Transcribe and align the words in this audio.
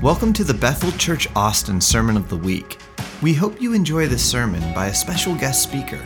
Welcome 0.00 0.32
to 0.34 0.44
the 0.44 0.54
Bethel 0.54 0.92
Church 0.92 1.26
Austin 1.34 1.80
Sermon 1.80 2.16
of 2.16 2.28
the 2.28 2.36
Week. 2.36 2.78
We 3.20 3.34
hope 3.34 3.60
you 3.60 3.72
enjoy 3.72 4.06
this 4.06 4.24
sermon 4.24 4.60
by 4.72 4.86
a 4.86 4.94
special 4.94 5.34
guest 5.34 5.60
speaker. 5.60 5.98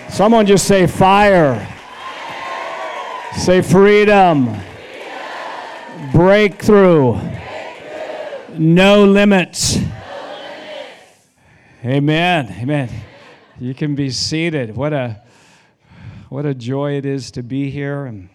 Someone 0.09 0.47
just 0.47 0.67
say 0.67 0.89
fire. 0.89 1.65
Say 3.37 3.63
freedom. 3.63 4.57
Breakthrough. 6.11 7.21
No 8.59 9.05
limits. 9.05 9.79
Amen. 11.85 12.49
Amen. 12.63 12.89
You 13.61 13.75
can 13.75 13.95
be 13.95 14.09
seated. 14.09 14.75
What 14.75 14.95
a 14.95 15.21
what 16.31 16.47
a 16.47 16.55
joy 16.55 16.93
it 16.93 17.05
is 17.05 17.31
to 17.33 17.43
be 17.43 17.69
here. 17.69 18.07
And 18.07 18.31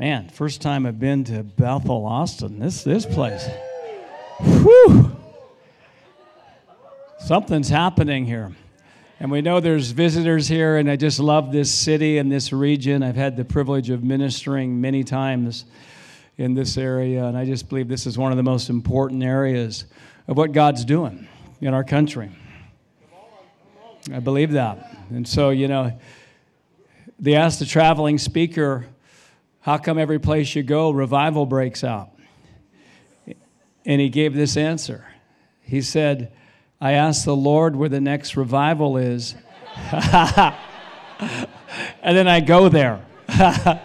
man, 0.00 0.28
first 0.28 0.60
time 0.60 0.84
I've 0.84 0.98
been 0.98 1.22
to 1.24 1.44
Bethel, 1.44 2.04
Austin. 2.04 2.58
This 2.58 2.82
this 2.82 3.06
place. 3.06 3.48
Whew. 4.40 5.16
Something's 7.20 7.68
happening 7.68 8.26
here. 8.26 8.50
And 9.20 9.30
we 9.30 9.40
know 9.40 9.60
there's 9.60 9.92
visitors 9.92 10.48
here, 10.48 10.78
and 10.78 10.90
I 10.90 10.96
just 10.96 11.20
love 11.20 11.52
this 11.52 11.70
city 11.72 12.18
and 12.18 12.32
this 12.32 12.52
region. 12.52 13.04
I've 13.04 13.14
had 13.14 13.36
the 13.36 13.44
privilege 13.44 13.90
of 13.90 14.02
ministering 14.02 14.80
many 14.80 15.04
times 15.04 15.66
in 16.36 16.54
this 16.54 16.76
area, 16.76 17.26
and 17.26 17.38
I 17.38 17.44
just 17.44 17.68
believe 17.68 17.86
this 17.86 18.08
is 18.08 18.18
one 18.18 18.32
of 18.32 18.36
the 18.36 18.42
most 18.42 18.70
important 18.70 19.22
areas 19.22 19.84
of 20.26 20.36
what 20.36 20.50
God's 20.50 20.84
doing 20.84 21.28
in 21.62 21.72
our 21.72 21.84
country. 21.84 22.30
I 24.12 24.18
believe 24.18 24.52
that. 24.52 24.96
And 25.10 25.26
so, 25.26 25.50
you 25.50 25.68
know, 25.68 25.98
they 27.20 27.34
asked 27.34 27.60
the 27.60 27.66
traveling 27.66 28.18
speaker, 28.18 28.86
How 29.60 29.78
come 29.78 29.96
every 29.96 30.18
place 30.18 30.56
you 30.56 30.64
go, 30.64 30.90
revival 30.90 31.46
breaks 31.46 31.84
out? 31.84 32.10
And 33.86 34.00
he 34.00 34.08
gave 34.08 34.34
this 34.34 34.56
answer. 34.56 35.06
He 35.62 35.80
said, 35.82 36.32
I 36.80 36.92
asked 36.92 37.24
the 37.24 37.36
Lord 37.36 37.76
where 37.76 37.88
the 37.88 38.00
next 38.00 38.36
revival 38.36 38.96
is, 38.96 39.36
and 39.92 40.56
then 42.02 42.26
I 42.26 42.40
go 42.40 42.68
there. 42.68 43.00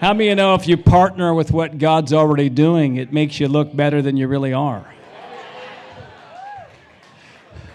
How 0.00 0.12
many 0.12 0.26
of 0.26 0.32
you 0.32 0.34
know 0.34 0.54
if 0.54 0.68
you 0.68 0.76
partner 0.76 1.32
with 1.32 1.50
what 1.52 1.78
God's 1.78 2.12
already 2.12 2.50
doing, 2.50 2.96
it 2.96 3.14
makes 3.14 3.40
you 3.40 3.48
look 3.48 3.74
better 3.74 4.02
than 4.02 4.18
you 4.18 4.28
really 4.28 4.52
are? 4.52 4.84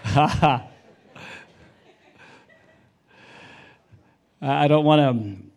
I 4.40 4.68
don't 4.68 4.84
want 4.84 5.00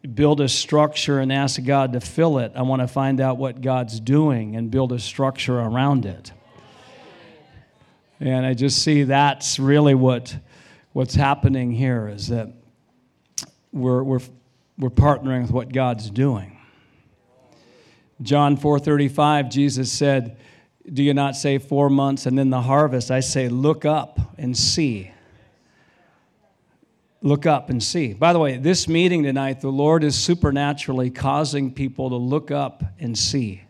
to 0.01 0.07
build 0.07 0.41
a 0.41 0.49
structure 0.49 1.19
and 1.19 1.31
ask 1.31 1.63
God 1.63 1.93
to 1.93 1.99
fill 1.99 2.39
it. 2.39 2.53
I 2.55 2.63
want 2.63 2.81
to 2.81 2.87
find 2.87 3.21
out 3.21 3.37
what 3.37 3.61
God's 3.61 3.99
doing 3.99 4.55
and 4.55 4.71
build 4.71 4.91
a 4.91 4.97
structure 4.97 5.59
around 5.59 6.07
it. 6.07 6.31
And 8.19 8.43
I 8.43 8.55
just 8.55 8.81
see 8.81 9.03
that's 9.03 9.59
really 9.59 9.93
what, 9.93 10.35
what's 10.93 11.13
happening 11.13 11.71
here 11.71 12.07
is 12.07 12.29
that 12.29 12.49
we're, 13.71 14.01
we're, 14.01 14.21
we're 14.79 14.89
partnering 14.89 15.43
with 15.43 15.51
what 15.51 15.71
God's 15.71 16.09
doing. 16.09 16.54
John 18.21 18.57
4:35 18.57 19.49
Jesus 19.49 19.91
said, 19.91 20.37
"Do 20.91 21.03
you 21.03 21.13
not 21.13 21.35
say 21.35 21.57
4 21.57 21.89
months 21.89 22.25
and 22.25 22.37
then 22.37 22.49
the 22.49 22.61
harvest? 22.61 23.11
I 23.11 23.19
say 23.19 23.49
look 23.49 23.85
up 23.85 24.19
and 24.37 24.55
see." 24.55 25.11
Look 27.21 27.47
up 27.47 27.71
and 27.71 27.81
see. 27.81 28.13
By 28.13 28.33
the 28.33 28.39
way, 28.39 28.57
this 28.57 28.87
meeting 28.87 29.23
tonight, 29.23 29.59
the 29.59 29.71
Lord 29.71 30.03
is 30.03 30.15
supernaturally 30.15 31.09
causing 31.09 31.71
people 31.71 32.09
to 32.09 32.15
look 32.17 32.51
up 32.51 32.83
and 32.99 33.17
see. 33.17 33.63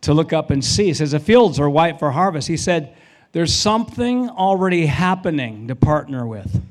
To 0.00 0.14
look 0.14 0.32
up 0.32 0.50
and 0.50 0.64
see. 0.64 0.86
He 0.86 0.94
says, 0.94 1.10
The 1.10 1.20
fields 1.20 1.60
are 1.60 1.68
white 1.68 1.98
for 1.98 2.12
harvest. 2.12 2.48
He 2.48 2.56
said, 2.56 2.96
There's 3.32 3.52
something 3.52 4.30
already 4.30 4.86
happening 4.86 5.68
to 5.68 5.76
partner 5.76 6.26
with. 6.26 6.62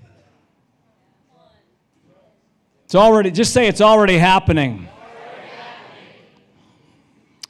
It's 2.86 2.96
already, 2.96 3.30
just 3.30 3.54
say 3.54 3.68
it's 3.68 3.82
already 3.82 4.18
happening. 4.18 4.88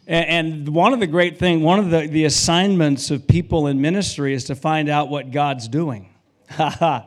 And 0.05 0.67
one 0.67 0.93
of 0.93 0.99
the 0.99 1.07
great 1.07 1.37
things, 1.37 1.61
one 1.61 1.79
of 1.79 1.89
the, 1.89 2.07
the 2.07 2.25
assignments 2.25 3.09
of 3.09 3.25
people 3.25 3.67
in 3.67 3.79
ministry 3.79 4.33
is 4.33 4.43
to 4.45 4.55
find 4.55 4.89
out 4.89 5.09
what 5.09 5.31
God's 5.31 5.67
doing. 5.69 6.09
and, 6.57 7.03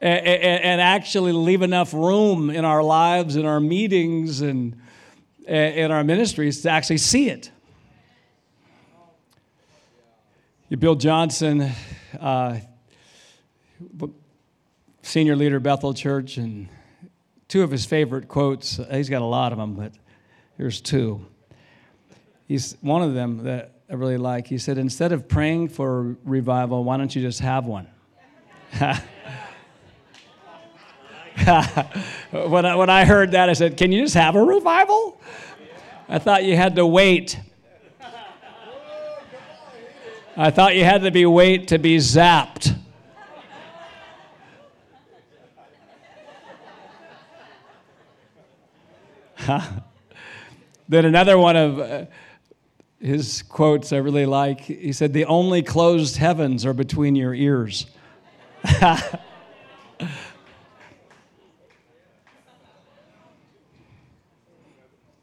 and, 0.00 0.80
actually 0.80 1.32
leave 1.32 1.62
enough 1.62 1.94
room 1.94 2.50
in 2.50 2.64
our 2.64 2.82
lives, 2.82 3.36
in 3.36 3.46
our 3.46 3.60
meetings, 3.60 4.42
and 4.42 4.80
in 5.46 5.90
our 5.90 6.04
ministries 6.04 6.60
to 6.62 6.70
actually 6.70 6.98
see 6.98 7.30
it. 7.30 7.50
Bill 10.78 10.96
Johnson, 10.96 11.72
uh, 12.20 12.58
senior 15.02 15.34
leader 15.34 15.58
Bethel 15.58 15.94
Church, 15.94 16.36
and 16.36 16.68
two 17.48 17.62
of 17.62 17.70
his 17.70 17.84
favorite 17.86 18.28
quotes. 18.28 18.78
Uh, 18.78 18.86
he's 18.92 19.08
got 19.08 19.22
a 19.22 19.26
lot 19.26 19.52
of 19.52 19.58
them, 19.58 19.74
but 19.74 19.92
here's 20.56 20.80
two. 20.80 21.26
He's 22.46 22.76
one 22.80 23.02
of 23.02 23.14
them 23.14 23.44
that 23.44 23.72
I 23.90 23.94
really 23.94 24.18
like. 24.18 24.46
He 24.46 24.58
said, 24.58 24.78
instead 24.78 25.12
of 25.12 25.28
praying 25.28 25.68
for 25.68 26.16
revival, 26.24 26.84
why 26.84 26.98
don't 26.98 27.14
you 27.14 27.22
just 27.22 27.40
have 27.40 27.66
one? 27.66 27.88
when, 32.30 32.66
I, 32.66 32.74
when 32.74 32.90
I 32.90 33.04
heard 33.04 33.32
that, 33.32 33.48
I 33.48 33.54
said, 33.54 33.76
Can 33.76 33.92
you 33.92 34.02
just 34.02 34.14
have 34.14 34.36
a 34.36 34.42
revival? 34.42 35.20
I 36.08 36.18
thought 36.18 36.44
you 36.44 36.56
had 36.56 36.76
to 36.76 36.86
wait. 36.86 37.40
I 40.36 40.50
thought 40.50 40.76
you 40.76 40.84
had 40.84 41.02
to 41.02 41.10
be 41.10 41.26
wait 41.26 41.68
to 41.68 41.78
be 41.78 41.96
zapped. 41.96 42.76
then 50.88 51.04
another 51.04 51.38
one 51.38 51.56
of 51.56 51.78
uh, 51.78 52.06
his 53.00 53.42
quotes 53.42 53.92
I 53.92 53.98
really 53.98 54.26
like. 54.26 54.60
He 54.60 54.92
said, 54.92 55.12
The 55.12 55.24
only 55.26 55.62
closed 55.62 56.16
heavens 56.16 56.66
are 56.66 56.72
between 56.72 57.14
your 57.16 57.34
ears. 57.34 57.86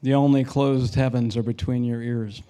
the 0.02 0.14
only 0.14 0.44
closed 0.44 0.94
heavens 0.94 1.36
are 1.36 1.42
between 1.42 1.84
your 1.84 2.02
ears. 2.02 2.42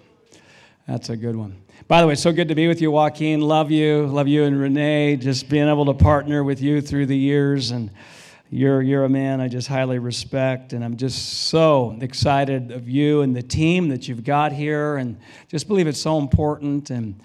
That's 0.87 1.09
a 1.09 1.17
good 1.17 1.35
one. 1.35 1.61
By 1.87 2.01
the 2.01 2.07
way, 2.07 2.15
so 2.15 2.31
good 2.31 2.47
to 2.47 2.55
be 2.55 2.67
with 2.67 2.81
you, 2.81 2.91
Joaquin. 2.91 3.41
Love 3.41 3.71
you. 3.71 4.07
Love 4.07 4.27
you 4.27 4.45
and 4.45 4.59
Renee. 4.59 5.17
Just 5.17 5.49
being 5.49 5.67
able 5.67 5.85
to 5.85 5.93
partner 5.93 6.43
with 6.43 6.61
you 6.61 6.81
through 6.81 7.05
the 7.05 7.17
years 7.17 7.71
and 7.71 7.91
you're, 8.49 8.81
you're 8.81 9.03
a 9.03 9.09
man 9.09 9.41
I 9.41 9.49
just 9.49 9.67
highly 9.67 9.99
respect, 9.99 10.73
and 10.73 10.83
I'm 10.83 10.95
just 10.95 11.49
so 11.49 11.97
excited 11.99 12.71
of 12.71 12.87
you 12.87 13.21
and 13.21 13.35
the 13.35 13.43
team 13.43 13.89
that 13.89 14.07
you've 14.07 14.23
got 14.23 14.53
here, 14.53 14.97
and 14.97 15.17
just 15.49 15.67
believe 15.67 15.87
it's 15.87 16.01
so 16.01 16.17
important. 16.17 16.89
And 16.89 17.19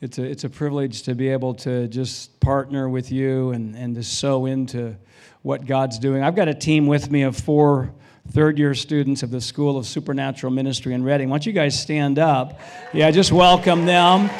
it's 0.00 0.18
a, 0.18 0.22
it's 0.22 0.44
a 0.44 0.48
privilege 0.48 1.02
to 1.02 1.14
be 1.14 1.28
able 1.28 1.54
to 1.54 1.88
just 1.88 2.38
partner 2.38 2.88
with 2.88 3.10
you 3.10 3.50
and, 3.50 3.74
and 3.74 3.94
to 3.96 4.02
sow 4.04 4.46
into 4.46 4.96
what 5.42 5.66
God's 5.66 5.98
doing. 5.98 6.22
I've 6.22 6.36
got 6.36 6.46
a 6.46 6.54
team 6.54 6.86
with 6.86 7.10
me 7.10 7.22
of 7.22 7.36
four 7.36 7.92
third 8.30 8.58
year 8.58 8.74
students 8.74 9.22
of 9.22 9.30
the 9.30 9.40
School 9.40 9.76
of 9.76 9.86
Supernatural 9.86 10.52
Ministry 10.52 10.94
in 10.94 11.02
Redding. 11.02 11.28
Why 11.28 11.38
don't 11.38 11.46
you 11.46 11.52
guys 11.52 11.80
stand 11.80 12.18
up? 12.18 12.60
Yeah, 12.92 13.10
just 13.10 13.32
welcome 13.32 13.86
them. 13.86 14.30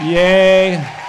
Yay. 0.00 1.06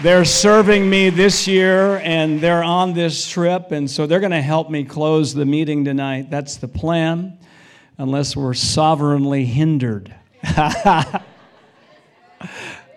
They're 0.00 0.24
serving 0.24 0.88
me 0.88 1.10
this 1.10 1.48
year 1.48 1.96
and 1.96 2.40
they're 2.40 2.62
on 2.62 2.92
this 2.92 3.28
trip, 3.28 3.72
and 3.72 3.90
so 3.90 4.06
they're 4.06 4.20
going 4.20 4.30
to 4.30 4.40
help 4.40 4.70
me 4.70 4.84
close 4.84 5.34
the 5.34 5.44
meeting 5.44 5.84
tonight. 5.84 6.30
That's 6.30 6.56
the 6.56 6.68
plan, 6.68 7.36
unless 7.98 8.36
we're 8.36 8.54
sovereignly 8.54 9.44
hindered 9.44 10.14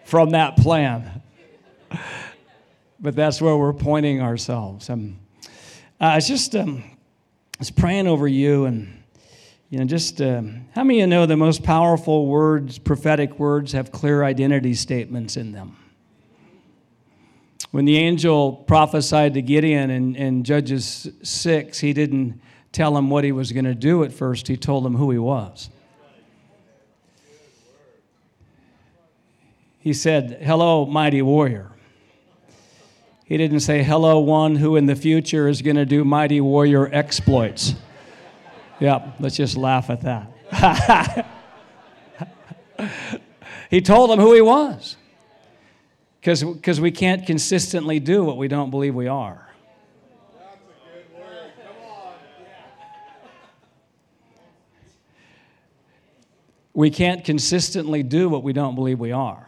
from 0.06 0.30
that 0.30 0.58
plan. 0.58 1.24
But 3.00 3.16
that's 3.16 3.42
where 3.42 3.58
we're 3.58 3.74
pointing 3.74 4.22
ourselves. 4.22 4.88
Um, 4.88 5.18
I 6.00 6.18
was 6.18 6.28
just 6.28 6.56
um, 6.56 6.84
I 6.86 7.58
was 7.58 7.72
praying 7.72 8.06
over 8.06 8.28
you 8.28 8.66
and 8.66 9.02
you 9.72 9.80
know 9.80 9.86
just 9.86 10.22
um, 10.22 10.68
how 10.76 10.84
many 10.84 11.02
of 11.02 11.08
you 11.08 11.16
know 11.16 11.26
the 11.26 11.36
most 11.36 11.64
powerful 11.64 12.28
words 12.28 12.78
prophetic 12.78 13.40
words 13.40 13.72
have 13.72 13.92
clear 13.92 14.24
identity 14.24 14.76
statements 14.76 15.36
in 15.36 15.52
them 15.52 15.78
When 17.70 17.86
the 17.86 17.98
angel 17.98 18.54
prophesied 18.54 19.36
to 19.36 19.42
Gideon 19.42 19.90
in, 19.90 20.16
in 20.16 20.44
Judges 20.44 21.08
6, 21.22 21.80
he 21.80 21.94
didn't 21.94 22.42
tell 22.72 22.98
him 22.98 23.10
what 23.10 23.24
he 23.24 23.32
was 23.32 23.52
going 23.52 23.66
to 23.66 23.76
do 23.76 24.04
at 24.04 24.12
first, 24.12 24.48
he 24.48 24.58
told 24.58 24.86
him 24.86 24.96
who 24.96 25.12
he 25.12 25.18
was. 25.18 25.70
He 29.80 29.94
said, 29.94 30.40
Hello, 30.42 30.86
mighty 30.86 31.22
warrior. 31.22 31.72
He 33.26 33.38
didn't 33.38 33.62
say, 33.62 33.84
Hello, 33.84 34.20
one 34.20 34.56
who 34.56 34.76
in 34.76 34.86
the 34.86 34.96
future 34.96 35.48
is 35.48 35.62
going 35.62 35.76
to 35.76 35.86
do 35.86 36.04
mighty 36.04 36.40
warrior 36.40 36.90
exploits. 36.94 37.76
Yep, 38.80 39.16
let's 39.20 39.36
just 39.36 39.58
laugh 39.58 39.90
at 39.90 40.02
that. 40.02 41.28
he 43.70 43.82
told 43.82 44.12
him 44.12 44.20
who 44.20 44.34
he 44.34 44.42
was 44.42 44.98
because 46.22 46.80
we 46.80 46.92
can't 46.92 47.26
consistently 47.26 48.00
do 48.00 48.24
what 48.24 48.38
we 48.38 48.48
don't 48.48 48.70
believe 48.70 48.94
we 48.94 49.08
are. 49.08 49.48
We 56.74 56.90
can't 56.90 57.26
consistently 57.26 58.02
do 58.02 58.30
what 58.30 58.44
we 58.44 58.54
don't 58.54 58.76
believe 58.76 59.00
we 59.00 59.12
are. 59.12 59.46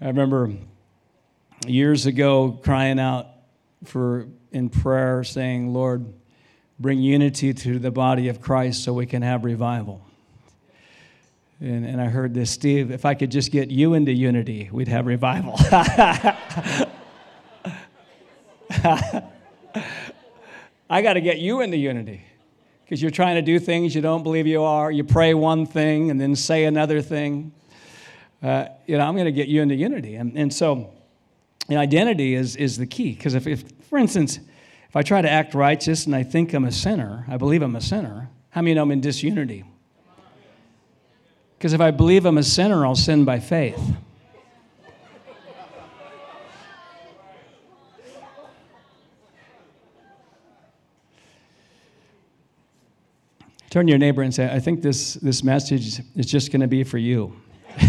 I 0.00 0.08
remember 0.08 0.52
years 1.66 2.06
ago 2.06 2.58
crying 2.62 2.98
out 2.98 3.28
for 3.84 4.26
in 4.50 4.68
prayer 4.68 5.24
saying, 5.24 5.72
Lord, 5.72 6.12
bring 6.78 6.98
unity 6.98 7.54
to 7.54 7.78
the 7.78 7.90
body 7.90 8.28
of 8.28 8.40
Christ 8.40 8.82
so 8.84 8.92
we 8.92 9.06
can 9.06 9.22
have 9.22 9.44
revival. 9.44 10.04
And, 11.62 11.86
and 11.86 12.00
I 12.00 12.06
heard 12.06 12.34
this, 12.34 12.50
Steve, 12.50 12.90
if 12.90 13.04
I 13.04 13.14
could 13.14 13.30
just 13.30 13.52
get 13.52 13.70
you 13.70 13.94
into 13.94 14.10
unity, 14.10 14.68
we'd 14.72 14.88
have 14.88 15.06
revival. 15.06 15.54
I 20.90 21.02
got 21.02 21.12
to 21.12 21.20
get 21.20 21.38
you 21.38 21.60
into 21.60 21.76
unity 21.76 22.24
because 22.84 23.00
you're 23.00 23.12
trying 23.12 23.36
to 23.36 23.42
do 23.42 23.60
things 23.60 23.94
you 23.94 24.00
don't 24.00 24.24
believe 24.24 24.48
you 24.48 24.64
are. 24.64 24.90
You 24.90 25.04
pray 25.04 25.34
one 25.34 25.64
thing 25.64 26.10
and 26.10 26.20
then 26.20 26.34
say 26.34 26.64
another 26.64 27.00
thing. 27.00 27.52
Uh, 28.42 28.66
you 28.86 28.98
know, 28.98 29.06
I'm 29.06 29.14
going 29.14 29.26
to 29.26 29.32
get 29.32 29.46
you 29.46 29.62
into 29.62 29.76
unity. 29.76 30.16
And, 30.16 30.36
and 30.36 30.52
so, 30.52 30.90
and 31.68 31.78
identity 31.78 32.34
is, 32.34 32.56
is 32.56 32.76
the 32.76 32.86
key. 32.86 33.12
Because 33.12 33.34
if, 33.34 33.46
if, 33.46 33.62
for 33.88 34.00
instance, 34.00 34.40
if 34.88 34.96
I 34.96 35.02
try 35.02 35.22
to 35.22 35.30
act 35.30 35.54
righteous 35.54 36.06
and 36.06 36.14
I 36.16 36.24
think 36.24 36.54
I'm 36.54 36.64
a 36.64 36.72
sinner, 36.72 37.24
I 37.28 37.36
believe 37.36 37.62
I'm 37.62 37.76
a 37.76 37.80
sinner, 37.80 38.30
how 38.50 38.62
many 38.62 38.74
know 38.74 38.82
I'm 38.82 38.90
in 38.90 39.00
disunity? 39.00 39.62
Because 41.62 41.74
if 41.74 41.80
I 41.80 41.92
believe 41.92 42.26
I'm 42.26 42.38
a 42.38 42.42
sinner, 42.42 42.84
I'll 42.84 42.96
sin 42.96 43.24
by 43.24 43.38
faith. 43.38 43.80
Turn 53.70 53.86
to 53.86 53.90
your 53.90 54.00
neighbor 54.00 54.22
and 54.22 54.34
say, 54.34 54.52
I 54.52 54.58
think 54.58 54.82
this, 54.82 55.14
this 55.14 55.44
message 55.44 56.00
is 56.16 56.26
just 56.26 56.50
going 56.50 56.62
to 56.62 56.66
be 56.66 56.82
for 56.82 56.98
you. 56.98 57.40
so 57.80 57.86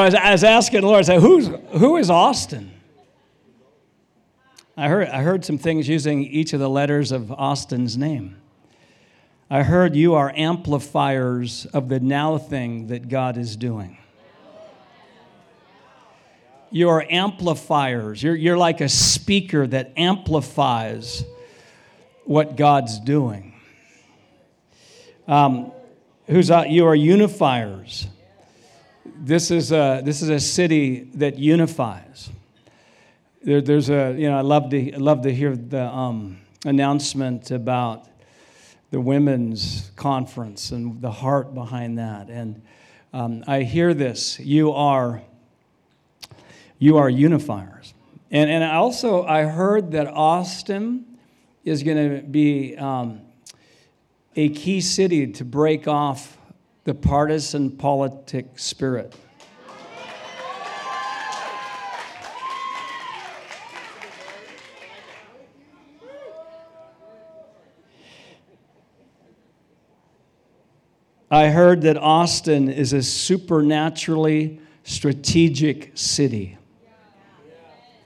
I 0.00 0.06
was, 0.06 0.14
I 0.14 0.32
was 0.32 0.42
asking 0.42 0.80
the 0.80 0.86
Lord, 0.86 1.00
I 1.00 1.02
said, 1.02 1.20
Who's, 1.20 1.50
who 1.72 1.98
is 1.98 2.08
Austin? 2.08 2.75
I 4.78 4.88
heard, 4.88 5.08
I 5.08 5.22
heard 5.22 5.42
some 5.42 5.56
things 5.56 5.88
using 5.88 6.22
each 6.22 6.52
of 6.52 6.60
the 6.60 6.68
letters 6.68 7.10
of 7.10 7.32
Austin's 7.32 7.96
name. 7.96 8.36
I 9.48 9.62
heard 9.62 9.96
you 9.96 10.14
are 10.14 10.30
amplifiers 10.36 11.64
of 11.66 11.88
the 11.88 11.98
now 11.98 12.36
thing 12.36 12.88
that 12.88 13.08
God 13.08 13.38
is 13.38 13.56
doing. 13.56 13.96
You 16.70 16.90
are 16.90 17.06
amplifiers. 17.08 18.22
You're, 18.22 18.34
you're 18.34 18.58
like 18.58 18.82
a 18.82 18.88
speaker 18.90 19.66
that 19.66 19.92
amplifies 19.96 21.24
what 22.24 22.56
God's 22.56 23.00
doing. 23.00 23.54
Um, 25.26 25.72
who's, 26.26 26.50
uh, 26.50 26.64
you 26.68 26.84
are 26.84 26.94
unifiers. 26.94 28.08
This 29.06 29.50
is, 29.50 29.72
a, 29.72 30.02
this 30.04 30.20
is 30.20 30.28
a 30.28 30.40
city 30.40 31.08
that 31.14 31.38
unifies 31.38 32.28
there, 33.42 33.60
there's 33.60 33.90
a, 33.90 34.14
you 34.16 34.28
know, 34.28 34.38
I 34.38 34.42
love 34.42 34.70
to, 34.70 34.92
I 34.92 34.96
love 34.96 35.22
to 35.22 35.34
hear 35.34 35.56
the 35.56 35.84
um, 35.84 36.38
announcement 36.64 37.50
about 37.50 38.08
the 38.90 39.00
women's 39.00 39.90
conference 39.96 40.70
and 40.70 41.00
the 41.00 41.10
heart 41.10 41.54
behind 41.54 41.98
that. 41.98 42.28
And 42.28 42.62
um, 43.12 43.44
I 43.46 43.62
hear 43.62 43.94
this 43.94 44.38
you 44.40 44.72
are, 44.72 45.22
you 46.78 46.96
are 46.96 47.10
unifiers. 47.10 47.94
And, 48.30 48.50
and 48.50 48.64
also, 48.64 49.24
I 49.24 49.44
heard 49.44 49.92
that 49.92 50.08
Austin 50.08 51.18
is 51.64 51.82
going 51.82 52.16
to 52.16 52.22
be 52.22 52.76
um, 52.76 53.20
a 54.34 54.48
key 54.48 54.80
city 54.80 55.26
to 55.32 55.44
break 55.44 55.86
off 55.86 56.36
the 56.84 56.94
partisan 56.94 57.70
politic 57.70 58.58
spirit. 58.58 59.14
I 71.30 71.48
heard 71.48 71.82
that 71.82 71.96
Austin 71.96 72.68
is 72.68 72.92
a 72.92 73.02
supernaturally 73.02 74.60
strategic 74.84 75.92
city. 75.98 76.56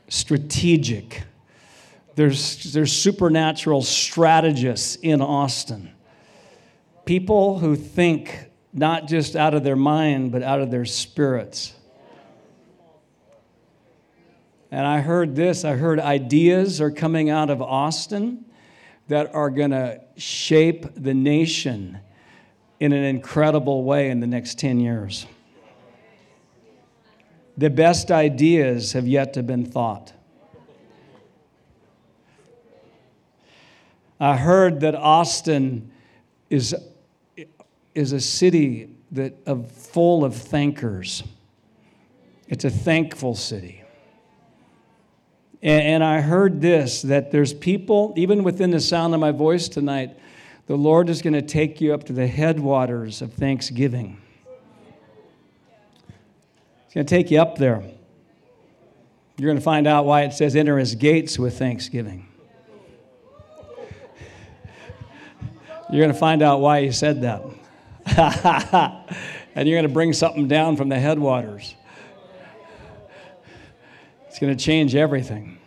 Strategic. 0.08 1.22
There's, 2.14 2.72
there's 2.72 2.92
supernatural 2.92 3.82
strategists 3.82 4.96
in 4.96 5.20
Austin. 5.20 5.90
People 7.04 7.58
who 7.58 7.76
think 7.76 8.50
not 8.72 9.06
just 9.06 9.36
out 9.36 9.52
of 9.52 9.64
their 9.64 9.76
mind, 9.76 10.32
but 10.32 10.42
out 10.42 10.60
of 10.60 10.70
their 10.70 10.86
spirits. 10.86 11.74
And 14.70 14.86
I 14.86 15.00
heard 15.00 15.34
this 15.34 15.64
I 15.64 15.76
heard 15.76 15.98
ideas 15.98 16.80
are 16.80 16.90
coming 16.92 17.28
out 17.28 17.50
of 17.50 17.60
Austin 17.60 18.44
that 19.08 19.34
are 19.34 19.50
going 19.50 19.72
to 19.72 20.00
shape 20.16 20.86
the 20.94 21.12
nation 21.12 21.98
in 22.80 22.92
an 22.92 23.04
incredible 23.04 23.84
way 23.84 24.10
in 24.10 24.20
the 24.20 24.26
next 24.26 24.58
10 24.58 24.80
years. 24.80 25.26
The 27.58 27.68
best 27.68 28.10
ideas 28.10 28.94
have 28.94 29.06
yet 29.06 29.34
to 29.34 29.42
been 29.42 29.66
thought. 29.66 30.14
I 34.18 34.36
heard 34.36 34.80
that 34.80 34.94
Austin 34.94 35.92
is, 36.48 36.74
is 37.94 38.12
a 38.12 38.20
city 38.20 38.90
that 39.12 39.34
of, 39.46 39.70
full 39.70 40.24
of 40.24 40.34
thinkers. 40.34 41.22
It's 42.48 42.64
a 42.64 42.70
thankful 42.70 43.34
city. 43.34 43.82
And, 45.62 45.82
and 45.82 46.04
I 46.04 46.20
heard 46.20 46.60
this 46.60 47.02
that 47.02 47.30
there's 47.30 47.52
people, 47.52 48.12
even 48.16 48.42
within 48.42 48.70
the 48.70 48.80
sound 48.80 49.14
of 49.14 49.20
my 49.20 49.32
voice 49.32 49.68
tonight, 49.68 50.16
the 50.70 50.76
Lord 50.76 51.08
is 51.08 51.20
going 51.20 51.32
to 51.32 51.42
take 51.42 51.80
you 51.80 51.92
up 51.92 52.04
to 52.04 52.12
the 52.12 52.28
headwaters 52.28 53.22
of 53.22 53.32
thanksgiving. 53.32 54.20
He's 56.84 56.94
going 56.94 57.04
to 57.04 57.12
take 57.12 57.32
you 57.32 57.40
up 57.40 57.58
there. 57.58 57.82
You're 59.36 59.48
going 59.48 59.58
to 59.58 59.64
find 59.64 59.88
out 59.88 60.06
why 60.06 60.22
it 60.22 60.32
says 60.32 60.54
enter 60.54 60.78
his 60.78 60.94
gates 60.94 61.40
with 61.40 61.58
thanksgiving. 61.58 62.28
You're 65.90 66.02
going 66.02 66.12
to 66.12 66.20
find 66.20 66.40
out 66.40 66.60
why 66.60 66.82
he 66.82 66.92
said 66.92 67.22
that. 67.22 67.42
and 69.56 69.68
you're 69.68 69.76
going 69.76 69.88
to 69.88 69.92
bring 69.92 70.12
something 70.12 70.46
down 70.46 70.76
from 70.76 70.88
the 70.88 71.00
headwaters. 71.00 71.74
It's 74.28 74.38
going 74.38 74.56
to 74.56 74.64
change 74.64 74.94
everything. 74.94 75.58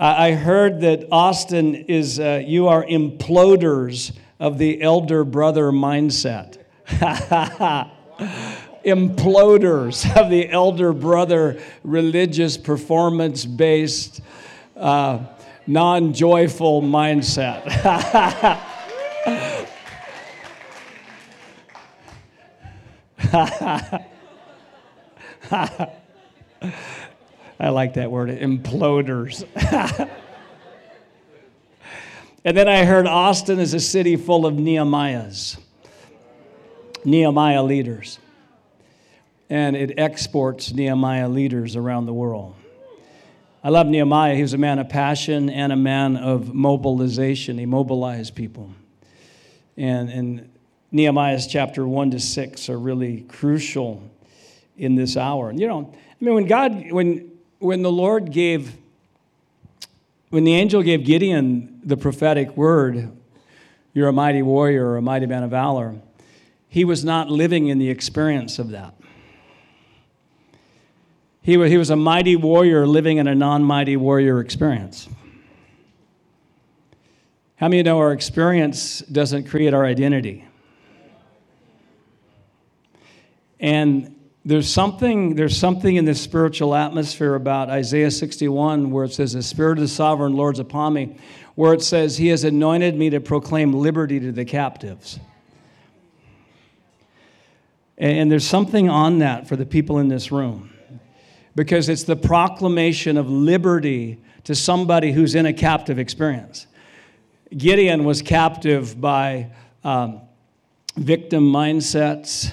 I 0.00 0.30
heard 0.32 0.82
that 0.82 1.08
Austin 1.10 1.74
is, 1.74 2.20
uh, 2.20 2.40
you 2.46 2.68
are 2.68 2.84
imploders 2.84 4.12
of 4.38 4.56
the 4.56 4.80
elder 4.80 5.24
brother 5.24 5.72
mindset. 5.72 6.58
imploders 8.86 10.16
of 10.16 10.30
the 10.30 10.48
elder 10.50 10.92
brother 10.92 11.60
religious 11.82 12.56
performance 12.56 13.44
based, 13.44 14.20
uh, 14.76 15.18
non 15.66 16.12
joyful 16.12 16.80
mindset. 16.80 17.64
I 27.60 27.70
like 27.70 27.94
that 27.94 28.10
word, 28.10 28.30
imploders. 28.30 29.44
And 32.48 32.56
then 32.56 32.66
I 32.66 32.84
heard 32.84 33.06
Austin 33.06 33.58
is 33.58 33.74
a 33.74 33.80
city 33.80 34.16
full 34.16 34.46
of 34.46 34.54
Nehemiahs, 34.54 35.58
Nehemiah 37.04 37.62
leaders. 37.62 38.18
And 39.50 39.76
it 39.76 39.98
exports 39.98 40.72
Nehemiah 40.72 41.28
leaders 41.28 41.74
around 41.74 42.06
the 42.06 42.12
world. 42.14 42.54
I 43.64 43.70
love 43.70 43.86
Nehemiah. 43.86 44.34
He 44.34 44.42
was 44.42 44.54
a 44.54 44.58
man 44.58 44.78
of 44.78 44.88
passion 44.88 45.50
and 45.50 45.72
a 45.72 45.76
man 45.76 46.16
of 46.16 46.54
mobilization. 46.54 47.58
He 47.58 47.66
mobilized 47.66 48.34
people. 48.34 48.70
And, 49.76 50.08
and 50.08 50.50
Nehemiah's 50.92 51.46
chapter 51.46 51.86
1 51.86 52.12
to 52.12 52.20
6 52.20 52.68
are 52.68 52.78
really 52.78 53.22
crucial 53.22 54.02
in 54.76 54.94
this 54.94 55.16
hour. 55.16 55.52
You 55.52 55.66
know, 55.66 55.92
I 55.92 56.24
mean, 56.24 56.34
when 56.34 56.46
God, 56.46 56.92
when, 56.92 57.30
when 57.58 57.82
the 57.82 57.90
Lord 57.90 58.32
gave, 58.32 58.76
when 60.30 60.44
the 60.44 60.54
angel 60.54 60.82
gave 60.82 61.04
Gideon 61.04 61.80
the 61.84 61.96
prophetic 61.96 62.56
word, 62.56 63.10
you're 63.94 64.08
a 64.08 64.12
mighty 64.12 64.42
warrior 64.42 64.86
or 64.86 64.96
a 64.96 65.02
mighty 65.02 65.26
man 65.26 65.42
of 65.42 65.50
valor, 65.50 65.96
he 66.68 66.84
was 66.84 67.04
not 67.04 67.30
living 67.30 67.68
in 67.68 67.78
the 67.78 67.90
experience 67.90 68.58
of 68.58 68.70
that. 68.70 68.94
He 71.42 71.56
was, 71.56 71.70
he 71.70 71.78
was 71.78 71.90
a 71.90 71.96
mighty 71.96 72.36
warrior 72.36 72.86
living 72.86 73.16
in 73.16 73.26
a 73.26 73.34
non 73.34 73.64
mighty 73.64 73.96
warrior 73.96 74.40
experience. 74.40 75.08
How 77.56 77.66
many 77.66 77.80
of 77.80 77.86
you 77.86 77.90
know 77.90 77.98
our 77.98 78.12
experience 78.12 79.00
doesn't 79.00 79.48
create 79.48 79.74
our 79.74 79.84
identity? 79.84 80.44
And 83.58 84.14
there's 84.48 84.72
something, 84.72 85.34
there's 85.34 85.58
something 85.58 85.96
in 85.96 86.06
this 86.06 86.22
spiritual 86.22 86.74
atmosphere 86.74 87.34
about 87.34 87.68
Isaiah 87.68 88.10
61 88.10 88.90
where 88.90 89.04
it 89.04 89.12
says, 89.12 89.34
The 89.34 89.42
Spirit 89.42 89.72
of 89.72 89.82
the 89.82 89.88
sovereign 89.88 90.32
Lord's 90.32 90.58
upon 90.58 90.94
me, 90.94 91.18
where 91.54 91.74
it 91.74 91.82
says, 91.82 92.16
He 92.16 92.28
has 92.28 92.44
anointed 92.44 92.96
me 92.96 93.10
to 93.10 93.20
proclaim 93.20 93.74
liberty 93.74 94.18
to 94.20 94.32
the 94.32 94.46
captives. 94.46 95.20
And 97.98 98.32
there's 98.32 98.46
something 98.46 98.88
on 98.88 99.18
that 99.18 99.46
for 99.46 99.56
the 99.56 99.66
people 99.66 99.98
in 99.98 100.08
this 100.08 100.32
room 100.32 100.72
because 101.54 101.90
it's 101.90 102.04
the 102.04 102.16
proclamation 102.16 103.18
of 103.18 103.28
liberty 103.28 104.18
to 104.44 104.54
somebody 104.54 105.12
who's 105.12 105.34
in 105.34 105.44
a 105.44 105.52
captive 105.52 105.98
experience. 105.98 106.66
Gideon 107.54 108.04
was 108.04 108.22
captive 108.22 108.98
by 108.98 109.50
um, 109.84 110.22
victim 110.96 111.52
mindsets 111.52 112.50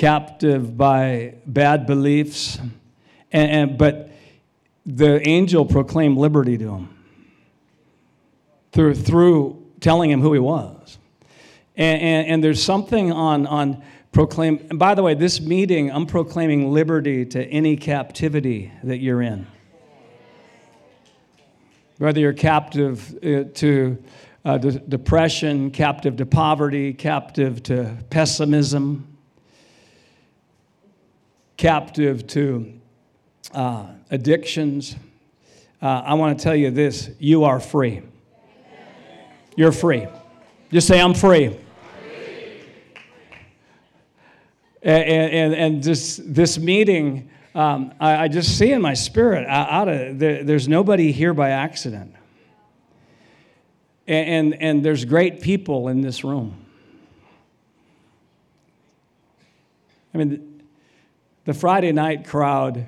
captive 0.00 0.78
by 0.78 1.34
bad 1.44 1.86
beliefs. 1.86 2.58
And, 3.32 3.50
and, 3.50 3.78
but 3.78 4.10
the 4.86 5.20
angel 5.28 5.66
proclaimed 5.66 6.16
liberty 6.16 6.56
to 6.56 6.74
him 6.74 6.88
through, 8.72 8.94
through 8.94 9.62
telling 9.80 10.10
him 10.10 10.22
who 10.22 10.32
he 10.32 10.38
was. 10.38 10.96
And, 11.76 12.00
and, 12.00 12.28
and 12.28 12.44
there's 12.44 12.62
something 12.62 13.12
on, 13.12 13.46
on 13.46 13.82
proclaim. 14.10 14.66
And 14.70 14.78
by 14.78 14.94
the 14.94 15.02
way, 15.02 15.12
this 15.12 15.38
meeting, 15.38 15.92
I'm 15.92 16.06
proclaiming 16.06 16.72
liberty 16.72 17.26
to 17.26 17.44
any 17.44 17.76
captivity 17.76 18.72
that 18.82 19.00
you're 19.00 19.20
in. 19.20 19.46
Whether 21.98 22.20
you're 22.20 22.32
captive 22.32 23.14
uh, 23.22 23.44
to 23.52 24.02
uh, 24.46 24.56
depression, 24.56 25.70
captive 25.70 26.16
to 26.16 26.24
poverty, 26.24 26.94
captive 26.94 27.62
to 27.64 27.98
pessimism, 28.08 29.09
captive 31.60 32.26
to 32.26 32.72
uh, 33.52 33.84
addictions, 34.10 34.96
uh, 35.82 35.86
I 36.06 36.14
want 36.14 36.38
to 36.38 36.42
tell 36.42 36.56
you 36.56 36.70
this 36.70 37.10
you 37.18 37.44
are 37.44 37.60
free. 37.60 38.00
You're 39.56 39.72
free. 39.72 40.06
Just 40.72 40.86
say, 40.88 40.98
I'm 40.98 41.12
free. 41.12 41.54
And, 44.82 45.04
and, 45.04 45.54
and 45.54 45.84
this, 45.84 46.18
this 46.24 46.58
meeting, 46.58 47.28
um, 47.54 47.92
I, 48.00 48.24
I, 48.24 48.28
just 48.28 48.56
see 48.56 48.72
in 48.72 48.80
my 48.80 48.94
spirit, 48.94 49.46
out 49.46 49.88
of, 49.88 50.18
there, 50.18 50.42
there's 50.42 50.66
nobody 50.66 51.12
here 51.12 51.34
by 51.34 51.50
accident. 51.50 52.14
And, 54.06 54.54
and, 54.54 54.62
and 54.62 54.84
there's 54.84 55.04
great 55.04 55.42
people 55.42 55.88
in 55.88 56.00
this 56.00 56.24
room. 56.24 56.64
I 60.14 60.18
mean, 60.18 60.50
the 61.50 61.58
Friday 61.58 61.90
night 61.90 62.28
crowd. 62.28 62.86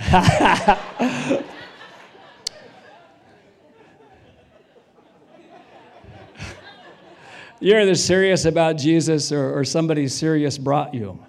You're 7.60 7.80
either 7.82 7.94
serious 7.94 8.46
about 8.46 8.78
Jesus 8.78 9.30
or, 9.30 9.56
or 9.56 9.64
somebody 9.64 10.08
serious 10.08 10.58
brought 10.58 10.92
you. 10.92 11.24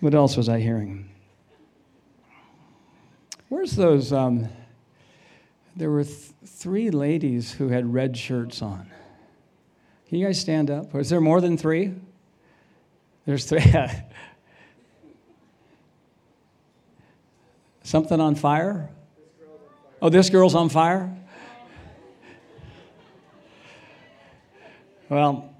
what 0.00 0.14
else 0.14 0.38
was 0.38 0.48
I 0.48 0.58
hearing? 0.58 1.13
Where's 3.48 3.76
those? 3.76 4.12
Um, 4.12 4.48
there 5.76 5.90
were 5.90 6.04
th- 6.04 6.32
three 6.46 6.90
ladies 6.90 7.52
who 7.52 7.68
had 7.68 7.92
red 7.92 8.16
shirts 8.16 8.62
on. 8.62 8.90
Can 10.08 10.18
you 10.18 10.26
guys 10.26 10.40
stand 10.40 10.70
up? 10.70 10.94
Is 10.94 11.10
there 11.10 11.20
more 11.20 11.40
than 11.40 11.58
three? 11.58 11.94
There's 13.26 13.44
three. 13.44 13.60
Something 17.82 18.20
on 18.20 18.34
fire? 18.34 18.88
Oh, 20.00 20.08
this 20.08 20.30
girl's 20.30 20.54
on 20.54 20.68
fire? 20.68 21.14
Well, 25.10 25.54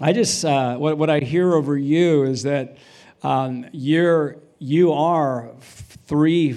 I 0.00 0.12
just, 0.12 0.44
uh, 0.44 0.76
what, 0.76 0.98
what 0.98 1.08
I 1.08 1.20
hear 1.20 1.54
over 1.54 1.76
you 1.76 2.24
is 2.24 2.42
that 2.42 2.76
um, 3.22 3.66
you're, 3.72 4.36
you 4.58 4.92
are 4.92 5.52
three 5.60 6.52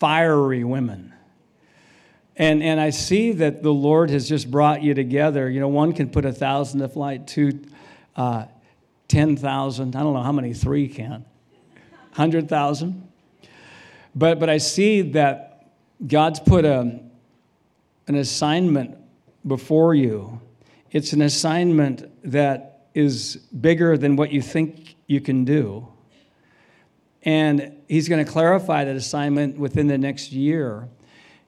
fiery 0.00 0.64
women. 0.64 1.12
And, 2.36 2.62
and 2.62 2.78
I 2.78 2.90
see 2.90 3.32
that 3.32 3.62
the 3.62 3.72
Lord 3.72 4.10
has 4.10 4.28
just 4.28 4.50
brought 4.50 4.82
you 4.82 4.92
together. 4.92 5.48
You 5.48 5.60
know, 5.60 5.68
one 5.68 5.92
can 5.92 6.10
put 6.10 6.24
a 6.26 6.32
thousand 6.32 6.80
to 6.80 6.88
flight, 6.88 7.26
two, 7.26 7.62
uh, 8.14 8.46
10,000. 9.08 9.96
I 9.96 10.02
don't 10.02 10.12
know 10.12 10.22
how 10.22 10.32
many 10.32 10.52
three 10.52 10.88
can. 10.88 11.24
100,000. 12.14 13.08
But, 14.14 14.38
but 14.38 14.50
I 14.50 14.58
see 14.58 15.02
that 15.12 15.70
God's 16.06 16.40
put 16.40 16.64
a, 16.64 17.00
an 18.06 18.14
assignment 18.14 18.98
before 19.46 19.94
you. 19.94 20.40
It's 20.90 21.12
an 21.12 21.22
assignment 21.22 22.04
that 22.30 22.88
is 22.94 23.36
bigger 23.36 23.96
than 23.96 24.16
what 24.16 24.30
you 24.30 24.42
think 24.42 24.96
you 25.06 25.20
can 25.20 25.44
do. 25.44 25.88
And 27.26 27.72
he's 27.88 28.08
going 28.08 28.24
to 28.24 28.30
clarify 28.30 28.84
that 28.84 28.94
assignment 28.94 29.58
within 29.58 29.88
the 29.88 29.98
next 29.98 30.30
year. 30.30 30.88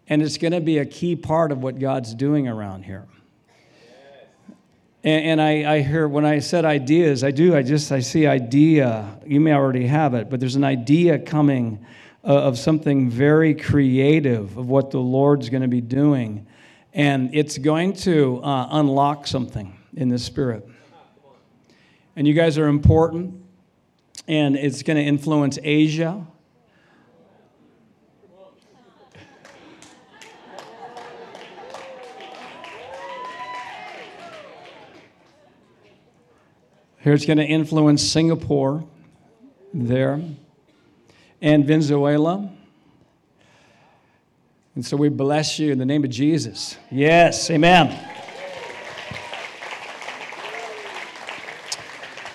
And 0.09 0.21
it's 0.21 0.37
going 0.37 0.53
to 0.53 0.61
be 0.61 0.79
a 0.79 0.85
key 0.85 1.15
part 1.15 1.53
of 1.53 1.63
what 1.63 1.79
God's 1.79 2.15
doing 2.15 2.49
around 2.49 2.83
here. 2.83 3.07
And, 5.05 5.25
and 5.25 5.41
I, 5.41 5.77
I 5.77 5.81
hear 5.83 6.09
when 6.09 6.25
I 6.25 6.41
said 6.41 6.65
ideas, 6.65 7.23
I 7.23 7.31
do, 7.31 7.57
I 7.57 7.63
just, 7.63 7.93
I 7.93 8.01
see 8.01 8.27
idea. 8.27 9.21
You 9.25 9.39
may 9.39 9.53
already 9.53 9.87
have 9.87 10.15
it, 10.15 10.29
but 10.29 10.41
there's 10.41 10.57
an 10.57 10.65
idea 10.65 11.17
coming 11.17 11.87
uh, 12.25 12.33
of 12.33 12.59
something 12.59 13.09
very 13.09 13.55
creative 13.55 14.59
of 14.59 14.69
what 14.69 14.91
the 14.91 14.99
Lord's 14.99 15.49
going 15.49 15.63
to 15.63 15.69
be 15.69 15.81
doing. 15.81 16.45
And 16.93 17.33
it's 17.33 17.57
going 17.57 17.93
to 17.99 18.43
uh, 18.43 18.69
unlock 18.73 19.29
something 19.29 19.79
in 19.95 20.09
the 20.09 20.19
spirit. 20.19 20.67
And 22.17 22.27
you 22.27 22.35
guys 22.35 22.59
are 22.59 22.67
important 22.67 23.38
and 24.27 24.57
it's 24.57 24.83
going 24.83 24.97
to 24.97 25.03
influence 25.03 25.59
Asia. 25.63 26.27
Here 37.01 37.15
it's 37.15 37.27
going 37.27 37.39
to 37.39 37.45
influence 37.45 38.03
Singapore 38.03 38.85
there 39.73 40.21
and 41.41 41.65
Venezuela. 41.65 42.51
And 44.75 44.85
so 44.85 44.97
we 44.97 45.09
bless 45.09 45.59
you 45.59 45.73
in 45.73 45.79
the 45.79 45.87
name 45.87 46.05
of 46.05 46.11
Jesus. 46.11 46.77
Yes, 46.91 47.51
amen. 47.51 48.08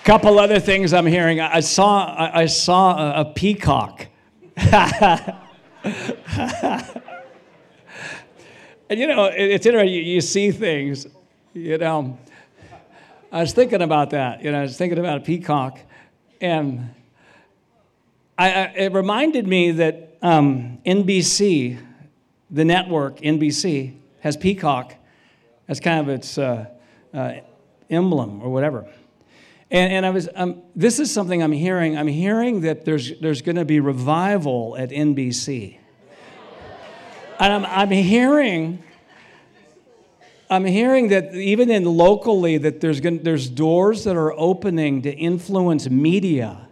Couple 0.04 0.38
other 0.38 0.60
things 0.60 0.92
I'm 0.92 1.06
hearing. 1.06 1.40
I 1.40 1.60
saw, 1.60 2.14
I 2.18 2.44
saw 2.46 3.20
a, 3.20 3.24
peacock. 3.24 4.06
and 4.56 5.32
you 8.90 9.06
know, 9.06 9.30
it's 9.32 9.64
interesting. 9.64 9.94
You, 9.94 10.02
you 10.02 10.20
see 10.20 10.50
things, 10.50 11.06
you 11.54 11.78
know. 11.78 12.18
I 13.32 13.40
was 13.40 13.52
thinking 13.54 13.80
about 13.80 14.10
that. 14.10 14.44
You 14.44 14.52
know, 14.52 14.58
I 14.58 14.62
was 14.62 14.76
thinking 14.76 14.98
about 14.98 15.16
a 15.18 15.20
peacock, 15.22 15.80
and 16.40 16.94
I, 18.38 18.52
I, 18.52 18.62
it 18.76 18.92
reminded 18.92 19.48
me 19.48 19.70
that 19.72 20.18
um, 20.20 20.78
NBC, 20.84 21.82
the 22.50 22.64
network 22.64 23.20
NBC, 23.20 23.96
has 24.20 24.36
peacock 24.36 24.94
as 25.66 25.80
kind 25.80 26.00
of 26.00 26.08
its 26.10 26.36
uh, 26.36 26.66
uh, 27.14 27.32
emblem 27.88 28.42
or 28.42 28.50
whatever. 28.50 28.86
And, 29.74 29.92
and 29.92 30.06
I 30.06 30.10
was, 30.10 30.28
um, 30.36 30.62
this 30.76 31.00
is 31.00 31.12
something 31.12 31.42
I'm 31.42 31.50
hearing. 31.50 31.98
I'm 31.98 32.06
hearing 32.06 32.60
that 32.60 32.84
there's, 32.84 33.18
there's 33.18 33.42
going 33.42 33.56
to 33.56 33.64
be 33.64 33.80
revival 33.80 34.76
at 34.78 34.90
NBC. 34.90 35.78
And 37.40 37.52
I'm, 37.52 37.64
I'm 37.64 37.90
hearing, 37.90 38.84
I'm 40.48 40.64
hearing 40.64 41.08
that 41.08 41.34
even 41.34 41.72
in 41.72 41.86
locally 41.86 42.56
that 42.58 42.80
there's, 42.80 43.00
going 43.00 43.24
there's 43.24 43.50
doors 43.50 44.04
that 44.04 44.14
are 44.14 44.32
opening 44.34 45.02
to 45.02 45.12
influence 45.12 45.90
media, 45.90 46.68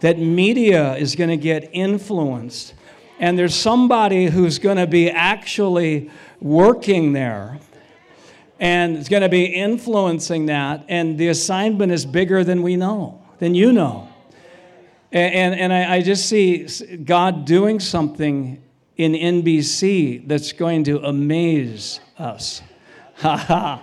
that 0.00 0.18
media 0.18 0.96
is 0.96 1.16
going 1.16 1.30
to 1.30 1.38
get 1.38 1.70
influenced. 1.72 2.74
And 3.18 3.38
there's 3.38 3.54
somebody 3.54 4.26
who's 4.26 4.58
going 4.58 4.76
to 4.76 4.86
be 4.86 5.10
actually 5.10 6.10
working 6.42 7.14
there 7.14 7.58
and 8.60 8.96
it's 8.96 9.08
going 9.08 9.22
to 9.22 9.28
be 9.28 9.44
influencing 9.44 10.46
that. 10.46 10.84
And 10.88 11.18
the 11.18 11.28
assignment 11.28 11.92
is 11.92 12.04
bigger 12.04 12.44
than 12.44 12.62
we 12.62 12.76
know, 12.76 13.22
than 13.38 13.54
you 13.54 13.72
know. 13.72 14.08
And, 15.12 15.34
and, 15.34 15.60
and 15.60 15.72
I, 15.72 15.96
I 15.96 16.02
just 16.02 16.28
see 16.28 16.66
God 16.96 17.44
doing 17.44 17.80
something 17.80 18.62
in 18.96 19.12
NBC 19.12 20.26
that's 20.26 20.52
going 20.52 20.84
to 20.84 20.98
amaze 20.98 22.00
us. 22.18 22.62
Ha 23.18 23.36
ha. 23.36 23.82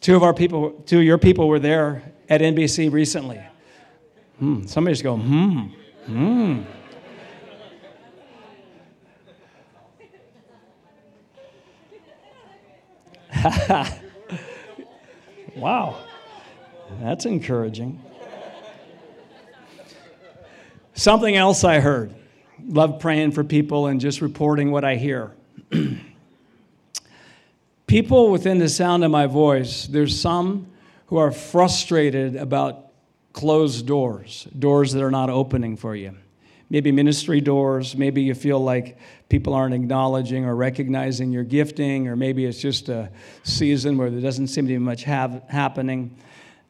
Two 0.00 0.16
of 0.16 0.22
our 0.22 0.32
people, 0.32 0.70
two 0.86 0.98
of 0.98 1.04
your 1.04 1.18
people 1.18 1.48
were 1.48 1.58
there 1.58 2.12
at 2.30 2.40
NBC 2.40 2.90
recently. 2.90 3.42
Hmm. 4.38 4.64
Somebody's 4.64 5.02
going, 5.02 5.20
hmm, 5.20 5.58
hmm. 6.06 6.77
wow, 15.56 15.98
that's 17.00 17.26
encouraging. 17.26 18.02
Something 20.94 21.36
else 21.36 21.64
I 21.64 21.80
heard. 21.80 22.14
Love 22.66 23.00
praying 23.00 23.32
for 23.32 23.44
people 23.44 23.86
and 23.86 24.00
just 24.00 24.20
reporting 24.20 24.72
what 24.72 24.84
I 24.84 24.96
hear. 24.96 25.32
people 27.86 28.30
within 28.30 28.58
the 28.58 28.68
sound 28.68 29.04
of 29.04 29.10
my 29.10 29.26
voice, 29.26 29.86
there's 29.86 30.18
some 30.18 30.66
who 31.06 31.18
are 31.18 31.30
frustrated 31.30 32.36
about 32.36 32.86
closed 33.32 33.86
doors, 33.86 34.48
doors 34.58 34.92
that 34.92 35.02
are 35.02 35.10
not 35.10 35.30
opening 35.30 35.76
for 35.76 35.94
you 35.94 36.16
maybe 36.70 36.92
ministry 36.92 37.40
doors. 37.40 37.96
Maybe 37.96 38.22
you 38.22 38.34
feel 38.34 38.60
like 38.60 38.98
people 39.28 39.52
aren't 39.52 39.74
acknowledging 39.74 40.44
or 40.44 40.56
recognizing 40.56 41.32
your 41.32 41.44
gifting, 41.44 42.08
or 42.08 42.16
maybe 42.16 42.46
it's 42.46 42.60
just 42.60 42.88
a 42.88 43.10
season 43.42 43.98
where 43.98 44.10
there 44.10 44.20
doesn't 44.20 44.48
seem 44.48 44.66
to 44.66 44.72
be 44.72 44.78
much 44.78 45.04
have, 45.04 45.42
happening. 45.48 46.16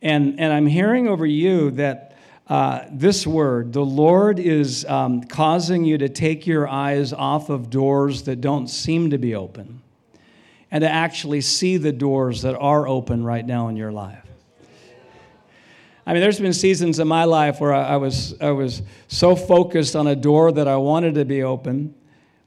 And, 0.02 0.38
and 0.40 0.52
I'm 0.52 0.66
hearing 0.66 1.08
over 1.08 1.26
you 1.26 1.70
that 1.72 2.16
uh, 2.48 2.86
this 2.90 3.26
word, 3.26 3.72
the 3.72 3.84
Lord 3.84 4.38
is 4.38 4.84
um, 4.86 5.22
causing 5.22 5.84
you 5.84 5.98
to 5.98 6.08
take 6.08 6.46
your 6.46 6.66
eyes 6.66 7.12
off 7.12 7.50
of 7.50 7.70
doors 7.70 8.22
that 8.22 8.40
don't 8.40 8.68
seem 8.68 9.10
to 9.10 9.18
be 9.18 9.34
open 9.34 9.82
and 10.70 10.82
to 10.82 10.88
actually 10.88 11.42
see 11.42 11.76
the 11.76 11.92
doors 11.92 12.42
that 12.42 12.56
are 12.56 12.88
open 12.88 13.22
right 13.22 13.46
now 13.46 13.68
in 13.68 13.76
your 13.76 13.92
life. 13.92 14.24
I 16.06 16.14
mean, 16.14 16.22
there's 16.22 16.40
been 16.40 16.54
seasons 16.54 16.98
in 16.98 17.06
my 17.06 17.24
life 17.24 17.60
where 17.60 17.74
I, 17.74 17.96
was, 17.98 18.34
I 18.40 18.50
was 18.50 18.80
so 19.08 19.36
focused 19.36 19.94
on 19.94 20.06
a 20.06 20.16
door 20.16 20.50
that 20.52 20.66
I 20.66 20.76
wanted 20.76 21.16
to 21.16 21.26
be 21.26 21.42
open 21.42 21.94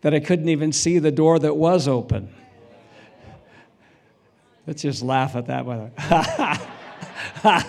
that 0.01 0.13
I 0.13 0.19
couldn't 0.19 0.49
even 0.49 0.71
see 0.71 0.99
the 0.99 1.11
door 1.11 1.39
that 1.39 1.55
was 1.55 1.87
open. 1.87 2.33
Let's 4.67 4.81
just 4.81 5.01
laugh 5.01 5.35
at 5.35 5.47
that, 5.47 5.65
by 5.65 5.91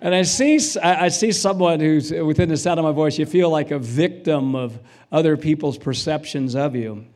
and 0.00 0.14
I 0.14 0.22
see, 0.22 0.58
I 0.80 1.08
see 1.08 1.32
someone 1.32 1.80
who's 1.80 2.12
within 2.12 2.48
the 2.48 2.56
sound 2.56 2.78
of 2.78 2.84
my 2.84 2.92
voice, 2.92 3.18
you 3.18 3.26
feel 3.26 3.50
like 3.50 3.70
a 3.70 3.78
victim 3.78 4.54
of 4.54 4.78
other 5.10 5.36
people's 5.36 5.78
perceptions 5.78 6.54
of 6.54 6.76
you. 6.76 7.06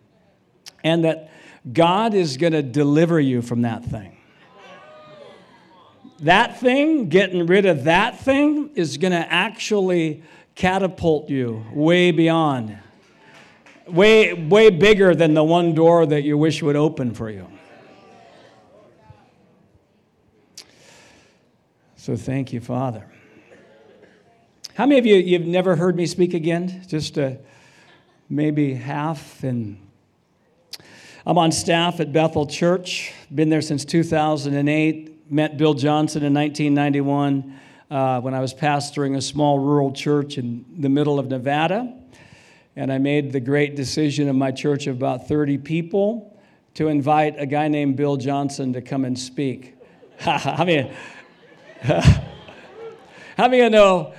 And 0.82 1.04
that 1.04 1.30
God 1.70 2.14
is 2.14 2.38
going 2.38 2.54
to 2.54 2.62
deliver 2.62 3.20
you 3.20 3.42
from 3.42 3.62
that 3.62 3.84
thing 3.84 4.16
that 6.22 6.60
thing, 6.60 7.08
getting 7.08 7.46
rid 7.46 7.66
of 7.66 7.84
that 7.84 8.20
thing, 8.20 8.70
is 8.74 8.98
going 8.98 9.12
to 9.12 9.32
actually 9.32 10.22
catapult 10.54 11.30
you 11.30 11.64
way 11.72 12.10
beyond, 12.10 12.78
way, 13.92 14.34
way 14.34 14.70
bigger 14.70 15.14
than 15.14 15.34
the 15.34 15.44
one 15.44 15.74
door 15.74 16.06
that 16.06 16.22
you 16.22 16.38
wish 16.38 16.62
would 16.62 16.76
open 16.76 17.14
for 17.14 17.30
you. 17.30 17.46
So 21.96 22.16
thank 22.16 22.52
you, 22.52 22.60
Father. 22.60 23.06
How 24.74 24.86
many 24.86 24.98
of 24.98 25.04
you 25.04 25.16
you've 25.16 25.46
never 25.46 25.76
heard 25.76 25.96
me 25.96 26.06
speak 26.06 26.32
again? 26.32 26.82
Just 26.86 27.18
uh, 27.18 27.32
maybe 28.28 28.74
half. 28.74 29.44
And 29.44 29.78
I'm 31.26 31.36
on 31.36 31.52
staff 31.52 32.00
at 32.00 32.12
Bethel 32.12 32.46
Church. 32.46 33.12
Been 33.34 33.50
there 33.50 33.60
since 33.60 33.84
2008 33.84 35.10
met 35.30 35.56
Bill 35.56 35.74
Johnson 35.74 36.24
in 36.24 36.34
1991 36.34 37.60
uh, 37.88 38.20
when 38.20 38.34
I 38.34 38.40
was 38.40 38.52
pastoring 38.52 39.16
a 39.16 39.22
small 39.22 39.60
rural 39.60 39.92
church 39.92 40.38
in 40.38 40.64
the 40.78 40.88
middle 40.88 41.18
of 41.18 41.28
Nevada. 41.28 41.99
And 42.76 42.92
I 42.92 42.98
made 42.98 43.32
the 43.32 43.40
great 43.40 43.74
decision 43.74 44.28
of 44.28 44.36
my 44.36 44.52
church 44.52 44.86
of 44.86 44.96
about 44.96 45.26
30 45.26 45.58
people 45.58 46.38
to 46.74 46.88
invite 46.88 47.34
a 47.38 47.46
guy 47.46 47.68
named 47.68 47.96
Bill 47.96 48.16
Johnson 48.16 48.72
to 48.74 48.80
come 48.80 49.04
and 49.04 49.18
speak. 49.18 49.74
I 50.24 50.64
mean, 50.66 50.92
how 53.36 53.48
many 53.48 53.68
know? 53.70 54.14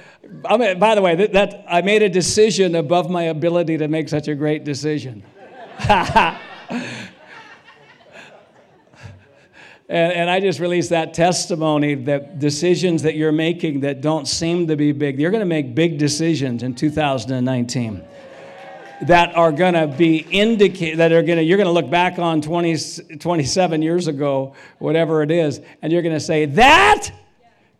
I 0.45 0.57
mean, 0.57 0.79
by 0.79 0.95
the 0.95 1.01
way, 1.01 1.15
that, 1.15 1.33
that 1.33 1.65
I 1.67 1.81
made 1.81 2.01
a 2.01 2.09
decision 2.09 2.75
above 2.75 3.09
my 3.09 3.23
ability 3.23 3.77
to 3.77 3.87
make 3.87 4.09
such 4.09 4.27
a 4.27 4.35
great 4.35 4.63
decision. 4.63 5.23
And, 9.91 10.13
and 10.13 10.29
I 10.29 10.39
just 10.39 10.61
released 10.61 10.91
that 10.91 11.13
testimony 11.13 11.95
that 11.95 12.39
decisions 12.39 13.03
that 13.03 13.15
you're 13.15 13.33
making 13.33 13.81
that 13.81 13.99
don't 13.99 14.25
seem 14.25 14.67
to 14.67 14.77
be 14.77 14.93
big, 14.93 15.19
you're 15.19 15.31
going 15.31 15.41
to 15.41 15.45
make 15.45 15.75
big 15.75 15.97
decisions 15.97 16.63
in 16.63 16.75
2019 16.75 18.01
that 19.01 19.35
are 19.35 19.51
going 19.51 19.73
to 19.73 19.87
be 19.87 20.17
indicate 20.17 20.97
that 20.97 21.11
are 21.11 21.23
going 21.23 21.37
to 21.37 21.43
you're 21.43 21.57
going 21.57 21.67
to 21.67 21.73
look 21.73 21.89
back 21.89 22.19
on 22.19 22.41
20, 22.41 23.17
27 23.17 23.81
years 23.81 24.07
ago 24.07 24.53
whatever 24.77 25.23
it 25.23 25.31
is 25.31 25.59
and 25.81 25.91
you're 25.91 26.03
going 26.03 26.13
to 26.13 26.19
say 26.19 26.45
that 26.45 27.11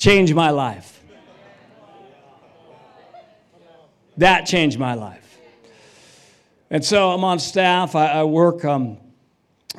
changed 0.02 0.34
my 0.34 0.50
life. 0.50 1.00
That 4.18 4.46
changed 4.48 4.80
my 4.80 4.96
life. 4.96 5.38
And 6.72 6.84
so 6.84 7.12
i'm 7.12 7.24
on 7.24 7.38
staff. 7.40 7.96
I, 7.96 8.08
I 8.08 8.24
work 8.24 8.66
um, 8.66 8.98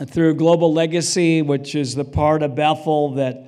through 0.06 0.34
Global 0.34 0.72
Legacy, 0.72 1.42
which 1.42 1.74
is 1.74 1.94
the 1.94 2.04
part 2.04 2.42
of 2.42 2.54
Bethel 2.54 3.14
that 3.14 3.44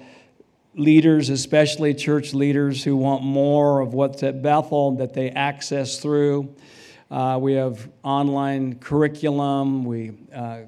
leaders, 0.75 1.31
especially 1.31 1.95
church 1.95 2.35
leaders 2.35 2.83
who 2.83 2.97
want 2.97 3.23
more 3.23 3.81
of 3.81 3.95
what's 3.95 4.23
at 4.25 4.43
Bethel, 4.43 4.97
that 4.97 5.15
they 5.15 5.31
access 5.31 6.01
through. 6.01 6.55
Uh, 7.15 7.39
we 7.39 7.53
have 7.53 7.89
online 8.03 8.75
curriculum. 8.81 9.85
We 9.85 10.11
uh, 10.35 10.63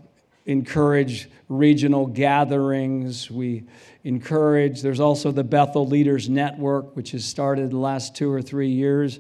encourage 0.44 1.28
regional 1.48 2.06
gatherings. 2.06 3.28
We 3.28 3.64
encourage, 4.04 4.80
there's 4.80 5.00
also 5.00 5.32
the 5.32 5.42
Bethel 5.42 5.88
Leaders 5.88 6.28
Network, 6.28 6.94
which 6.94 7.10
has 7.10 7.24
started 7.24 7.72
the 7.72 7.78
last 7.78 8.14
two 8.14 8.32
or 8.32 8.42
three 8.42 8.68
years, 8.68 9.18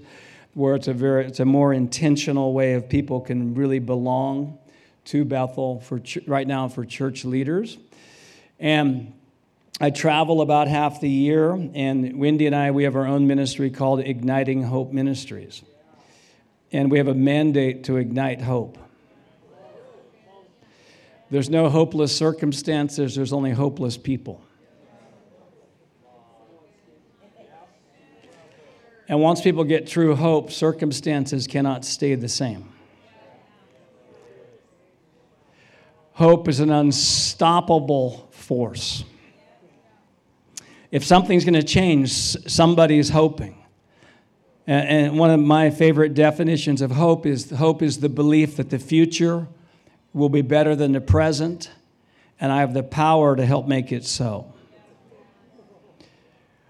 where 0.54 0.76
it's 0.76 0.86
a, 0.86 0.92
very, 0.92 1.26
it's 1.26 1.40
a 1.40 1.44
more 1.44 1.72
intentional 1.72 2.52
way 2.52 2.74
of 2.74 2.88
people 2.88 3.20
can 3.20 3.56
really 3.56 3.80
belong 3.80 4.56
to 5.06 5.24
Bethel 5.24 5.80
for 5.80 5.98
ch- 5.98 6.18
right 6.28 6.46
now 6.46 6.68
for 6.68 6.84
church 6.84 7.24
leaders. 7.24 7.76
And 8.60 9.12
I 9.80 9.90
travel 9.90 10.42
about 10.42 10.68
half 10.68 11.00
the 11.00 11.10
year, 11.10 11.50
and 11.50 12.20
Wendy 12.20 12.46
and 12.46 12.54
I, 12.54 12.70
we 12.70 12.84
have 12.84 12.94
our 12.94 13.04
own 13.04 13.26
ministry 13.26 13.70
called 13.70 13.98
Igniting 13.98 14.62
Hope 14.62 14.92
Ministries. 14.92 15.64
And 16.76 16.90
we 16.90 16.98
have 16.98 17.08
a 17.08 17.14
mandate 17.14 17.84
to 17.84 17.96
ignite 17.96 18.42
hope. 18.42 18.76
There's 21.30 21.48
no 21.48 21.70
hopeless 21.70 22.14
circumstances, 22.14 23.14
there's 23.14 23.32
only 23.32 23.52
hopeless 23.52 23.96
people. 23.96 24.42
And 29.08 29.22
once 29.22 29.40
people 29.40 29.64
get 29.64 29.86
true 29.86 30.14
hope, 30.14 30.52
circumstances 30.52 31.46
cannot 31.46 31.82
stay 31.86 32.14
the 32.14 32.28
same. 32.28 32.70
Hope 36.12 36.46
is 36.46 36.60
an 36.60 36.70
unstoppable 36.70 38.28
force. 38.32 39.02
If 40.90 41.06
something's 41.06 41.46
going 41.46 41.54
to 41.54 41.62
change, 41.62 42.10
somebody's 42.10 43.08
hoping. 43.08 43.65
And 44.66 45.16
one 45.16 45.30
of 45.30 45.38
my 45.38 45.70
favorite 45.70 46.14
definitions 46.14 46.82
of 46.82 46.90
hope 46.90 47.24
is 47.24 47.50
hope 47.50 47.82
is 47.82 48.00
the 48.00 48.08
belief 48.08 48.56
that 48.56 48.70
the 48.70 48.80
future 48.80 49.46
will 50.12 50.28
be 50.28 50.42
better 50.42 50.74
than 50.74 50.92
the 50.92 51.00
present, 51.00 51.70
and 52.40 52.50
I 52.50 52.60
have 52.60 52.74
the 52.74 52.82
power 52.82 53.36
to 53.36 53.46
help 53.46 53.68
make 53.68 53.92
it 53.92 54.04
so. 54.04 54.52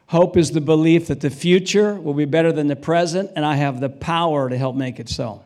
Hope 0.09 0.37
is 0.37 0.52
the 0.52 0.61
belief 0.61 1.09
that 1.09 1.20
the 1.20 1.30
future 1.30 1.94
will 1.94 2.14
be 2.14 2.26
better 2.26 2.52
than 2.52 2.68
the 2.68 2.76
present, 2.76 3.30
and 3.35 3.44
I 3.44 3.56
have 3.56 3.80
the 3.80 3.88
power 3.88 4.48
to 4.48 4.59
help 4.59 4.76
make 4.76 5.00
it 5.00 5.09
so. 5.09 5.42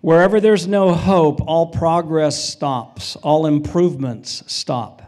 Wherever 0.00 0.40
there's 0.40 0.66
no 0.66 0.92
hope, 0.92 1.40
all 1.46 1.66
progress 1.66 2.42
stops, 2.42 3.16
all 3.16 3.46
improvements 3.46 4.42
stop. 4.46 5.02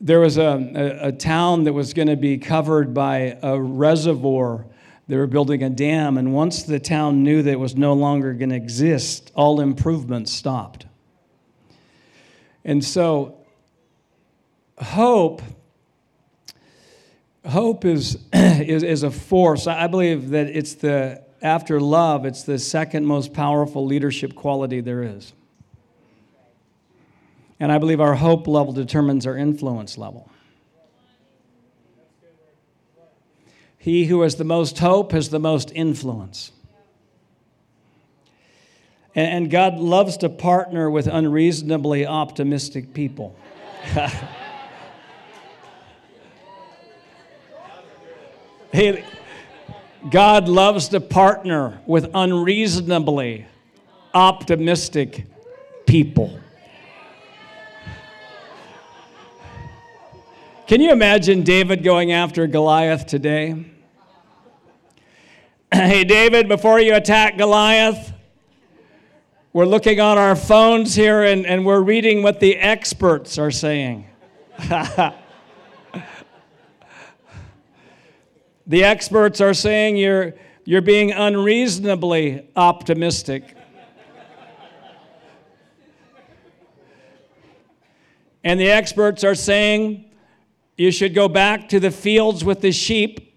There 0.00 0.20
was 0.20 0.38
a, 0.38 1.00
a, 1.02 1.08
a 1.08 1.12
town 1.12 1.64
that 1.64 1.72
was 1.72 1.94
going 1.94 2.08
to 2.08 2.16
be 2.16 2.38
covered 2.38 2.92
by 2.92 3.38
a 3.42 3.60
reservoir. 3.60 4.66
They 5.10 5.16
were 5.16 5.26
building 5.26 5.64
a 5.64 5.68
dam, 5.68 6.18
and 6.18 6.32
once 6.32 6.62
the 6.62 6.78
town 6.78 7.24
knew 7.24 7.42
that 7.42 7.50
it 7.50 7.58
was 7.58 7.74
no 7.74 7.94
longer 7.94 8.32
going 8.32 8.50
to 8.50 8.54
exist, 8.54 9.32
all 9.34 9.60
improvements 9.60 10.30
stopped. 10.30 10.86
And 12.64 12.84
so, 12.84 13.38
hope 14.78 15.42
hope 17.44 17.84
is, 17.84 18.18
is, 18.32 18.84
is 18.84 19.02
a 19.02 19.10
force. 19.10 19.66
I 19.66 19.88
believe 19.88 20.30
that 20.30 20.46
it's 20.46 20.74
the 20.74 21.24
after 21.42 21.80
love, 21.80 22.24
it's 22.24 22.44
the 22.44 22.60
second 22.60 23.04
most 23.04 23.32
powerful 23.32 23.84
leadership 23.84 24.36
quality 24.36 24.80
there 24.80 25.02
is. 25.02 25.32
And 27.58 27.72
I 27.72 27.78
believe 27.78 28.00
our 28.00 28.14
hope 28.14 28.46
level 28.46 28.72
determines 28.72 29.26
our 29.26 29.36
influence 29.36 29.98
level. 29.98 30.30
He 33.82 34.04
who 34.04 34.20
has 34.20 34.36
the 34.36 34.44
most 34.44 34.78
hope 34.78 35.12
has 35.12 35.30
the 35.30 35.38
most 35.38 35.72
influence. 35.74 36.52
And 39.14 39.50
God 39.50 39.78
loves 39.78 40.18
to 40.18 40.28
partner 40.28 40.90
with 40.90 41.06
unreasonably 41.06 42.06
optimistic 42.06 42.92
people. 42.92 43.34
hey, 48.70 49.02
God 50.10 50.46
loves 50.46 50.88
to 50.88 51.00
partner 51.00 51.80
with 51.86 52.10
unreasonably 52.12 53.46
optimistic 54.12 55.24
people. 55.86 56.38
Can 60.70 60.80
you 60.80 60.92
imagine 60.92 61.42
David 61.42 61.82
going 61.82 62.12
after 62.12 62.46
Goliath 62.46 63.04
today? 63.04 63.64
hey, 65.74 66.04
David, 66.04 66.46
before 66.46 66.78
you 66.78 66.94
attack 66.94 67.36
Goliath, 67.36 68.12
we're 69.52 69.64
looking 69.64 69.98
on 69.98 70.16
our 70.16 70.36
phones 70.36 70.94
here 70.94 71.24
and, 71.24 71.44
and 71.44 71.66
we're 71.66 71.80
reading 71.80 72.22
what 72.22 72.38
the 72.38 72.56
experts 72.56 73.36
are 73.36 73.50
saying. 73.50 74.06
The 78.68 78.84
experts 78.84 79.40
are 79.40 79.54
saying 79.54 79.96
you're, 79.96 80.34
you're 80.64 80.80
being 80.80 81.10
unreasonably 81.10 82.48
optimistic. 82.54 83.56
and 88.44 88.60
the 88.60 88.70
experts 88.70 89.24
are 89.24 89.34
saying 89.34 90.09
you 90.80 90.90
should 90.90 91.14
go 91.14 91.28
back 91.28 91.68
to 91.68 91.78
the 91.78 91.90
fields 91.90 92.42
with 92.42 92.62
the 92.62 92.72
sheep 92.72 93.36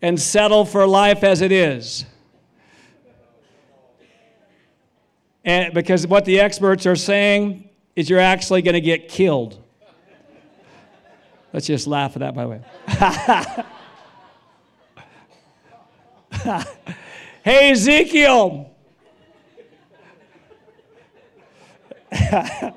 and 0.00 0.18
settle 0.18 0.64
for 0.64 0.86
life 0.86 1.22
as 1.22 1.42
it 1.42 1.52
is. 1.52 2.06
And 5.44 5.74
because 5.74 6.06
what 6.06 6.24
the 6.24 6.40
experts 6.40 6.86
are 6.86 6.96
saying 6.96 7.68
is 7.94 8.08
you're 8.08 8.20
actually 8.20 8.62
going 8.62 8.72
to 8.72 8.80
get 8.80 9.10
killed. 9.10 9.62
Let's 11.52 11.66
just 11.66 11.86
laugh 11.86 12.16
at 12.16 12.20
that, 12.20 12.34
by 12.34 12.44
the 12.44 12.48
way. 12.48 12.62
hey, 17.44 17.70
Ezekiel. 17.72 18.74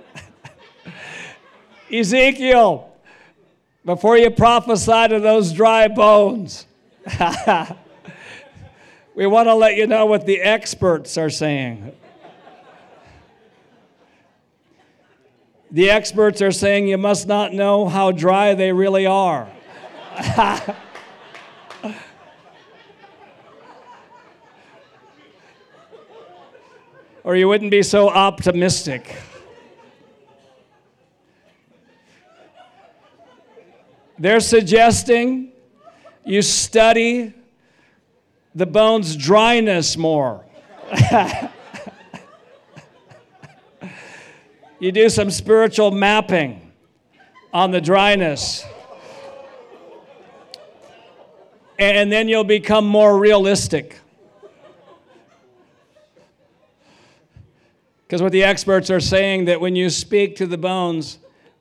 Ezekiel, 1.92 2.89
before 3.86 4.18
you 4.18 4.30
prophesy 4.30 5.08
to 5.10 5.20
those 5.20 5.54
dry 5.54 5.88
bones, 5.88 6.66
we 9.16 9.26
want 9.26 9.48
to 9.48 9.54
let 9.56 9.76
you 9.76 9.88
know 9.88 10.06
what 10.06 10.26
the 10.26 10.42
experts 10.42 11.18
are 11.18 11.30
saying. 11.30 11.94
The 15.72 15.92
experts 15.92 16.42
are 16.42 16.52
saying 16.52 16.88
you 16.88 16.98
must 16.98 17.28
not 17.28 17.54
know 17.54 17.88
how 17.88 18.12
dry 18.12 18.56
they 18.56 18.74
really 18.74 19.06
are. 19.06 19.48
or 27.24 27.36
you 27.36 27.48
wouldn't 27.48 27.70
be 27.70 27.84
so 27.84 28.10
optimistic. 28.10 29.16
They're 34.20 34.42
suggesting 34.42 35.54
you 36.26 36.42
study 36.42 37.34
the 38.54 38.66
bone's 38.66 39.16
dryness 39.16 39.96
more. 39.96 40.44
you 44.80 44.92
do 44.92 45.08
some 45.08 45.32
spiritual 45.32 45.92
mapping 45.92 46.74
on 47.54 47.72
the 47.72 47.80
dryness. 47.80 48.66
And 51.78 52.12
then 52.12 52.28
you'll 52.28 52.44
become 52.44 52.86
more 52.86 53.18
realistic. 53.18 54.02
Because 58.06 58.22
what 58.22 58.34
the 58.34 58.44
experts 58.44 58.90
are 58.90 59.00
saying 59.00 59.46
that 59.46 59.62
when 59.62 59.78
you 59.78 59.90
speak 59.90 60.36
to 60.38 60.46
the 60.46 60.58
bones, 60.58 61.20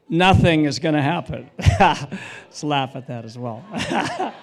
nothing 0.08 0.64
is 0.64 0.78
going 0.78 0.94
to 0.94 1.02
happen. 1.02 1.50
Let's 1.80 2.64
laugh 2.64 2.96
at 2.96 3.06
that 3.08 3.24
as 3.24 3.36
well. 3.36 3.64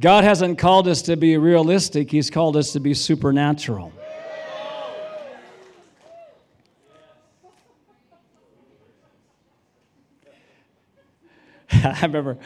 God 0.00 0.24
hasn't 0.24 0.58
called 0.58 0.88
us 0.88 1.02
to 1.02 1.16
be 1.16 1.36
realistic, 1.36 2.10
He's 2.10 2.30
called 2.30 2.56
us 2.56 2.72
to 2.72 2.80
be 2.80 2.94
supernatural. 2.94 3.92
I 11.84 12.00
remember 12.02 12.38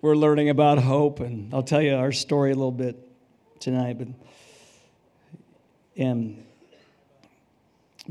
we're 0.00 0.16
learning 0.16 0.50
about 0.50 0.78
hope, 0.78 1.20
and 1.20 1.52
I'll 1.54 1.62
tell 1.62 1.80
you 1.80 1.94
our 1.94 2.12
story 2.12 2.50
a 2.52 2.54
little 2.54 2.70
bit 2.70 2.96
tonight. 3.60 3.98
But 3.98 4.08
and 5.96 6.44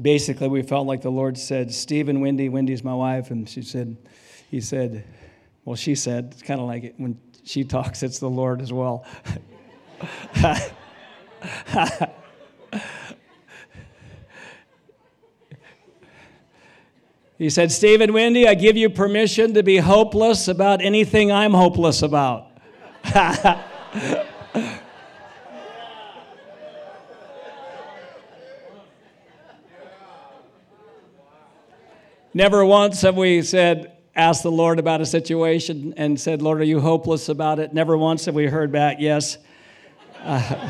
basically, 0.02 0.48
we 0.48 0.62
felt 0.62 0.88
like 0.88 1.02
the 1.02 1.12
Lord 1.12 1.38
said, 1.38 1.74
"Steve 1.74 2.10
and 2.10 2.22
Wendy. 2.22 2.50
Wendy's 2.50 2.84
my 2.84 2.94
wife," 2.94 3.32
and 3.32 3.48
she 3.48 3.62
said, 3.62 3.98
"He 4.50 4.62
said, 4.62 5.06
well, 5.66 5.76
she 5.76 5.96
said 5.96 6.30
it's 6.32 6.42
kind 6.42 6.60
of 6.60 6.68
like 6.68 6.84
it, 6.84 6.96
when 6.98 7.18
she 7.44 7.64
talks, 7.64 8.04
it's 8.04 8.20
the 8.20 8.30
Lord 8.30 8.62
as 8.62 8.74
well." 8.74 9.06
He 17.44 17.50
said, 17.50 17.72
Stephen 17.74 18.14
Wendy, 18.14 18.48
I 18.48 18.54
give 18.54 18.78
you 18.78 18.90
permission 18.90 19.54
to 19.56 19.64
be 19.64 19.76
hopeless 19.78 20.48
about 20.48 20.82
anything 20.82 21.30
I'm 21.30 21.54
hopeless 21.54 22.02
about. 22.02 22.52
Never 32.34 32.66
once 32.66 33.02
have 33.02 33.16
we 33.16 33.42
said, 33.42 33.94
asked 34.16 34.44
the 34.44 34.52
Lord 34.52 34.80
about 34.80 35.02
a 35.02 35.06
situation 35.06 35.94
and 35.98 36.20
said, 36.20 36.42
Lord, 36.42 36.62
are 36.62 36.66
you 36.66 36.80
hopeless 36.80 37.30
about 37.30 37.60
it? 37.60 37.74
Never 37.74 37.98
once 37.98 38.26
have 38.26 38.36
we 38.36 38.48
heard 38.48 38.72
back, 38.72 38.98
yes. 39.00 39.38
Uh, 40.20 40.70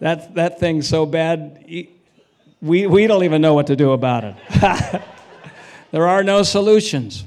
that, 0.00 0.34
that 0.34 0.60
thing's 0.60 0.88
so 0.88 1.06
bad 1.06 1.64
we, 2.64 2.86
we 2.86 3.06
don't 3.06 3.24
even 3.24 3.42
know 3.42 3.52
what 3.52 3.66
to 3.66 3.76
do 3.76 3.92
about 3.92 4.24
it. 4.24 4.36
there 5.90 6.08
are 6.08 6.24
no 6.24 6.42
solutions. 6.42 7.24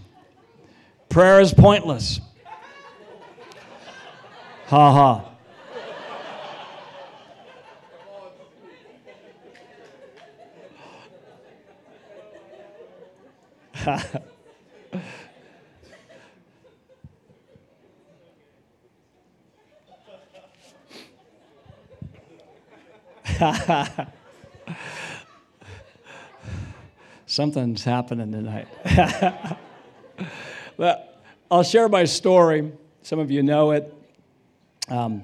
Prayer 1.10 1.40
is 1.40 1.54
pointless. 1.54 2.20
Ha 4.66 4.92
ha. 4.92 5.27
Something's 27.28 27.86
happening 27.86 28.34
tonight. 28.34 28.68
but 30.78 31.24
I'll 31.50 31.64
share 31.64 31.88
my 31.88 32.04
story. 32.04 32.74
Some 33.04 33.20
of 33.20 33.32
you 33.32 33.42
know 33.42 33.72
it. 33.72 33.94
Um, 34.90 35.24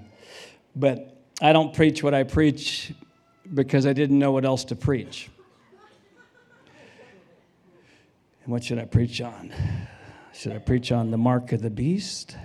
but 0.74 1.22
I 1.42 1.52
don't 1.52 1.74
preach 1.74 2.02
what 2.02 2.14
I 2.14 2.24
preach 2.24 2.94
because 3.54 3.86
I 3.86 3.92
didn't 3.92 4.20
know 4.20 4.32
what 4.32 4.46
else 4.46 4.64
to 4.66 4.76
preach. 4.78 5.30
And 8.44 8.52
what 8.52 8.64
should 8.64 8.78
I 8.78 8.86
preach 8.86 9.22
on? 9.22 9.54
Should 10.34 10.52
I 10.52 10.58
preach 10.58 10.92
on 10.92 11.12
the 11.12 11.18
mark 11.18 11.54
of 11.54 11.62
the 11.62 11.70
beast? 11.70 12.36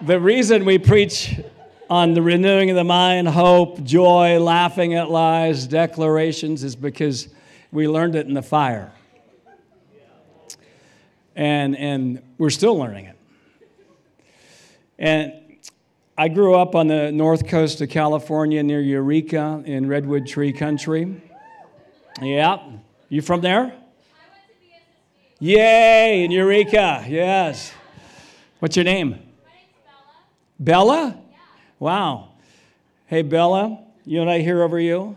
the 0.00 0.18
reason 0.20 0.64
we 0.64 0.78
preach 0.78 1.38
on 1.90 2.14
the 2.14 2.22
renewing 2.22 2.70
of 2.70 2.76
the 2.76 2.84
mind, 2.84 3.28
hope, 3.28 3.82
joy, 3.84 4.38
laughing 4.40 4.94
at 4.94 5.10
lies, 5.10 5.66
declarations 5.66 6.64
is 6.64 6.74
because 6.76 7.28
we 7.72 7.86
learned 7.86 8.14
it 8.16 8.26
in 8.26 8.32
the 8.32 8.42
fire. 8.42 8.92
And, 11.34 11.76
and 11.76 12.22
we're 12.38 12.48
still 12.48 12.78
learning 12.78 13.04
it. 13.04 13.15
And 14.98 15.32
I 16.16 16.28
grew 16.28 16.54
up 16.54 16.74
on 16.74 16.86
the 16.86 17.12
north 17.12 17.46
coast 17.46 17.80
of 17.82 17.90
California 17.90 18.62
near 18.62 18.80
Eureka 18.80 19.62
in 19.66 19.86
Redwood 19.86 20.26
Tree 20.26 20.52
Country. 20.52 21.20
Yeah. 22.22 22.58
You 23.08 23.20
from 23.20 23.42
there? 23.42 23.74
Yay, 25.38 26.24
in 26.24 26.30
Eureka, 26.30 27.04
yes. 27.06 27.70
What's 28.58 28.74
your 28.74 28.86
name? 28.86 29.18
Bella? 30.58 31.14
Yeah. 31.14 31.38
Wow. 31.78 32.28
Hey, 33.06 33.20
Bella, 33.20 33.84
you 34.06 34.20
what 34.20 34.28
I 34.28 34.38
hear 34.38 34.62
over 34.62 34.80
you? 34.80 35.14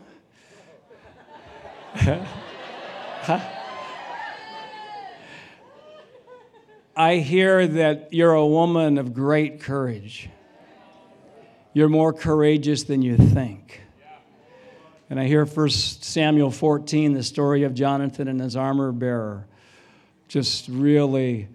huh? 1.96 3.50
I 6.99 7.19
hear 7.19 7.65
that 7.65 8.12
you're 8.12 8.33
a 8.33 8.45
woman 8.45 8.97
of 8.97 9.13
great 9.13 9.62
courage. 9.62 10.29
You're 11.71 11.88
more 11.88 12.12
courageous 12.12 12.83
than 12.83 13.01
you 13.01 13.15
think. 13.15 13.79
And 15.09 15.17
I 15.17 15.25
hear 15.25 15.45
1 15.45 15.69
Samuel 15.69 16.51
14, 16.51 17.13
the 17.13 17.23
story 17.23 17.63
of 17.63 17.73
Jonathan 17.73 18.27
and 18.27 18.41
his 18.41 18.57
armor 18.57 18.91
bearer, 18.91 19.47
just 20.27 20.67
really 20.67 21.47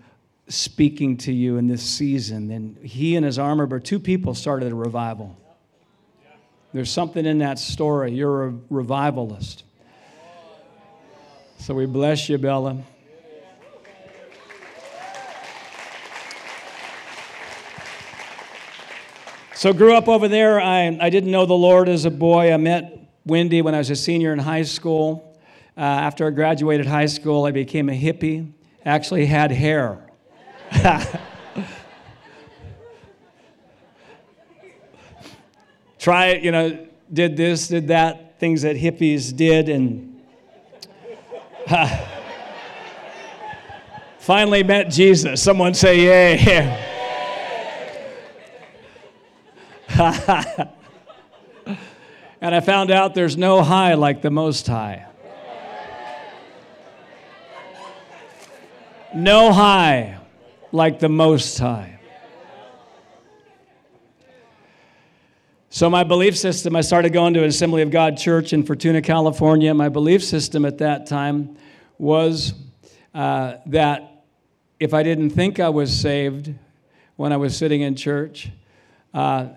speaking 0.48 1.18
to 1.18 1.33
you 1.33 1.59
in 1.59 1.66
this 1.66 1.83
season. 1.83 2.50
And 2.50 2.78
he 2.78 3.14
and 3.14 3.26
his 3.26 3.38
armor 3.38 3.66
bearer, 3.66 3.80
two 3.80 4.00
people 4.00 4.33
started 4.33 4.72
a 4.72 4.74
revival. 4.74 5.38
There's 6.72 6.90
something 6.90 7.26
in 7.26 7.40
that 7.40 7.59
story. 7.59 8.12
You're 8.12 8.46
a 8.46 8.54
revivalist. 8.70 9.64
So 11.59 11.74
we 11.74 11.85
bless 11.85 12.30
you, 12.30 12.38
Bella. 12.38 12.83
So 19.64 19.72
grew 19.72 19.94
up 19.94 20.09
over 20.09 20.29
there. 20.29 20.61
I, 20.61 20.94
I 21.00 21.09
didn't 21.09 21.31
know 21.31 21.46
the 21.46 21.55
Lord 21.55 21.88
as 21.88 22.05
a 22.05 22.11
boy. 22.11 22.53
I 22.53 22.59
met 22.59 22.98
Wendy 23.24 23.62
when 23.62 23.74
I 23.74 23.79
was 23.79 23.88
a 23.88 23.96
senior 23.96 24.35
in 24.35 24.38
high 24.38 24.64
school. 24.64 25.40
Uh, 25.74 25.81
after 25.81 26.27
I 26.27 26.31
graduated 26.33 26.85
high 26.85 27.07
school, 27.07 27.46
I 27.46 27.50
became 27.50 27.88
a 27.88 27.98
hippie. 27.98 28.53
Actually 28.85 29.24
had 29.24 29.50
hair. 29.50 30.07
Try 35.98 36.27
it, 36.27 36.42
you 36.42 36.50
know, 36.53 36.87
did 37.11 37.35
this, 37.35 37.68
did 37.68 37.88
that, 37.88 38.38
things 38.38 38.61
that 38.61 38.77
hippies 38.77 39.35
did, 39.35 39.70
and 39.70 40.20
finally 44.18 44.62
met 44.62 44.90
Jesus. 44.90 45.42
Someone 45.42 45.72
say, 45.72 46.00
Yay. 46.00 46.90
and 49.96 50.68
I 52.40 52.59
found 52.59 52.90
out 52.90 53.14
there's 53.14 53.37
no 53.37 53.62
high 53.62 53.94
like 53.94 54.22
the 54.22 54.30
Most 54.30 54.66
High. 54.66 55.07
No 59.14 59.52
high 59.52 60.18
like 60.72 60.98
the 60.98 61.09
Most 61.09 61.57
High. 61.61 62.00
So, 65.70 65.88
my 65.88 66.02
belief 66.02 66.37
system, 66.37 66.74
I 66.74 66.80
started 66.80 67.12
going 67.12 67.35
to 67.35 67.40
an 67.44 67.48
Assembly 67.48 67.83
of 67.83 67.92
God 67.92 68.16
church 68.16 68.52
in 68.52 68.64
Fortuna, 68.64 69.00
California. 69.00 69.72
My 69.74 69.88
belief 69.88 70.24
system 70.24 70.64
at 70.64 70.78
that 70.78 71.07
time 71.07 71.57
was 71.98 72.52
uh, 73.14 73.59
that 73.66 74.24
if 74.80 74.92
I 74.92 75.04
didn't 75.04 75.30
think 75.30 75.61
I 75.61 75.68
was 75.68 75.96
saved 75.96 76.52
when 77.14 77.33
I 77.33 77.37
was 77.37 77.57
sitting 77.57 77.83
in 77.83 77.94
church, 77.94 78.50
uh, 79.12 79.50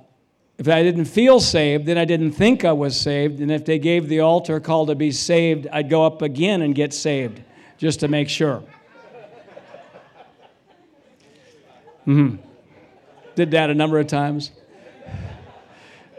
if 0.57 0.67
I 0.67 0.81
didn't 0.81 1.05
feel 1.05 1.39
saved, 1.39 1.85
then 1.85 1.97
I 1.97 2.05
didn't 2.05 2.31
think 2.31 2.65
I 2.65 2.71
was 2.71 2.99
saved. 2.99 3.41
And 3.41 3.51
if 3.51 3.65
they 3.65 3.77
gave 3.77 4.07
the 4.07 4.21
altar 4.21 4.59
call 4.59 4.87
to 4.87 4.95
be 4.95 5.11
saved, 5.11 5.67
I'd 5.71 5.89
go 5.89 6.05
up 6.05 6.21
again 6.21 6.63
and 6.63 6.73
get 6.73 6.93
saved 6.93 7.41
just 7.77 7.99
to 7.99 8.07
make 8.07 8.27
sure. 8.27 8.63
Mm-hmm. 12.07 12.37
Did 13.35 13.51
that 13.51 13.69
a 13.69 13.75
number 13.75 13.99
of 13.99 14.07
times. 14.07 14.51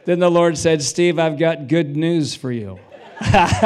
Then 0.05 0.21
the 0.21 0.31
Lord 0.31 0.57
said, 0.57 0.83
Steve, 0.83 1.19
I've 1.19 1.39
got 1.39 1.67
good 1.67 1.97
news 1.97 2.35
for 2.35 2.53
you. 2.53 2.79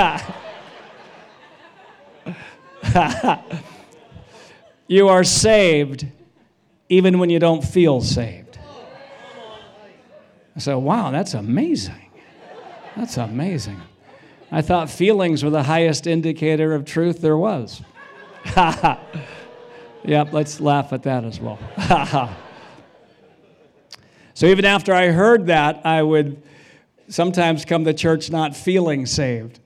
you 4.87 5.09
are 5.09 5.25
saved 5.25 6.07
even 6.89 7.19
when 7.19 7.29
you 7.29 7.39
don't 7.39 7.63
feel 7.63 8.01
saved. 8.01 8.42
I 10.55 10.59
said, 10.59 10.75
wow, 10.75 11.11
that's 11.11 11.35
amazing. 11.35 12.11
That's 12.97 13.17
amazing. 13.17 13.81
I 14.51 14.63
thought 14.63 14.91
feelings 14.91 15.43
were 15.43 15.51
the 15.51 15.63
highest 15.63 16.07
indicator 16.07 16.75
of 16.75 16.85
truth 16.85 17.21
there 17.21 17.39
was. 17.39 17.83
Yep, 20.05 20.33
let's 20.33 20.61
laugh 20.61 20.93
at 20.93 21.05
that 21.05 21.25
as 21.25 21.39
well. 21.39 21.59
so 24.35 24.47
even 24.47 24.65
after 24.65 24.93
I 24.93 25.09
heard 25.09 25.47
that, 25.47 25.87
I 25.87 26.03
would 26.03 26.43
sometimes 27.09 27.65
come 27.65 27.85
to 27.85 27.95
church 27.95 28.29
not 28.31 28.57
feeling 28.57 29.07
saved. 29.07 29.61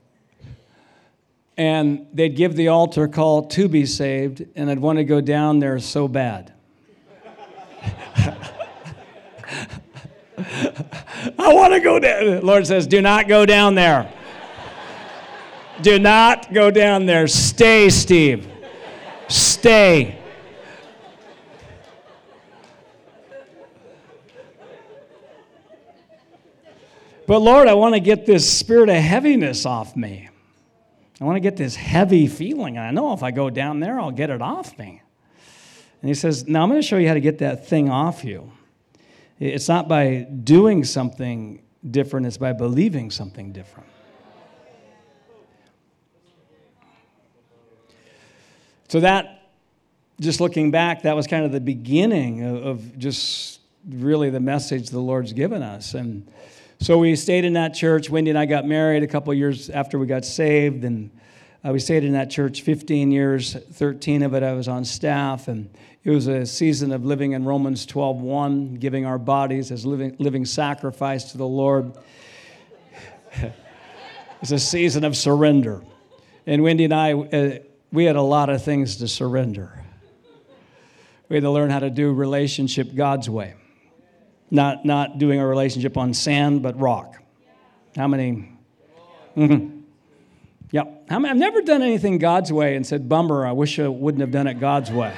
And 1.57 2.07
they'd 2.12 2.37
give 2.37 2.55
the 2.55 2.68
altar 2.68 3.09
call 3.09 3.46
to 3.46 3.66
be 3.66 3.87
saved, 3.87 4.44
and 4.55 4.70
I'd 4.70 4.79
want 4.79 4.99
to 4.99 5.05
go 5.05 5.22
down 5.22 5.59
there 5.59 5.79
so 5.79 6.07
bad. 6.07 6.53
I 11.38 11.55
want 11.55 11.72
to 11.72 11.81
go 11.81 11.99
down. 11.99 12.27
The 12.27 12.40
Lord 12.42 12.66
says, 12.66 12.87
Do 12.87 13.01
not 13.01 13.29
go 13.29 13.46
down 13.46 13.75
there. 13.75 14.12
Do 15.83 15.99
not 15.99 16.53
go 16.53 16.70
down 16.70 17.07
there. 17.07 17.27
Stay, 17.27 17.90
Steve. 17.90 18.46
Stay. 19.29 20.18
But 27.27 27.40
Lord, 27.40 27.66
I 27.66 27.75
want 27.75 27.94
to 27.94 28.01
get 28.01 28.25
this 28.25 28.51
spirit 28.51 28.88
of 28.88 28.96
heaviness 28.96 29.66
off 29.66 29.96
me. 29.96 30.29
I 31.20 31.25
want 31.25 31.37
to 31.37 31.40
get 31.40 31.57
this 31.57 31.75
heavy 31.75 32.27
feeling. 32.27 32.77
And 32.77 32.87
I 32.87 32.90
know 32.90 33.12
if 33.12 33.22
I 33.22 33.31
go 33.31 33.51
down 33.51 33.81
there, 33.81 33.99
I'll 33.99 34.11
get 34.11 34.31
it 34.31 34.42
off 34.42 34.79
me. 34.79 35.03
And 36.03 36.09
he 36.09 36.14
says, 36.14 36.46
Now 36.46 36.62
I'm 36.62 36.68
going 36.68 36.81
to 36.81 36.87
show 36.87 36.99
you 36.99 37.09
how 37.09 37.14
to 37.14 37.20
get 37.20 37.38
that 37.38 37.66
thing 37.66 37.90
off 37.90 38.25
you. 38.25 38.53
It's 39.38 39.68
not 39.68 39.88
by 39.88 40.27
doing 40.44 40.85
something 40.85 41.62
different, 41.88 42.27
it's 42.27 42.38
by 42.38 42.53
believing 42.53 43.11
something 43.11 43.53
different. 43.53 43.88
So, 48.88 49.01
that, 49.01 49.51
just 50.20 50.40
looking 50.40 50.70
back, 50.70 51.03
that 51.03 51.16
was 51.16 51.27
kind 51.27 51.44
of 51.44 51.53
the 51.53 51.61
beginning 51.61 52.44
of, 52.44 52.64
of 52.64 52.99
just 52.99 53.61
really 53.88 54.31
the 54.31 54.40
message 54.40 54.90
the 54.90 55.01
Lord's 55.01 55.33
given 55.33 55.62
us. 55.62 55.94
And 55.94 56.27
so 56.81 56.99
we 56.99 57.16
stayed 57.16 57.44
in 57.44 57.55
that 57.55 57.75
church. 57.75 58.11
Wendy 58.11 58.31
and 58.31 58.38
I 58.38 58.46
got 58.46 58.66
married 58.66 59.03
a 59.03 59.07
couple 59.07 59.33
years 59.35 59.70
after 59.70 59.99
we 59.99 60.07
got 60.07 60.25
saved, 60.25 60.85
and 60.85 61.11
Uh, 61.67 61.73
we 61.73 61.81
stayed 61.81 62.05
in 62.05 62.13
that 62.13 62.31
church 62.31 62.63
15 62.63 63.11
years, 63.11 63.55
13 63.55 64.23
of 64.23 64.35
it 64.35 64.43
I 64.43 64.53
was 64.53 64.69
on 64.69 64.85
staff, 64.85 65.49
and 65.49 65.69
it 66.05 66.11
was 66.11 66.29
a 66.29 66.47
season 66.47 66.93
of 66.93 67.05
living 67.05 67.33
in 67.33 67.45
Romans 67.45 67.87
12:1, 67.87 68.79
giving 68.79 69.05
our 69.05 69.19
bodies 69.19 69.73
as 69.73 69.85
living, 69.85 70.15
living 70.21 70.45
sacrifice 70.45 71.33
to 71.33 71.39
the 71.39 71.47
Lord. 71.47 71.93
it's 74.43 74.53
a 74.53 74.61
season 74.61 75.03
of 75.03 75.17
surrender. 75.17 75.83
And 76.47 76.63
Wendy 76.63 76.85
and 76.85 76.95
I, 76.95 77.13
uh, 77.15 77.59
we 77.91 78.05
had 78.05 78.15
a 78.15 78.23
lot 78.23 78.49
of 78.49 78.63
things 78.63 78.97
to 78.99 79.09
surrender. 79.09 79.83
We 81.29 81.35
had 81.37 81.43
to 81.43 81.51
learn 81.51 81.71
how 81.71 81.81
to 81.81 81.91
do 81.91 82.13
relationship 82.13 82.95
God's 82.95 83.29
way, 83.29 83.55
not, 84.53 84.85
not 84.85 85.19
doing 85.19 85.41
a 85.41 85.47
relationship 85.47 85.97
on 85.97 86.15
sand, 86.15 86.63
but 86.63 86.79
rock. 86.79 87.21
How 87.97 88.07
many? 88.07 88.53
Mm-hmm. 89.37 89.76
Yep. 90.73 91.07
I've 91.11 91.37
never 91.37 91.63
done 91.63 91.83
anything 91.83 92.19
God's 92.19 92.53
way 92.53 92.75
and 92.75 92.87
said, 92.87 93.09
bummer, 93.09 93.47
I 93.47 93.53
wish 93.53 93.79
I 93.79 93.87
wouldn't 93.87 94.21
have 94.21 94.33
done 94.33 94.47
it 94.47 94.59
God's 94.59 94.91
way. 94.91 95.15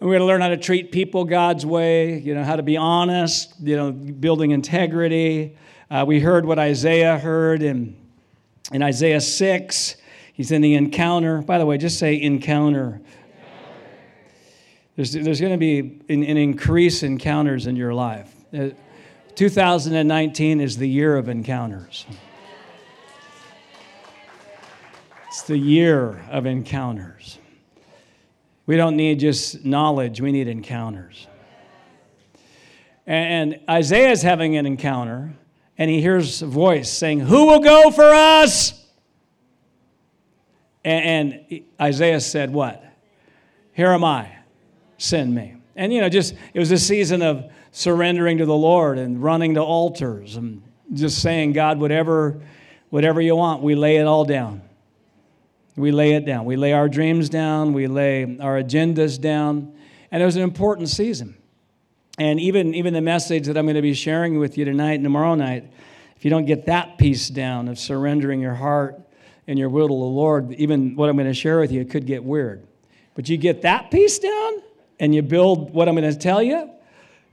We 0.00 0.10
got 0.10 0.18
to 0.18 0.24
learn 0.24 0.40
how 0.40 0.48
to 0.48 0.56
treat 0.56 0.90
people 0.90 1.24
God's 1.24 1.64
way, 1.64 2.18
you 2.18 2.34
know, 2.34 2.42
how 2.42 2.56
to 2.56 2.62
be 2.64 2.76
honest, 2.76 3.54
you 3.60 3.76
know, 3.76 3.92
building 3.92 4.50
integrity. 4.50 5.56
Uh, 5.88 6.04
we 6.04 6.18
heard 6.18 6.44
what 6.44 6.58
Isaiah 6.58 7.18
heard 7.18 7.62
in, 7.62 7.96
in 8.72 8.82
Isaiah 8.82 9.20
6. 9.20 9.96
He's 10.32 10.50
in 10.50 10.60
the 10.60 10.74
encounter. 10.74 11.40
By 11.40 11.58
the 11.58 11.66
way, 11.66 11.78
just 11.78 12.00
say 12.00 12.20
encounter. 12.20 13.00
There's, 14.96 15.12
there's 15.12 15.40
going 15.40 15.52
to 15.52 15.58
be 15.58 15.78
an, 16.08 16.24
an 16.24 16.36
increase 16.36 17.04
in 17.04 17.12
encounters 17.12 17.68
in 17.68 17.76
your 17.76 17.94
life. 17.94 18.34
Uh, 19.32 19.36
2019 19.36 20.60
is 20.60 20.76
the 20.76 20.88
year 20.88 21.16
of 21.16 21.28
encounters. 21.28 22.06
It's 25.28 25.42
the 25.42 25.56
year 25.56 26.22
of 26.30 26.46
encounters. 26.46 27.38
We 28.66 28.76
don't 28.76 28.96
need 28.96 29.20
just 29.20 29.64
knowledge, 29.64 30.20
we 30.20 30.32
need 30.32 30.48
encounters. 30.48 31.26
And 33.06 33.58
Isaiah 33.68 34.10
is 34.10 34.22
having 34.22 34.56
an 34.56 34.66
encounter, 34.66 35.32
and 35.78 35.90
he 35.90 36.00
hears 36.00 36.42
a 36.42 36.46
voice 36.46 36.90
saying, 36.90 37.20
Who 37.20 37.46
will 37.46 37.60
go 37.60 37.90
for 37.90 38.04
us? 38.04 38.86
And 40.84 41.62
Isaiah 41.80 42.20
said, 42.20 42.52
What? 42.52 42.84
Here 43.72 43.88
am 43.88 44.04
I, 44.04 44.30
send 44.98 45.34
me. 45.34 45.56
And, 45.74 45.92
you 45.92 46.02
know, 46.02 46.10
just, 46.10 46.34
it 46.52 46.58
was 46.58 46.70
a 46.70 46.78
season 46.78 47.22
of 47.22 47.50
surrendering 47.72 48.38
to 48.38 48.46
the 48.46 48.54
Lord 48.54 48.98
and 48.98 49.22
running 49.22 49.54
to 49.54 49.62
altars 49.62 50.36
and 50.36 50.62
just 50.92 51.20
saying, 51.20 51.54
God, 51.54 51.80
whatever, 51.80 52.40
whatever 52.90 53.20
you 53.20 53.34
want, 53.34 53.62
we 53.62 53.74
lay 53.74 53.96
it 53.96 54.06
all 54.06 54.24
down. 54.24 54.62
We 55.74 55.90
lay 55.90 56.12
it 56.12 56.26
down. 56.26 56.44
We 56.44 56.56
lay 56.56 56.74
our 56.74 56.88
dreams 56.88 57.30
down. 57.30 57.72
We 57.72 57.86
lay 57.86 58.24
our 58.38 58.62
agendas 58.62 59.18
down. 59.18 59.74
And 60.10 60.22
it 60.22 60.26
was 60.26 60.36
an 60.36 60.42
important 60.42 60.90
season. 60.90 61.34
And 62.18 62.38
even, 62.38 62.74
even 62.74 62.92
the 62.92 63.00
message 63.00 63.46
that 63.46 63.56
I'm 63.56 63.64
going 63.64 63.76
to 63.76 63.82
be 63.82 63.94
sharing 63.94 64.38
with 64.38 64.58
you 64.58 64.66
tonight 64.66 64.94
and 64.94 65.04
tomorrow 65.04 65.34
night, 65.34 65.72
if 66.14 66.26
you 66.26 66.30
don't 66.30 66.44
get 66.44 66.66
that 66.66 66.98
piece 66.98 67.28
down 67.28 67.68
of 67.68 67.78
surrendering 67.78 68.40
your 68.40 68.54
heart 68.54 69.00
and 69.48 69.58
your 69.58 69.70
will 69.70 69.88
to 69.88 69.94
the 69.94 69.94
Lord, 69.94 70.52
even 70.54 70.94
what 70.94 71.08
I'm 71.08 71.16
going 71.16 71.26
to 71.26 71.34
share 71.34 71.58
with 71.58 71.72
you, 71.72 71.86
could 71.86 72.06
get 72.06 72.22
weird. 72.22 72.66
But 73.14 73.30
you 73.30 73.38
get 73.38 73.62
that 73.62 73.90
piece 73.90 74.18
down 74.18 74.62
and 75.00 75.14
you 75.14 75.22
build 75.22 75.72
what 75.72 75.88
I'm 75.88 75.96
going 75.96 76.12
to 76.12 76.18
tell 76.18 76.42
you, 76.42 76.70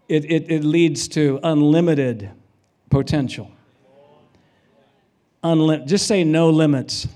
it, 0.09 0.25
it, 0.25 0.51
it 0.51 0.63
leads 0.63 1.07
to 1.09 1.39
unlimited 1.43 2.31
potential. 2.89 3.51
Unli- 5.43 5.85
just 5.87 6.07
say 6.07 6.23
no 6.23 6.49
limits. 6.49 7.07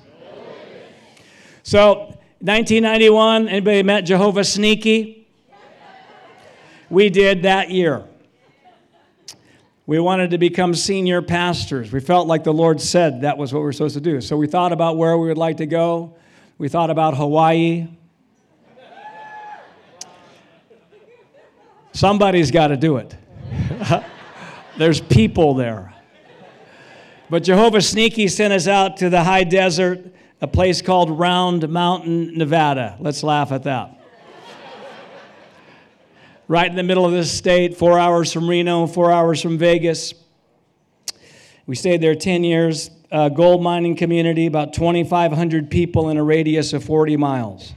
So, 1.63 2.15
1991, 2.39 3.49
anybody 3.49 3.83
met 3.83 4.01
Jehovah 4.01 4.43
Sneaky? 4.43 5.27
We 6.89 7.09
did 7.09 7.43
that 7.43 7.71
year. 7.71 8.05
We 9.85 9.99
wanted 9.99 10.29
to 10.31 10.37
become 10.37 10.75
senior 10.75 11.21
pastors. 11.21 11.91
We 11.91 11.99
felt 11.99 12.27
like 12.27 12.43
the 12.43 12.53
Lord 12.53 12.79
said 12.79 13.21
that 13.21 13.37
was 13.37 13.51
what 13.51 13.59
we 13.59 13.65
were 13.65 13.73
supposed 13.73 13.95
to 13.95 14.01
do. 14.01 14.21
So 14.21 14.37
we 14.37 14.47
thought 14.47 14.71
about 14.71 14.97
where 14.97 15.17
we 15.17 15.27
would 15.27 15.37
like 15.37 15.57
to 15.57 15.65
go. 15.65 16.15
We 16.57 16.69
thought 16.69 16.89
about 16.89 17.17
Hawaii. 17.17 17.87
Somebody's 21.93 22.51
got 22.51 22.67
to 22.67 22.77
do 22.77 22.97
it. 22.97 23.15
There's 24.77 24.99
people 24.99 25.53
there. 25.53 25.93
But 27.29 27.43
Jehovah 27.43 27.81
Sneaky 27.81 28.27
sent 28.27 28.51
us 28.51 28.67
out 28.67 28.97
to 28.97 29.09
the 29.09 29.23
high 29.23 29.43
desert 29.43 30.13
a 30.41 30.47
place 30.47 30.81
called 30.81 31.09
Round 31.09 31.69
Mountain, 31.69 32.37
Nevada. 32.37 32.97
Let's 32.99 33.23
laugh 33.23 33.53
at 33.53 33.63
that. 33.63 33.97
right 36.49 36.69
in 36.69 36.75
the 36.75 36.83
middle 36.83 37.05
of 37.05 37.13
the 37.13 37.23
state, 37.23 37.77
four 37.77 37.97
hours 37.97 38.33
from 38.33 38.49
Reno, 38.49 38.85
four 38.87 39.09
hours 39.11 39.41
from 39.41 39.57
Vegas. 39.57 40.13
We 41.65 41.75
stayed 41.75 42.01
there 42.01 42.15
10 42.15 42.43
years. 42.43 42.89
Uh, 43.09 43.29
gold 43.29 43.61
mining 43.61 43.95
community, 43.95 44.47
about 44.47 44.73
2,500 44.73 45.69
people 45.69 46.09
in 46.09 46.17
a 46.17 46.23
radius 46.23 46.73
of 46.73 46.83
40 46.83 47.15
miles. 47.15 47.73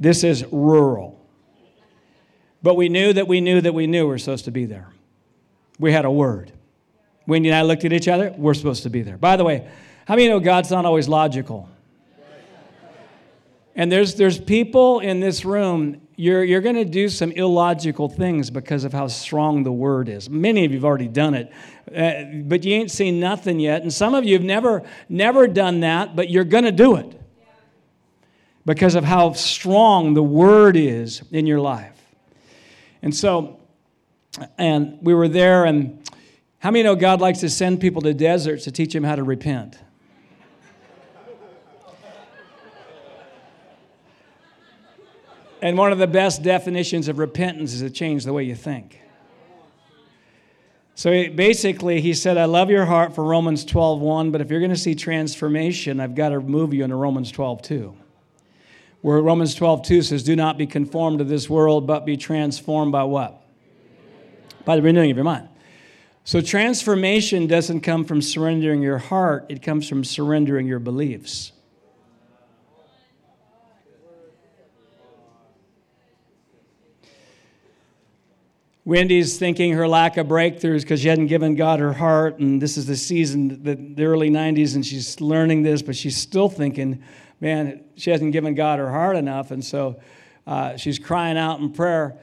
This 0.00 0.24
is 0.24 0.44
rural. 0.50 1.21
But 2.62 2.76
we 2.76 2.88
knew 2.88 3.12
that 3.12 3.26
we 3.26 3.40
knew 3.40 3.60
that 3.60 3.74
we 3.74 3.86
knew 3.86 4.04
we 4.04 4.10
were 4.10 4.18
supposed 4.18 4.44
to 4.44 4.50
be 4.50 4.66
there. 4.66 4.88
We 5.78 5.92
had 5.92 6.04
a 6.04 6.10
word. 6.10 6.52
Wendy 7.26 7.48
and 7.48 7.56
I 7.56 7.62
looked 7.62 7.84
at 7.84 7.92
each 7.92 8.08
other, 8.08 8.34
we're 8.36 8.54
supposed 8.54 8.82
to 8.84 8.90
be 8.90 9.02
there. 9.02 9.16
By 9.16 9.36
the 9.36 9.44
way, 9.44 9.68
how 10.06 10.16
many 10.16 10.28
know 10.28 10.40
God's 10.40 10.70
not 10.70 10.84
always 10.84 11.08
logical? 11.08 11.68
And 13.74 13.90
there's, 13.90 14.16
there's 14.16 14.38
people 14.38 15.00
in 15.00 15.20
this 15.20 15.44
room, 15.44 16.02
you're, 16.16 16.44
you're 16.44 16.60
going 16.60 16.76
to 16.76 16.84
do 16.84 17.08
some 17.08 17.32
illogical 17.32 18.08
things 18.08 18.50
because 18.50 18.84
of 18.84 18.92
how 18.92 19.06
strong 19.06 19.62
the 19.62 19.72
word 19.72 20.08
is. 20.08 20.28
Many 20.28 20.64
of 20.64 20.72
you 20.72 20.76
have 20.76 20.84
already 20.84 21.08
done 21.08 21.34
it, 21.34 21.52
uh, 21.88 22.42
but 22.44 22.64
you 22.64 22.74
ain't 22.74 22.90
seen 22.90 23.18
nothing 23.18 23.58
yet. 23.58 23.82
And 23.82 23.92
some 23.92 24.14
of 24.14 24.24
you 24.24 24.34
have 24.34 24.44
never, 24.44 24.82
never 25.08 25.48
done 25.48 25.80
that, 25.80 26.14
but 26.14 26.28
you're 26.28 26.44
going 26.44 26.64
to 26.64 26.72
do 26.72 26.96
it 26.96 27.18
because 28.66 28.94
of 28.94 29.04
how 29.04 29.32
strong 29.32 30.12
the 30.12 30.22
word 30.22 30.76
is 30.76 31.22
in 31.32 31.46
your 31.46 31.60
life. 31.60 31.91
And 33.02 33.14
so, 33.14 33.60
and 34.56 34.98
we 35.02 35.12
were 35.12 35.28
there, 35.28 35.64
and 35.64 36.08
how 36.60 36.70
many 36.70 36.84
know 36.84 36.94
God 36.94 37.20
likes 37.20 37.40
to 37.40 37.50
send 37.50 37.80
people 37.80 38.00
to 38.02 38.14
deserts 38.14 38.64
to 38.64 38.70
teach 38.70 38.92
them 38.92 39.02
how 39.04 39.16
to 39.16 39.24
repent? 39.24 39.76
And 45.60 45.78
one 45.78 45.92
of 45.92 45.98
the 45.98 46.08
best 46.08 46.42
definitions 46.42 47.06
of 47.06 47.18
repentance 47.18 47.72
is 47.72 47.82
to 47.82 47.90
change 47.90 48.24
the 48.24 48.32
way 48.32 48.42
you 48.42 48.56
think. 48.56 49.00
So 50.94 51.10
basically, 51.30 52.00
he 52.00 52.14
said, 52.14 52.36
I 52.36 52.44
love 52.44 52.68
your 52.68 52.84
heart 52.84 53.14
for 53.14 53.24
Romans 53.24 53.64
12.1, 53.64 54.32
but 54.32 54.40
if 54.40 54.50
you're 54.50 54.60
going 54.60 54.70
to 54.70 54.76
see 54.76 54.94
transformation, 54.94 56.00
I've 56.00 56.14
got 56.14 56.30
to 56.30 56.40
move 56.40 56.74
you 56.74 56.84
into 56.84 56.96
Romans 56.96 57.32
12.2. 57.32 57.94
Where 59.02 59.20
Romans 59.20 59.54
12.2 59.56 60.04
says, 60.04 60.22
Do 60.22 60.34
not 60.34 60.56
be 60.56 60.66
conformed 60.66 61.18
to 61.18 61.24
this 61.24 61.50
world, 61.50 61.86
but 61.86 62.06
be 62.06 62.16
transformed 62.16 62.92
by 62.92 63.02
what? 63.02 63.42
By 64.64 64.76
the 64.76 64.82
renewing 64.82 65.10
of 65.10 65.16
your 65.16 65.24
mind. 65.24 65.48
So 66.24 66.40
transformation 66.40 67.48
doesn't 67.48 67.80
come 67.80 68.04
from 68.04 68.22
surrendering 68.22 68.80
your 68.80 68.98
heart, 68.98 69.46
it 69.48 69.60
comes 69.60 69.88
from 69.88 70.04
surrendering 70.04 70.68
your 70.68 70.78
beliefs. 70.78 71.50
Wendy's 78.84 79.38
thinking 79.38 79.72
her 79.72 79.86
lack 79.86 80.16
of 80.16 80.26
breakthroughs 80.26 80.82
because 80.82 81.00
she 81.00 81.08
hadn't 81.08 81.28
given 81.28 81.54
God 81.54 81.78
her 81.78 81.92
heart, 81.92 82.40
and 82.40 82.60
this 82.60 82.76
is 82.76 82.86
the 82.86 82.96
season, 82.96 83.62
the, 83.62 83.74
the 83.76 84.04
early 84.04 84.28
90s, 84.28 84.74
and 84.74 84.84
she's 84.84 85.20
learning 85.20 85.62
this, 85.62 85.82
but 85.82 85.94
she's 85.94 86.16
still 86.16 86.48
thinking, 86.48 87.02
man, 87.42 87.82
she 87.96 88.10
hasn't 88.10 88.32
given 88.32 88.54
God 88.54 88.78
her 88.78 88.88
heart 88.88 89.16
enough, 89.16 89.50
and 89.50 89.64
so 89.64 90.00
uh, 90.46 90.76
she's 90.76 91.00
crying 91.00 91.36
out 91.36 91.58
in 91.58 91.72
prayer, 91.72 92.16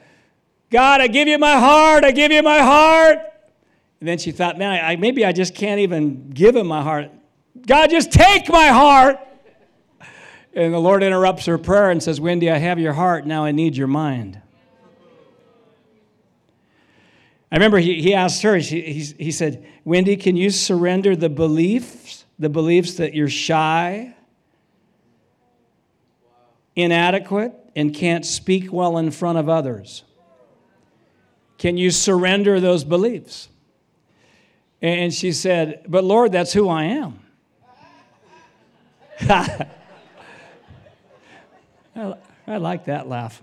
God, 0.70 1.02
I 1.02 1.08
give 1.08 1.28
you 1.28 1.38
my 1.38 1.58
heart, 1.58 2.04
I 2.04 2.10
give 2.10 2.32
you 2.32 2.42
my 2.42 2.60
heart. 2.60 3.18
And 4.00 4.08
then 4.08 4.16
she 4.16 4.32
thought, 4.32 4.56
man, 4.56 4.82
I, 4.82 4.96
maybe 4.96 5.26
I 5.26 5.32
just 5.32 5.54
can't 5.54 5.80
even 5.80 6.30
give 6.30 6.56
him 6.56 6.66
my 6.66 6.82
heart. 6.82 7.10
God, 7.66 7.90
just 7.90 8.10
take 8.10 8.48
my 8.48 8.68
heart. 8.68 9.18
And 10.54 10.72
the 10.72 10.78
Lord 10.78 11.02
interrupts 11.02 11.44
her 11.46 11.58
prayer 11.58 11.90
and 11.90 12.02
says, 12.02 12.18
Wendy, 12.18 12.50
I 12.50 12.56
have 12.56 12.78
your 12.78 12.94
heart, 12.94 13.26
now 13.26 13.44
I 13.44 13.52
need 13.52 13.76
your 13.76 13.88
mind. 13.88 14.40
I 17.52 17.56
remember 17.56 17.78
he, 17.78 18.00
he 18.00 18.14
asked 18.14 18.42
her, 18.42 18.56
he, 18.56 18.80
he, 18.80 19.02
he 19.24 19.32
said, 19.32 19.66
Wendy, 19.84 20.16
can 20.16 20.36
you 20.36 20.48
surrender 20.48 21.14
the 21.14 21.28
beliefs, 21.28 22.24
the 22.38 22.48
beliefs 22.48 22.94
that 22.94 23.12
you're 23.12 23.28
shy, 23.28 24.14
inadequate, 26.82 27.54
and 27.76 27.94
can't 27.94 28.26
speak 28.26 28.72
well 28.72 28.98
in 28.98 29.10
front 29.10 29.38
of 29.38 29.48
others? 29.48 30.04
Can 31.58 31.76
you 31.76 31.90
surrender 31.90 32.58
those 32.60 32.84
beliefs? 32.84 33.48
And 34.82 35.12
she 35.12 35.32
said, 35.32 35.84
But 35.86 36.04
Lord, 36.04 36.32
that's 36.32 36.52
who 36.52 36.68
I 36.68 36.84
am. 36.84 37.20
I 42.46 42.56
like 42.56 42.86
that 42.86 43.08
laugh. 43.08 43.42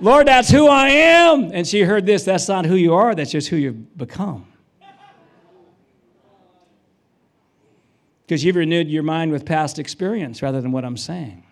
Lord, 0.00 0.26
that's 0.26 0.50
who 0.50 0.66
I 0.66 0.88
am. 0.88 1.50
And 1.52 1.66
she 1.66 1.82
heard 1.82 2.06
this 2.06 2.24
that's 2.24 2.48
not 2.48 2.64
who 2.64 2.74
you 2.74 2.94
are, 2.94 3.14
that's 3.14 3.30
just 3.30 3.48
who 3.48 3.56
you've 3.56 3.96
become. 3.96 4.51
Because 8.26 8.44
you've 8.44 8.56
renewed 8.56 8.88
your 8.88 9.02
mind 9.02 9.32
with 9.32 9.44
past 9.44 9.78
experience 9.78 10.42
rather 10.42 10.60
than 10.60 10.72
what 10.72 10.84
I'm 10.84 10.96
saying. 10.96 11.44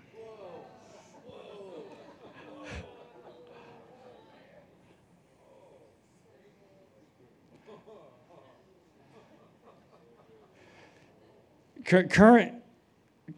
Current, 11.85 12.63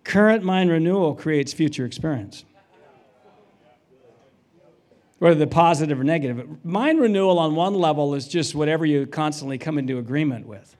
current 0.04 0.44
mind 0.44 0.70
renewal 0.70 1.14
creates 1.14 1.54
future 1.54 1.86
experience, 1.86 2.44
whether 5.20 5.36
the 5.36 5.46
positive 5.46 5.98
or 5.98 6.04
negative. 6.04 6.62
Mind 6.62 7.00
renewal 7.00 7.38
on 7.38 7.54
one 7.54 7.72
level 7.72 8.14
is 8.14 8.28
just 8.28 8.54
whatever 8.54 8.84
you 8.84 9.06
constantly 9.06 9.56
come 9.56 9.78
into 9.78 9.96
agreement 9.96 10.46
with. 10.46 10.76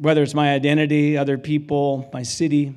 Whether 0.00 0.22
it's 0.22 0.34
my 0.34 0.52
identity, 0.52 1.16
other 1.16 1.38
people, 1.38 2.08
my 2.12 2.22
city. 2.22 2.74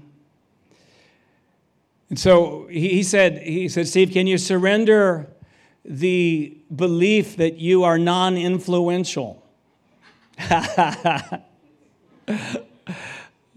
And 2.09 2.17
so 2.17 2.67
he 2.67 3.03
said, 3.03 3.41
he 3.43 3.69
said, 3.69 3.87
Steve, 3.87 4.11
can 4.11 4.25
you 4.27 4.37
surrender 4.37 5.27
the 5.85 6.57
belief 6.75 7.37
that 7.37 7.57
you 7.57 7.83
are 7.83 7.97
non 7.97 8.37
influential? 8.37 9.45
I 10.39 11.41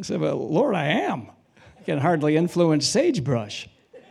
said, 0.02 0.20
Well, 0.20 0.36
Lord, 0.36 0.74
I 0.74 0.86
am. 0.86 1.28
I 1.78 1.82
can 1.84 1.98
hardly 1.98 2.36
influence 2.36 2.86
sagebrush. 2.86 3.68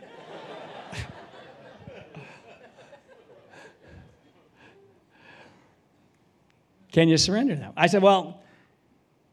can 6.92 7.08
you 7.08 7.18
surrender 7.18 7.54
that? 7.56 7.74
I 7.76 7.86
said, 7.88 8.02
Well, 8.02 8.40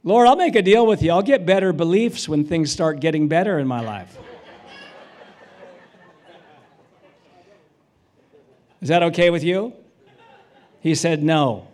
Lord, 0.03 0.27
I'll 0.27 0.35
make 0.35 0.55
a 0.55 0.61
deal 0.61 0.87
with 0.87 1.01
you. 1.01 1.11
I'll 1.11 1.21
get 1.21 1.45
better 1.45 1.73
beliefs 1.73 2.29
when 2.29 2.45
things 2.45 2.71
start 2.71 2.99
getting 2.99 3.27
better 3.27 3.59
in 3.59 3.67
my 3.67 3.81
life. 3.81 4.17
Is 8.81 8.87
that 8.87 9.03
okay 9.03 9.29
with 9.29 9.43
you? 9.43 9.73
He 10.79 10.95
said, 10.95 11.21
No. 11.21 11.67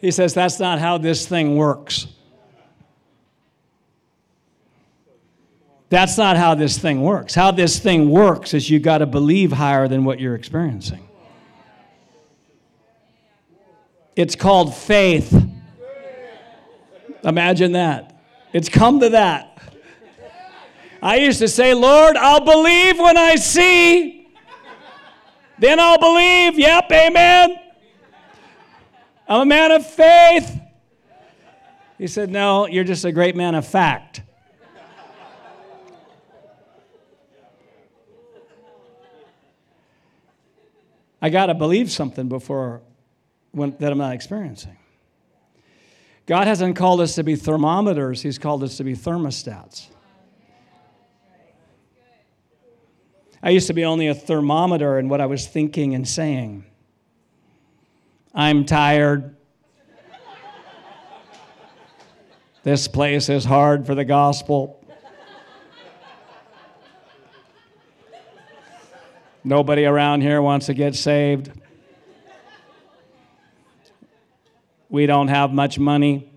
He 0.00 0.10
says, 0.10 0.34
That's 0.34 0.60
not 0.60 0.78
how 0.78 0.98
this 0.98 1.26
thing 1.26 1.56
works. 1.56 2.06
That's 5.88 6.18
not 6.18 6.36
how 6.36 6.54
this 6.54 6.78
thing 6.78 7.02
works. 7.02 7.34
How 7.34 7.50
this 7.50 7.78
thing 7.78 8.10
works 8.10 8.52
is 8.52 8.68
you 8.68 8.78
got 8.78 8.98
to 8.98 9.06
believe 9.06 9.52
higher 9.52 9.86
than 9.86 10.04
what 10.04 10.18
you're 10.18 10.34
experiencing. 10.34 11.08
It's 14.16 14.36
called 14.36 14.74
faith. 14.74 15.32
Imagine 17.24 17.72
that. 17.72 18.20
It's 18.52 18.68
come 18.68 19.00
to 19.00 19.10
that. 19.10 19.58
I 21.02 21.16
used 21.16 21.40
to 21.40 21.48
say, 21.48 21.74
Lord, 21.74 22.16
I'll 22.16 22.44
believe 22.44 22.98
when 22.98 23.16
I 23.16 23.34
see. 23.34 24.28
Then 25.58 25.80
I'll 25.80 25.98
believe. 25.98 26.58
Yep, 26.58 26.90
amen. 26.92 27.56
I'm 29.28 29.40
a 29.42 29.46
man 29.46 29.72
of 29.72 29.86
faith. 29.86 30.60
He 31.98 32.06
said, 32.06 32.30
No, 32.30 32.66
you're 32.66 32.84
just 32.84 33.04
a 33.04 33.12
great 33.12 33.36
man 33.36 33.54
of 33.54 33.66
fact. 33.66 34.22
I 41.22 41.30
got 41.30 41.46
to 41.46 41.54
believe 41.54 41.90
something 41.90 42.28
before 42.28 42.82
when, 43.54 43.76
that 43.78 43.92
I'm 43.92 43.98
not 43.98 44.14
experiencing. 44.14 44.76
God 46.26 46.46
hasn't 46.46 46.76
called 46.76 47.00
us 47.00 47.14
to 47.16 47.22
be 47.22 47.36
thermometers, 47.36 48.22
He's 48.22 48.38
called 48.38 48.62
us 48.62 48.76
to 48.78 48.84
be 48.84 48.94
thermostats. 48.94 49.88
I 53.42 53.50
used 53.50 53.66
to 53.66 53.74
be 53.74 53.84
only 53.84 54.08
a 54.08 54.14
thermometer 54.14 54.98
in 54.98 55.10
what 55.10 55.20
I 55.20 55.26
was 55.26 55.46
thinking 55.46 55.94
and 55.94 56.08
saying. 56.08 56.64
I'm 58.34 58.64
tired. 58.64 59.36
this 62.62 62.88
place 62.88 63.28
is 63.28 63.44
hard 63.44 63.84
for 63.84 63.94
the 63.94 64.04
gospel. 64.06 64.80
Nobody 69.44 69.84
around 69.84 70.22
here 70.22 70.40
wants 70.40 70.66
to 70.66 70.74
get 70.74 70.94
saved. 70.94 71.52
We 74.94 75.06
don't 75.06 75.26
have 75.26 75.52
much 75.52 75.76
money. 75.76 76.30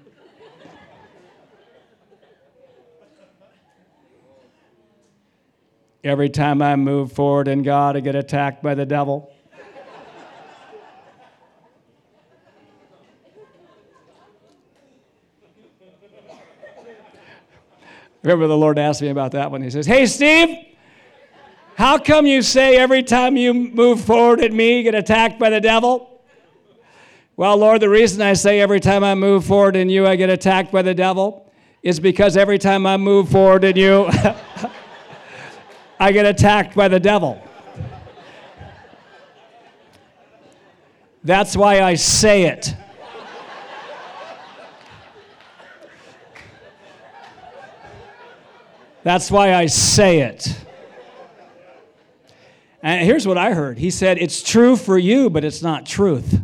Every 6.03 6.29
time 6.29 6.63
I 6.63 6.75
move 6.75 7.11
forward 7.11 7.47
in 7.47 7.61
God, 7.61 7.95
I 7.95 7.99
get 7.99 8.15
attacked 8.15 8.63
by 8.63 8.73
the 8.73 8.83
devil. 8.83 9.31
Remember, 18.23 18.47
the 18.47 18.57
Lord 18.57 18.79
asked 18.79 19.03
me 19.03 19.09
about 19.09 19.33
that 19.33 19.51
one. 19.51 19.61
He 19.61 19.69
says, 19.69 19.85
Hey, 19.85 20.07
Steve, 20.07 20.75
how 21.75 21.99
come 21.99 22.25
you 22.25 22.41
say 22.41 22.77
every 22.77 23.03
time 23.03 23.37
you 23.37 23.53
move 23.53 24.01
forward 24.01 24.41
at 24.41 24.51
me, 24.51 24.77
you 24.77 24.83
get 24.83 24.95
attacked 24.95 25.37
by 25.37 25.51
the 25.51 25.61
devil? 25.61 26.16
Well, 27.37 27.55
Lord, 27.57 27.83
the 27.83 27.89
reason 27.89 28.23
I 28.23 28.33
say 28.33 28.59
every 28.61 28.79
time 28.79 29.03
I 29.03 29.13
move 29.13 29.45
forward 29.45 29.75
in 29.75 29.89
you, 29.89 30.07
I 30.07 30.15
get 30.15 30.31
attacked 30.31 30.71
by 30.71 30.81
the 30.81 30.95
devil 30.95 31.53
is 31.83 31.99
because 31.99 32.35
every 32.35 32.57
time 32.57 32.87
I 32.87 32.97
move 32.97 33.29
forward 33.29 33.63
in 33.63 33.75
you, 33.75 34.09
I 35.99 36.11
get 36.11 36.25
attacked 36.25 36.75
by 36.75 36.87
the 36.87 36.99
devil. 36.99 37.39
That's 41.23 41.55
why 41.55 41.81
I 41.81 41.93
say 41.93 42.45
it. 42.45 42.75
That's 49.03 49.29
why 49.29 49.53
I 49.53 49.67
say 49.67 50.21
it. 50.21 50.65
And 52.81 53.05
here's 53.05 53.27
what 53.27 53.37
I 53.37 53.53
heard 53.53 53.77
He 53.77 53.91
said, 53.91 54.17
It's 54.17 54.41
true 54.41 54.75
for 54.75 54.97
you, 54.97 55.29
but 55.29 55.43
it's 55.43 55.61
not 55.61 55.85
truth. 55.85 56.41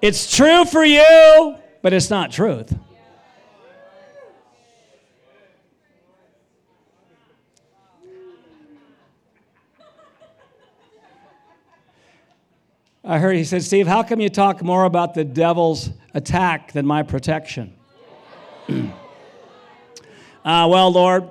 It's 0.00 0.34
true 0.34 0.64
for 0.64 0.84
you, 0.84 1.56
but 1.82 1.92
it's 1.92 2.08
not 2.08 2.30
truth. 2.30 2.72
I 13.04 13.18
heard 13.18 13.36
he 13.36 13.44
said, 13.44 13.62
Steve, 13.62 13.86
how 13.86 14.02
come 14.02 14.20
you 14.20 14.28
talk 14.28 14.62
more 14.62 14.84
about 14.84 15.14
the 15.14 15.24
devil's 15.24 15.90
attack 16.12 16.72
than 16.72 16.86
my 16.86 17.02
protection? 17.02 17.74
uh, 18.68 18.92
well, 20.44 20.92
Lord. 20.92 21.28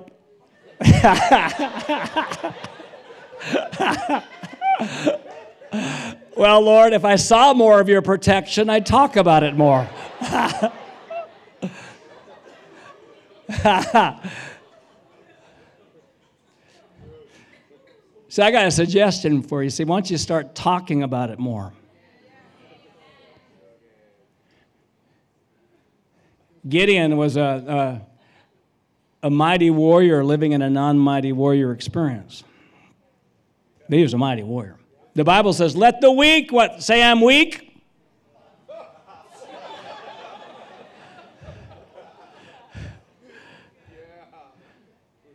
well, 6.38 6.60
Lord, 6.60 6.92
if 6.92 7.04
I 7.04 7.16
saw 7.16 7.52
more 7.52 7.80
of 7.80 7.88
your 7.88 8.02
protection, 8.02 8.70
I'd 8.70 8.86
talk 8.86 9.16
about 9.16 9.42
it 9.42 9.56
more. 9.56 9.88
So 18.38 18.44
I 18.44 18.52
got 18.52 18.66
a 18.66 18.70
suggestion 18.70 19.42
for 19.42 19.64
you. 19.64 19.70
See, 19.70 19.82
why 19.82 19.96
don't 19.96 20.10
you 20.10 20.16
start 20.16 20.54
talking 20.54 21.02
about 21.02 21.30
it 21.30 21.40
more? 21.40 21.72
Gideon 26.68 27.16
was 27.16 27.36
a, 27.36 28.00
a, 29.22 29.26
a 29.26 29.30
mighty 29.30 29.70
warrior 29.70 30.22
living 30.22 30.52
in 30.52 30.62
a 30.62 30.70
non 30.70 31.00
mighty 31.00 31.32
warrior 31.32 31.72
experience. 31.72 32.44
He 33.88 34.02
was 34.02 34.14
a 34.14 34.18
mighty 34.18 34.44
warrior. 34.44 34.77
The 35.18 35.24
Bible 35.24 35.52
says, 35.52 35.74
Let 35.76 36.00
the 36.00 36.12
weak, 36.12 36.52
what? 36.52 36.80
Say, 36.80 37.02
I'm 37.02 37.20
weak. 37.20 37.64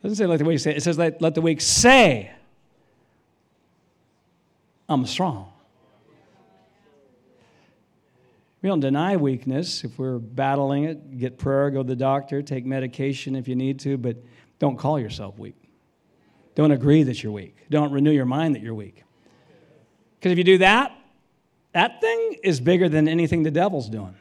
doesn't 0.02 0.16
say 0.16 0.26
let 0.26 0.40
the 0.40 0.46
weak 0.46 0.60
say. 0.60 0.74
It 0.74 0.84
says 0.84 0.98
let, 0.98 1.22
let 1.22 1.36
the 1.36 1.42
weak 1.42 1.60
say, 1.60 2.32
I'm 4.88 5.06
strong. 5.06 5.52
We 8.62 8.70
don't 8.70 8.80
deny 8.80 9.18
weakness. 9.18 9.84
If 9.84 10.00
we're 10.00 10.18
battling 10.18 10.86
it, 10.86 11.18
get 11.18 11.38
prayer, 11.38 11.70
go 11.70 11.84
to 11.84 11.88
the 11.88 11.96
doctor, 11.98 12.42
take 12.42 12.66
medication 12.66 13.36
if 13.36 13.50
you 13.50 13.56
need 13.58 13.82
to, 13.82 13.98
but 13.98 14.16
don't 14.60 14.78
call 14.78 14.98
yourself 14.98 15.38
weak. 15.38 15.58
Don't 16.56 16.72
agree 16.72 17.04
that 17.04 17.22
you're 17.22 17.34
weak. 17.34 17.58
Don't 17.70 17.92
renew 17.92 18.12
your 18.12 18.26
mind 18.26 18.56
that 18.56 18.62
you're 18.62 18.74
weak. 18.74 19.04
Because 20.24 20.32
if 20.32 20.38
you 20.38 20.45
do 20.45 20.59
that, 20.59 20.97
that 21.74 21.99
thing 21.99 22.38
is 22.43 22.61
bigger 22.61 22.88
than 22.88 23.09
anything 23.09 23.43
the 23.43 23.51
devil's 23.51 23.89
doing. 23.89 24.15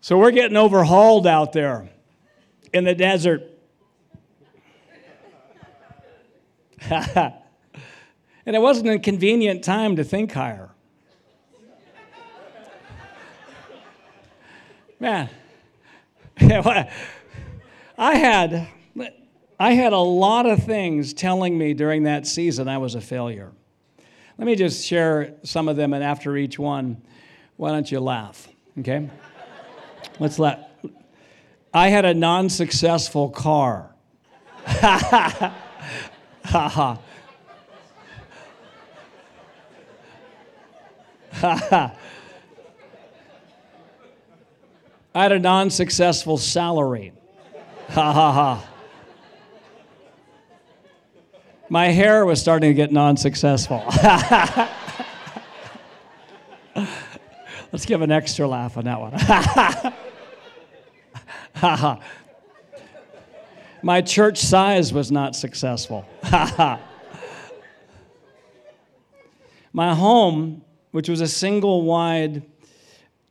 So 0.00 0.18
we're 0.18 0.32
getting 0.32 0.56
overhauled 0.56 1.28
out 1.28 1.52
there 1.52 1.88
in 2.72 2.82
the 2.82 2.94
desert. 2.96 3.48
and 6.90 7.32
it 8.46 8.60
wasn't 8.60 8.88
a 8.88 8.98
convenient 8.98 9.62
time 9.62 9.94
to 9.94 10.02
think 10.02 10.32
higher. 10.32 10.70
Man, 14.98 15.30
I 17.96 18.16
had, 18.16 18.68
I 19.58 19.72
had 19.72 19.92
a 19.92 19.98
lot 19.98 20.46
of 20.46 20.64
things 20.64 21.14
telling 21.14 21.56
me 21.56 21.74
during 21.74 22.04
that 22.04 22.26
season 22.26 22.68
I 22.68 22.78
was 22.78 22.94
a 22.94 23.00
failure. 23.00 23.52
Let 24.36 24.46
me 24.46 24.56
just 24.56 24.84
share 24.84 25.34
some 25.44 25.68
of 25.68 25.76
them, 25.76 25.92
and 25.92 26.02
after 26.02 26.36
each 26.36 26.58
one, 26.58 27.00
why 27.56 27.70
don't 27.70 27.90
you 27.90 28.00
laugh? 28.00 28.48
Okay? 28.80 29.08
Let's 30.18 30.40
let. 30.40 30.70
I 31.72 31.88
had 31.88 32.04
a 32.04 32.14
non 32.14 32.48
successful 32.48 33.30
car. 33.30 33.94
Ha 34.66 35.54
ha. 36.44 37.00
I 45.14 45.22
had 45.22 45.32
a 45.32 45.38
non 45.38 45.70
successful 45.70 46.38
salary. 46.38 47.12
Ha 47.88 48.12
ha 48.12 48.32
ha. 48.32 48.64
My 51.68 51.86
hair 51.86 52.24
was 52.26 52.40
starting 52.40 52.70
to 52.70 52.74
get 52.74 52.92
non 52.92 53.16
successful. 53.16 53.82
Let's 57.72 57.86
give 57.86 58.02
an 58.02 58.12
extra 58.12 58.46
laugh 58.46 58.76
on 58.76 58.84
that 58.84 59.00
one. 59.00 59.12
My 63.82 64.00
church 64.00 64.38
size 64.38 64.92
was 64.92 65.10
not 65.10 65.34
successful. 65.34 66.06
My 69.72 69.94
home, 69.94 70.62
which 70.92 71.08
was 71.08 71.20
a 71.20 71.26
single 71.26 71.82
wide 71.82 72.44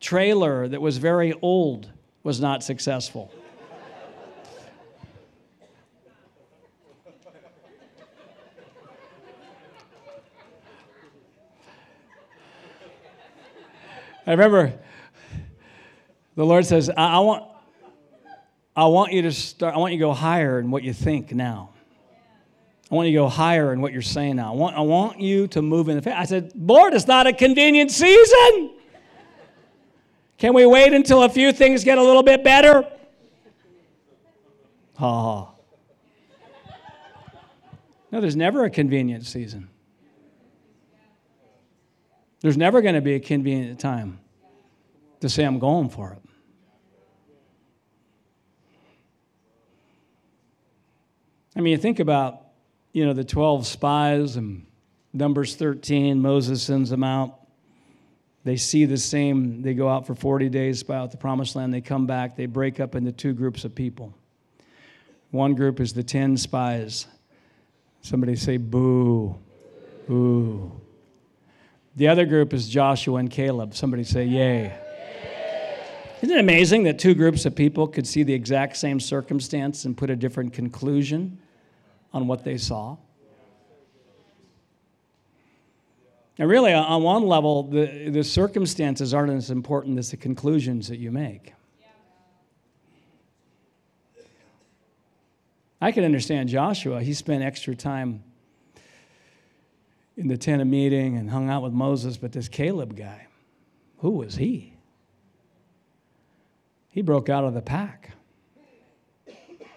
trailer 0.00 0.68
that 0.68 0.80
was 0.82 0.98
very 0.98 1.32
old, 1.40 1.90
was 2.22 2.40
not 2.40 2.62
successful. 2.62 3.32
I 14.26 14.30
remember 14.30 14.72
the 16.34 16.44
Lord 16.44 16.64
says, 16.66 16.90
I, 16.90 17.16
I, 17.16 17.18
want, 17.20 17.44
I 18.74 18.86
want 18.86 19.12
you 19.12 19.22
to 19.22 19.32
start, 19.32 19.74
I 19.74 19.78
want 19.78 19.92
you 19.92 19.98
to 19.98 20.04
go 20.04 20.12
higher 20.12 20.58
in 20.58 20.70
what 20.70 20.82
you 20.82 20.92
think 20.92 21.32
now. 21.32 21.70
I 22.90 22.94
want 22.94 23.08
you 23.08 23.12
to 23.18 23.24
go 23.24 23.28
higher 23.28 23.72
in 23.72 23.80
what 23.80 23.92
you're 23.92 24.02
saying 24.02 24.36
now. 24.36 24.52
I 24.52 24.56
want, 24.56 24.76
I 24.76 24.80
want 24.80 25.20
you 25.20 25.46
to 25.48 25.62
move 25.62 25.88
in 25.88 25.96
the 25.96 26.02
faith. 26.02 26.14
I 26.16 26.24
said, 26.24 26.52
Lord, 26.54 26.94
it's 26.94 27.06
not 27.06 27.26
a 27.26 27.32
convenient 27.32 27.90
season. 27.90 28.72
Can 30.38 30.54
we 30.54 30.66
wait 30.66 30.92
until 30.92 31.22
a 31.22 31.28
few 31.28 31.52
things 31.52 31.84
get 31.84 31.98
a 31.98 32.02
little 32.02 32.22
bit 32.22 32.44
better? 32.44 32.86
Ha. 34.96 35.50
No, 38.12 38.20
there's 38.20 38.36
never 38.36 38.64
a 38.64 38.70
convenient 38.70 39.26
season. 39.26 39.68
There's 42.44 42.58
never 42.58 42.82
going 42.82 42.94
to 42.94 43.00
be 43.00 43.14
a 43.14 43.20
convenient 43.20 43.80
time 43.80 44.18
to 45.20 45.30
say, 45.30 45.44
I'm 45.44 45.58
going 45.58 45.88
for 45.88 46.12
it. 46.12 46.18
I 51.56 51.62
mean, 51.62 51.70
you 51.70 51.78
think 51.78 52.00
about, 52.00 52.42
you 52.92 53.06
know, 53.06 53.14
the 53.14 53.24
12 53.24 53.66
spies 53.66 54.36
and 54.36 54.66
Numbers 55.14 55.56
13, 55.56 56.20
Moses 56.20 56.62
sends 56.62 56.90
them 56.90 57.02
out. 57.02 57.40
They 58.44 58.58
see 58.58 58.84
the 58.84 58.98
same, 58.98 59.62
they 59.62 59.72
go 59.72 59.88
out 59.88 60.06
for 60.06 60.14
40 60.14 60.50
days, 60.50 60.80
spy 60.80 60.96
out 60.96 61.12
the 61.12 61.16
promised 61.16 61.56
land, 61.56 61.72
they 61.72 61.80
come 61.80 62.06
back, 62.06 62.36
they 62.36 62.44
break 62.44 62.78
up 62.78 62.94
into 62.94 63.10
two 63.10 63.32
groups 63.32 63.64
of 63.64 63.74
people. 63.74 64.12
One 65.30 65.54
group 65.54 65.80
is 65.80 65.94
the 65.94 66.02
10 66.02 66.36
spies. 66.36 67.06
Somebody 68.02 68.36
say, 68.36 68.58
boo, 68.58 69.34
boo. 70.06 70.78
The 71.96 72.08
other 72.08 72.26
group 72.26 72.52
is 72.52 72.68
Joshua 72.68 73.16
and 73.16 73.30
Caleb. 73.30 73.74
Somebody 73.74 74.04
say, 74.04 74.24
Yay. 74.24 74.72
Isn't 76.22 76.36
it 76.36 76.40
amazing 76.40 76.84
that 76.84 76.98
two 76.98 77.14
groups 77.14 77.44
of 77.44 77.54
people 77.54 77.86
could 77.86 78.06
see 78.06 78.22
the 78.22 78.32
exact 78.32 78.76
same 78.78 78.98
circumstance 78.98 79.84
and 79.84 79.96
put 79.96 80.08
a 80.10 80.16
different 80.16 80.54
conclusion 80.54 81.38
on 82.12 82.26
what 82.26 82.44
they 82.44 82.56
saw? 82.56 82.96
And 86.38 86.48
really, 86.48 86.72
on 86.72 87.02
one 87.02 87.24
level, 87.24 87.62
the, 87.64 88.08
the 88.08 88.24
circumstances 88.24 89.14
aren't 89.14 89.32
as 89.32 89.50
important 89.50 89.98
as 89.98 90.10
the 90.10 90.16
conclusions 90.16 90.88
that 90.88 90.98
you 90.98 91.12
make. 91.12 91.52
I 95.80 95.92
can 95.92 96.02
understand 96.04 96.48
Joshua. 96.48 97.02
He 97.02 97.12
spent 97.12 97.44
extra 97.44 97.76
time 97.76 98.24
in 100.16 100.28
the 100.28 100.36
tent 100.36 100.62
of 100.62 100.68
meeting 100.68 101.16
and 101.16 101.30
hung 101.30 101.50
out 101.50 101.62
with 101.62 101.72
Moses, 101.72 102.16
but 102.16 102.32
this 102.32 102.48
Caleb 102.48 102.96
guy, 102.96 103.26
who 103.98 104.10
was 104.10 104.36
he? 104.36 104.74
He 106.88 107.02
broke 107.02 107.28
out 107.28 107.44
of 107.44 107.54
the 107.54 107.62
pack. 107.62 108.12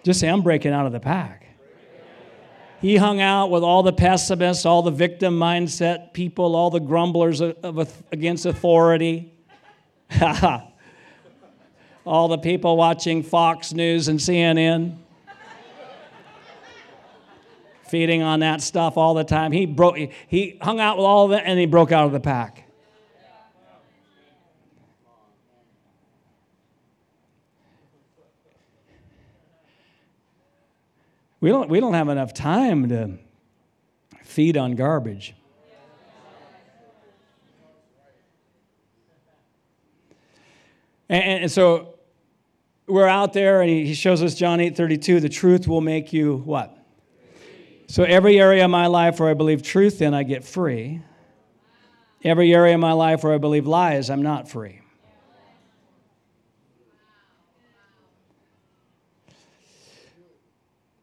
Just 0.04 0.20
say, 0.20 0.28
I'm 0.28 0.42
breaking 0.42 0.72
out 0.72 0.86
of 0.86 0.92
the 0.92 1.00
pack. 1.00 1.46
He 2.80 2.96
hung 2.96 3.20
out 3.20 3.50
with 3.50 3.64
all 3.64 3.82
the 3.82 3.92
pessimists, 3.92 4.64
all 4.64 4.82
the 4.82 4.92
victim 4.92 5.36
mindset 5.36 6.12
people, 6.12 6.54
all 6.54 6.70
the 6.70 6.78
grumblers 6.78 7.40
of, 7.40 7.56
of, 7.64 8.02
against 8.12 8.46
authority. 8.46 9.34
all 12.06 12.28
the 12.28 12.38
people 12.38 12.76
watching 12.76 13.24
Fox 13.24 13.72
News 13.72 14.06
and 14.06 14.20
CNN 14.20 14.96
feeding 17.90 18.22
on 18.22 18.40
that 18.40 18.60
stuff 18.60 18.96
all 18.96 19.14
the 19.14 19.24
time. 19.24 19.52
He 19.52 19.66
broke 19.66 19.96
he 19.96 20.58
hung 20.60 20.80
out 20.80 20.96
with 20.96 21.06
all 21.06 21.26
of 21.26 21.32
it 21.32 21.42
and 21.44 21.58
he 21.58 21.66
broke 21.66 21.92
out 21.92 22.06
of 22.06 22.12
the 22.12 22.20
pack. 22.20 22.68
We 31.40 31.50
don't, 31.50 31.68
we 31.70 31.78
don't 31.78 31.94
have 31.94 32.08
enough 32.08 32.34
time 32.34 32.88
to 32.88 33.12
feed 34.24 34.56
on 34.56 34.74
garbage. 34.74 35.34
And, 41.08 41.42
and, 41.42 41.50
so 41.50 41.94
we're 42.86 43.06
out 43.06 43.32
there, 43.32 43.62
and 43.62 43.70
he 43.70 43.94
shows 43.94 44.22
us 44.22 44.34
John 44.34 44.60
8 44.60 44.76
32 44.76 45.20
the 45.20 45.28
truth 45.30 45.66
will 45.66 45.80
make 45.80 46.12
you 46.12 46.42
what? 46.44 46.77
So, 47.88 48.04
every 48.04 48.38
area 48.38 48.64
of 48.64 48.70
my 48.70 48.86
life 48.86 49.18
where 49.18 49.30
I 49.30 49.34
believe 49.34 49.62
truth 49.62 50.02
in, 50.02 50.14
I 50.14 50.22
get 50.22 50.44
free. 50.44 51.00
Every 52.22 52.54
area 52.54 52.74
of 52.74 52.80
my 52.80 52.92
life 52.92 53.24
where 53.24 53.32
I 53.32 53.38
believe 53.38 53.66
lies, 53.66 54.10
I'm 54.10 54.22
not 54.22 54.48
free. 54.48 54.82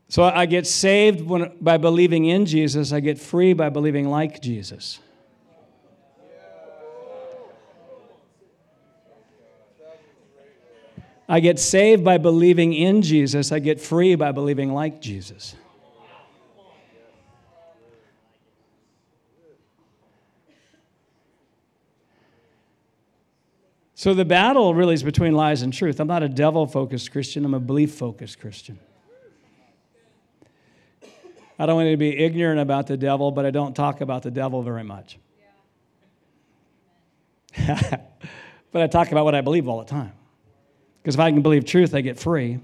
So 0.09 0.23
I 0.23 0.45
get 0.45 0.65
saved 0.65 1.21
when, 1.21 1.57
by 1.59 1.75
believing 1.75 2.23
in 2.23 2.45
Jesus, 2.45 2.93
I 2.93 3.01
get 3.01 3.19
free 3.19 3.51
by 3.51 3.67
believing 3.67 4.09
like 4.09 4.41
Jesus. 4.41 4.99
I 11.27 11.41
get 11.41 11.59
saved 11.59 12.05
by 12.05 12.17
believing 12.17 12.71
in 12.71 13.01
Jesus, 13.01 13.51
I 13.51 13.59
get 13.59 13.81
free 13.81 14.15
by 14.15 14.31
believing 14.31 14.71
like 14.73 15.01
Jesus. 15.01 15.55
So 23.97 24.13
the 24.13 24.25
battle 24.25 24.75
really 24.75 24.93
is 24.93 25.03
between 25.03 25.33
lies 25.33 25.61
and 25.61 25.71
truth. 25.71 26.01
I'm 26.01 26.07
not 26.07 26.21
a 26.21 26.27
devil 26.27 26.67
focused 26.67 27.11
Christian, 27.13 27.45
I'm 27.45 27.53
a 27.53 27.59
belief 27.61 27.93
focused 27.93 28.39
Christian. 28.41 28.77
I 31.57 31.65
don't 31.65 31.75
want 31.75 31.89
to 31.89 31.95
be 31.95 32.17
ignorant 32.17 32.59
about 32.59 32.87
the 32.87 32.97
devil, 32.97 33.31
but 33.31 33.45
I 33.45 33.51
don't 33.51 33.73
talk 33.73 34.01
about 34.01 34.23
the 34.23 34.31
devil 34.31 34.61
very 34.61 34.83
much. 34.83 35.17
but 37.65 38.81
I 38.81 38.87
talk 38.87 39.13
about 39.13 39.23
what 39.23 39.33
I 39.33 39.39
believe 39.39 39.69
all 39.69 39.79
the 39.79 39.85
time. 39.85 40.11
Because 41.01 41.15
if 41.15 41.21
I 41.21 41.31
can 41.31 41.41
believe 41.41 41.63
truth, 41.63 41.95
I 41.95 42.01
get 42.01 42.19
free. 42.19 42.59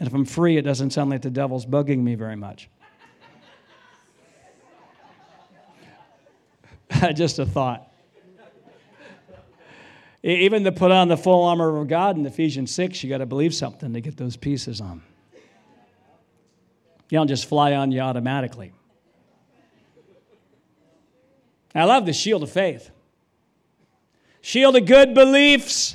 And 0.00 0.08
if 0.08 0.12
I'm 0.12 0.24
free, 0.24 0.56
it 0.56 0.62
doesn't 0.62 0.90
sound 0.90 1.10
like 1.10 1.22
the 1.22 1.30
devil's 1.30 1.64
bugging 1.64 1.98
me 1.98 2.16
very 2.16 2.34
much. 2.34 2.68
Just 7.14 7.38
a 7.38 7.46
thought. 7.46 7.93
Even 10.24 10.64
to 10.64 10.72
put 10.72 10.90
on 10.90 11.08
the 11.08 11.18
full 11.18 11.44
armor 11.44 11.76
of 11.76 11.86
God 11.86 12.16
in 12.16 12.24
Ephesians 12.24 12.74
6, 12.74 13.04
you 13.04 13.10
got 13.10 13.18
to 13.18 13.26
believe 13.26 13.54
something 13.54 13.92
to 13.92 14.00
get 14.00 14.16
those 14.16 14.38
pieces 14.38 14.80
on. 14.80 15.02
You 17.10 17.18
don't 17.18 17.28
just 17.28 17.44
fly 17.44 17.74
on 17.74 17.92
you 17.92 18.00
automatically. 18.00 18.72
I 21.74 21.84
love 21.84 22.06
the 22.06 22.14
shield 22.14 22.42
of 22.42 22.50
faith. 22.50 22.90
Shield 24.40 24.76
of 24.76 24.86
good 24.86 25.12
beliefs. 25.12 25.94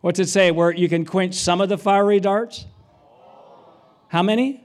What's 0.00 0.20
it 0.20 0.28
say? 0.28 0.52
Where 0.52 0.70
you 0.70 0.88
can 0.88 1.04
quench 1.04 1.34
some 1.34 1.60
of 1.60 1.68
the 1.68 1.76
fiery 1.76 2.20
darts? 2.20 2.66
How 4.06 4.22
many? 4.22 4.62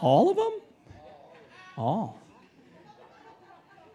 All 0.00 0.30
of 0.30 0.36
them? 0.36 0.52
All. 1.76 2.18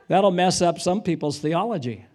That'll 0.08 0.32
mess 0.32 0.62
up 0.62 0.80
some 0.80 1.02
people's 1.02 1.40
theology. 1.40 2.06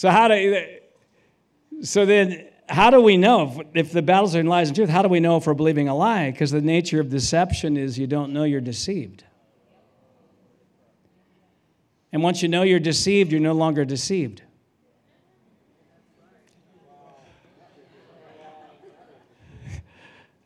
So 0.00 0.08
how 0.08 0.28
do 0.28 0.64
so 1.82 2.06
then 2.06 2.48
how 2.70 2.88
do 2.88 3.02
we 3.02 3.18
know 3.18 3.42
if, 3.42 3.66
if 3.74 3.92
the 3.92 4.00
battles 4.00 4.34
are 4.34 4.40
in 4.40 4.46
lies 4.46 4.68
and 4.68 4.74
truth? 4.74 4.88
How 4.88 5.02
do 5.02 5.10
we 5.10 5.20
know 5.20 5.36
if 5.36 5.46
we're 5.46 5.52
believing 5.52 5.88
a 5.88 5.94
lie? 5.94 6.30
Because 6.30 6.50
the 6.50 6.62
nature 6.62 7.00
of 7.00 7.10
deception 7.10 7.76
is 7.76 7.98
you 7.98 8.06
don't 8.06 8.32
know 8.32 8.44
you're 8.44 8.62
deceived. 8.62 9.24
And 12.12 12.22
once 12.22 12.40
you 12.40 12.48
know 12.48 12.62
you're 12.62 12.80
deceived, 12.80 13.30
you're 13.30 13.42
no 13.42 13.52
longer 13.52 13.84
deceived. 13.84 14.40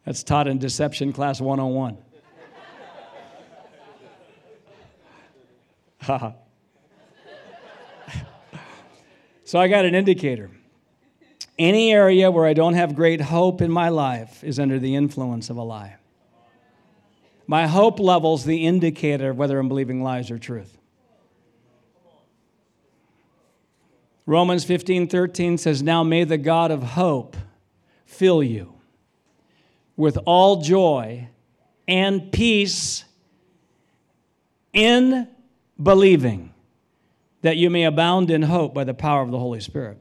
That's 0.05 0.24
taught 0.24 0.48
in 0.48 0.59
Deception 0.59 1.12
Class 1.12 1.40
101. 1.40 1.96
So 9.45 9.59
I 9.59 9.68
got 9.68 9.84
an 9.84 9.95
indicator. 9.95 10.51
Any 11.59 11.92
area 11.92 12.30
where 12.30 12.47
I 12.47 12.55
don't 12.55 12.74
have 12.74 12.97
great 12.97 13.20
hope 13.20 13.61
in 13.61 13.70
my 13.70 13.90
life 13.90 14.42
is 14.42 14.59
under 14.59 14.78
the 14.78 14.97
influence 14.97 15.51
of 15.51 15.57
a 15.57 15.62
lie. 15.62 15.97
My 17.47 17.66
hope 17.66 18.01
level's 18.01 18.45
the 18.45 18.66
indicator 18.66 19.30
of 19.30 19.36
whether 19.36 19.59
I'm 19.59 19.68
believing 19.68 20.03
lies 20.03 20.30
or 20.30 20.38
truth. 20.38 20.78
Romans 24.26 24.64
15 24.64 25.09
13 25.09 25.59
says, 25.59 25.82
Now 25.82 26.03
may 26.03 26.24
the 26.24 26.38
God 26.38 26.70
of 26.70 26.82
hope 26.82 27.36
fill 28.07 28.42
you 28.42 28.72
with 29.95 30.16
all 30.24 30.62
joy 30.62 31.28
and 31.86 32.32
peace 32.32 33.05
in 34.72 35.28
believing 35.80 36.53
that 37.45 37.59
you 37.59 37.68
may 37.68 37.84
abound 37.84 38.30
in 38.30 38.40
hope 38.40 38.72
by 38.72 38.84
the 38.84 38.95
power 38.95 39.20
of 39.20 39.30
the 39.30 39.38
Holy 39.38 39.61
Spirit. 39.61 39.99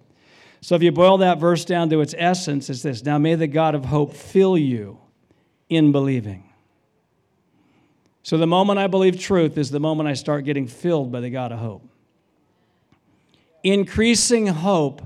So 0.61 0.75
if 0.75 0.81
you 0.81 0.93
boil 0.93 1.17
that 1.17 1.39
verse 1.39 1.65
down 1.65 1.89
to 1.89 1.99
its 1.99 2.15
essence, 2.17 2.69
it's 2.69 2.83
this 2.83 3.03
Now 3.03 3.17
may 3.17 3.35
the 3.35 3.47
God 3.47 3.75
of 3.75 3.83
hope 3.83 4.13
fill 4.13 4.57
you 4.57 4.97
in 5.67 5.91
believing. 5.91 6.49
So 8.23 8.37
the 8.37 8.47
moment 8.47 8.79
I 8.79 8.87
believe 8.87 9.19
truth 9.19 9.57
is 9.57 9.71
the 9.71 9.81
moment 9.81 10.07
I 10.07 10.13
start 10.13 10.45
getting 10.45 10.67
filled 10.67 11.11
by 11.11 11.19
the 11.19 11.29
God 11.29 11.51
of 11.51 11.59
hope. 11.59 11.85
Increasing 13.61 14.47
hope 14.47 15.01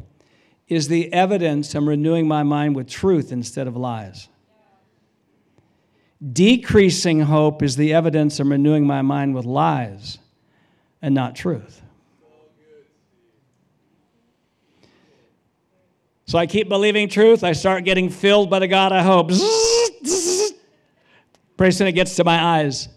is 0.68 0.90
the 0.90 1.12
evidence 1.12 1.74
I'm 1.74 1.90
renewing 1.90 2.28
my 2.28 2.44
mind 2.44 2.76
with 2.76 2.88
truth 2.88 3.32
instead 3.32 3.66
of 3.66 3.76
lies. 3.76 4.28
Decreasing 6.34 7.22
hope 7.22 7.64
is 7.64 7.78
the 7.78 7.96
evidence 7.96 8.40
I'm 8.40 8.52
renewing 8.52 8.86
my 8.86 9.02
mind 9.02 9.34
with 9.34 9.46
lies 9.46 10.20
and 11.02 11.16
not 11.16 11.36
truth. 11.36 11.82
So 16.28 16.38
I 16.38 16.46
keep 16.46 16.68
believing 16.68 17.08
truth. 17.08 17.44
I 17.46 17.54
start 17.54 17.86
getting 17.86 18.10
filled 18.10 18.50
by 18.50 18.60
the 18.60 18.68
God 18.68 18.92
I 18.92 19.02
hope. 19.02 19.30
Pretty 21.56 21.72
soon 21.72 21.88
it 21.88 21.94
gets 21.94 22.16
to 22.18 22.26
my 22.26 22.60
eyes. 22.60 22.90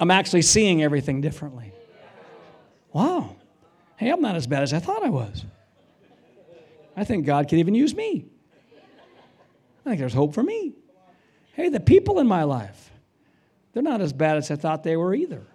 I'm 0.00 0.10
actually 0.10 0.42
seeing 0.42 0.82
everything 0.82 1.20
differently. 1.20 1.72
Wow. 2.92 3.36
Hey, 3.96 4.10
I'm 4.10 4.22
not 4.22 4.34
as 4.34 4.46
bad 4.46 4.62
as 4.62 4.72
I 4.72 4.78
thought 4.78 5.04
I 5.04 5.10
was. 5.10 5.44
I 6.96 7.04
think 7.04 7.26
God 7.26 7.48
could 7.48 7.58
even 7.58 7.74
use 7.74 7.94
me. 7.94 8.24
I 9.84 9.90
think 9.90 9.98
there's 9.98 10.14
hope 10.14 10.34
for 10.34 10.42
me. 10.42 10.72
Hey, 11.52 11.68
the 11.68 11.80
people 11.80 12.18
in 12.18 12.26
my 12.26 12.44
life, 12.44 12.90
they're 13.72 13.82
not 13.82 14.00
as 14.00 14.12
bad 14.12 14.38
as 14.38 14.50
I 14.50 14.56
thought 14.56 14.82
they 14.84 14.96
were 14.96 15.14
either. 15.14 15.46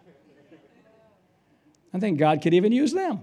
I 1.92 2.00
think 2.00 2.20
God 2.20 2.42
could 2.44 2.54
even 2.54 2.72
use 2.72 2.94
them. 2.94 3.22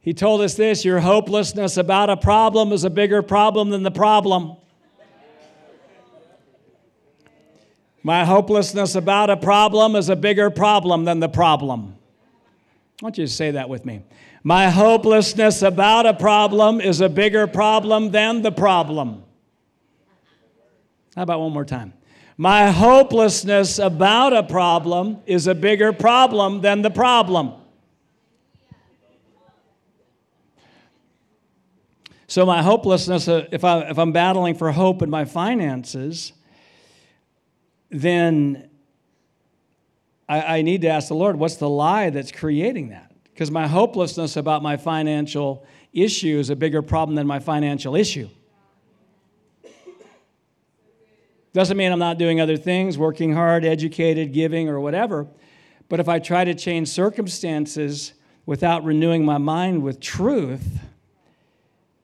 He 0.00 0.14
told 0.14 0.40
us 0.40 0.54
this 0.54 0.84
your 0.84 1.00
hopelessness 1.00 1.76
about 1.76 2.10
a 2.10 2.16
problem 2.16 2.72
is 2.72 2.84
a 2.84 2.90
bigger 2.90 3.22
problem 3.22 3.70
than 3.70 3.82
the 3.82 3.90
problem. 3.90 4.56
My 8.02 8.24
hopelessness 8.24 8.94
about 8.94 9.28
a 9.28 9.36
problem 9.36 9.96
is 9.96 10.08
a 10.08 10.16
bigger 10.16 10.50
problem 10.50 11.04
than 11.04 11.20
the 11.20 11.28
problem. 11.28 11.96
I 13.00 13.04
want 13.04 13.18
you 13.18 13.26
to 13.26 13.32
say 13.32 13.50
that 13.50 13.68
with 13.68 13.84
me. 13.84 14.02
My 14.42 14.70
hopelessness 14.70 15.62
about 15.62 16.06
a 16.06 16.14
problem 16.14 16.80
is 16.80 17.00
a 17.00 17.08
bigger 17.08 17.46
problem 17.46 18.10
than 18.10 18.42
the 18.42 18.52
problem. 18.52 19.24
How 21.14 21.22
about 21.22 21.40
one 21.40 21.52
more 21.52 21.64
time? 21.64 21.92
My 22.36 22.70
hopelessness 22.70 23.80
about 23.80 24.32
a 24.32 24.44
problem 24.44 25.18
is 25.26 25.48
a 25.48 25.54
bigger 25.54 25.92
problem 25.92 26.60
than 26.60 26.82
the 26.82 26.90
problem. 26.90 27.52
So, 32.28 32.44
my 32.44 32.62
hopelessness, 32.62 33.26
uh, 33.26 33.46
if, 33.50 33.64
I, 33.64 33.80
if 33.88 33.98
I'm 33.98 34.12
battling 34.12 34.54
for 34.54 34.70
hope 34.70 35.00
in 35.00 35.08
my 35.08 35.24
finances, 35.24 36.34
then 37.90 38.68
I, 40.28 40.58
I 40.58 40.62
need 40.62 40.82
to 40.82 40.88
ask 40.88 41.08
the 41.08 41.14
Lord, 41.14 41.36
what's 41.36 41.56
the 41.56 41.70
lie 41.70 42.10
that's 42.10 42.30
creating 42.30 42.90
that? 42.90 43.10
Because 43.24 43.50
my 43.50 43.66
hopelessness 43.66 44.36
about 44.36 44.62
my 44.62 44.76
financial 44.76 45.64
issue 45.94 46.38
is 46.38 46.50
a 46.50 46.56
bigger 46.56 46.82
problem 46.82 47.14
than 47.14 47.26
my 47.26 47.38
financial 47.38 47.96
issue. 47.96 48.28
Doesn't 51.54 51.78
mean 51.78 51.90
I'm 51.90 51.98
not 51.98 52.18
doing 52.18 52.42
other 52.42 52.58
things, 52.58 52.98
working 52.98 53.32
hard, 53.32 53.64
educated, 53.64 54.34
giving, 54.34 54.68
or 54.68 54.80
whatever. 54.80 55.26
But 55.88 55.98
if 55.98 56.10
I 56.10 56.18
try 56.18 56.44
to 56.44 56.54
change 56.54 56.88
circumstances 56.88 58.12
without 58.44 58.84
renewing 58.84 59.24
my 59.24 59.38
mind 59.38 59.82
with 59.82 59.98
truth, 59.98 60.80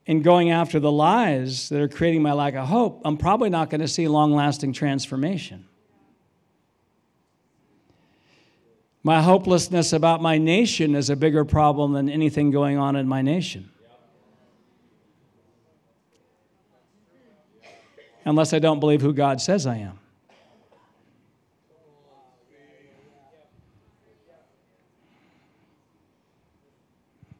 in 0.06 0.22
going 0.22 0.50
after 0.50 0.78
the 0.78 0.92
lies 0.92 1.68
that 1.70 1.80
are 1.80 1.88
creating 1.88 2.22
my 2.22 2.32
lack 2.32 2.54
of 2.54 2.68
hope, 2.68 3.00
I'm 3.04 3.16
probably 3.16 3.50
not 3.50 3.70
going 3.70 3.80
to 3.80 3.88
see 3.88 4.06
long 4.06 4.32
lasting 4.32 4.72
transformation. 4.72 5.66
My 9.02 9.20
hopelessness 9.20 9.92
about 9.92 10.22
my 10.22 10.38
nation 10.38 10.94
is 10.94 11.10
a 11.10 11.16
bigger 11.16 11.44
problem 11.44 11.92
than 11.92 12.08
anything 12.08 12.50
going 12.50 12.78
on 12.78 12.96
in 12.96 13.06
my 13.06 13.22
nation. 13.22 13.70
Unless 18.24 18.54
I 18.54 18.58
don't 18.58 18.80
believe 18.80 19.02
who 19.02 19.12
God 19.12 19.42
says 19.42 19.66
I 19.66 19.76
am. 19.76 19.98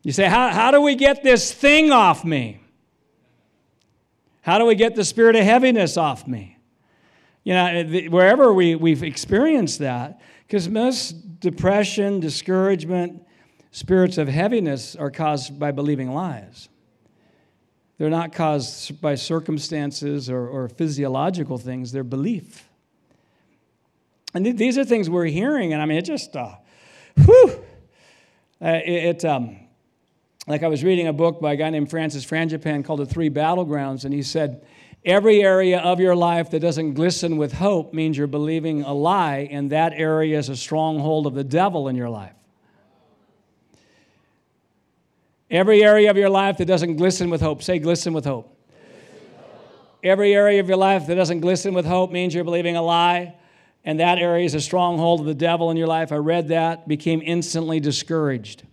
You 0.04 0.12
say, 0.12 0.26
how, 0.26 0.50
how 0.50 0.70
do 0.70 0.80
we 0.80 0.94
get 0.94 1.24
this 1.24 1.52
thing 1.52 1.90
off 1.90 2.24
me? 2.24 2.60
How 4.42 4.58
do 4.58 4.66
we 4.66 4.76
get 4.76 4.94
the 4.94 5.04
spirit 5.04 5.34
of 5.34 5.42
heaviness 5.42 5.96
off 5.96 6.28
me? 6.28 6.56
You 7.42 7.54
know, 7.54 7.84
wherever 8.10 8.54
we, 8.54 8.76
we've 8.76 9.02
experienced 9.02 9.80
that, 9.80 10.20
because 10.46 10.68
most 10.68 11.40
depression, 11.40 12.20
discouragement, 12.20 13.24
Spirits 13.74 14.18
of 14.18 14.28
heaviness 14.28 14.94
are 14.94 15.10
caused 15.10 15.58
by 15.58 15.72
believing 15.72 16.12
lies. 16.12 16.68
They're 17.98 18.08
not 18.08 18.32
caused 18.32 19.00
by 19.00 19.16
circumstances 19.16 20.30
or, 20.30 20.46
or 20.46 20.68
physiological 20.68 21.58
things, 21.58 21.90
they're 21.90 22.04
belief. 22.04 22.68
And 24.32 24.44
th- 24.44 24.56
these 24.56 24.78
are 24.78 24.84
things 24.84 25.10
we're 25.10 25.24
hearing, 25.24 25.72
and 25.72 25.82
I 25.82 25.86
mean, 25.86 25.98
it 25.98 26.04
just, 26.04 26.36
uh, 26.36 26.54
whew. 27.16 27.64
Uh, 28.62 28.78
it, 28.86 29.04
it 29.16 29.24
um, 29.24 29.58
like 30.46 30.62
I 30.62 30.68
was 30.68 30.84
reading 30.84 31.06
a 31.06 31.12
book 31.12 31.40
by 31.40 31.54
a 31.54 31.56
guy 31.56 31.70
named 31.70 31.90
Francis 31.90 32.24
Frangipane 32.24 32.84
called 32.84 33.00
The 33.00 33.06
Three 33.06 33.30
Battlegrounds, 33.30 34.04
and 34.04 34.12
he 34.12 34.22
said, 34.22 34.66
Every 35.04 35.42
area 35.42 35.80
of 35.80 36.00
your 36.00 36.16
life 36.16 36.50
that 36.50 36.60
doesn't 36.60 36.94
glisten 36.94 37.36
with 37.36 37.52
hope 37.52 37.92
means 37.92 38.16
you're 38.16 38.26
believing 38.26 38.82
a 38.82 38.94
lie, 38.94 39.48
and 39.50 39.70
that 39.70 39.92
area 39.94 40.38
is 40.38 40.48
a 40.48 40.56
stronghold 40.56 41.26
of 41.26 41.34
the 41.34 41.44
devil 41.44 41.88
in 41.88 41.96
your 41.96 42.08
life. 42.08 42.32
Every 45.50 45.84
area 45.84 46.10
of 46.10 46.16
your 46.16 46.30
life 46.30 46.56
that 46.58 46.64
doesn't 46.64 46.96
glisten 46.96 47.30
with 47.30 47.40
hope, 47.40 47.62
say 47.62 47.78
glisten 47.78 48.12
with 48.12 48.24
hope. 48.24 48.50
Every 50.02 50.34
area 50.34 50.60
of 50.60 50.68
your 50.68 50.76
life 50.76 51.06
that 51.06 51.14
doesn't 51.14 51.40
glisten 51.40 51.74
with 51.74 51.86
hope 51.86 52.10
means 52.10 52.34
you're 52.34 52.44
believing 52.44 52.76
a 52.76 52.82
lie, 52.82 53.34
and 53.84 54.00
that 54.00 54.18
area 54.18 54.44
is 54.44 54.54
a 54.54 54.60
stronghold 54.60 55.20
of 55.20 55.26
the 55.26 55.34
devil 55.34 55.70
in 55.70 55.76
your 55.76 55.86
life. 55.86 56.12
I 56.12 56.16
read 56.16 56.48
that, 56.48 56.88
became 56.88 57.22
instantly 57.22 57.80
discouraged. 57.80 58.64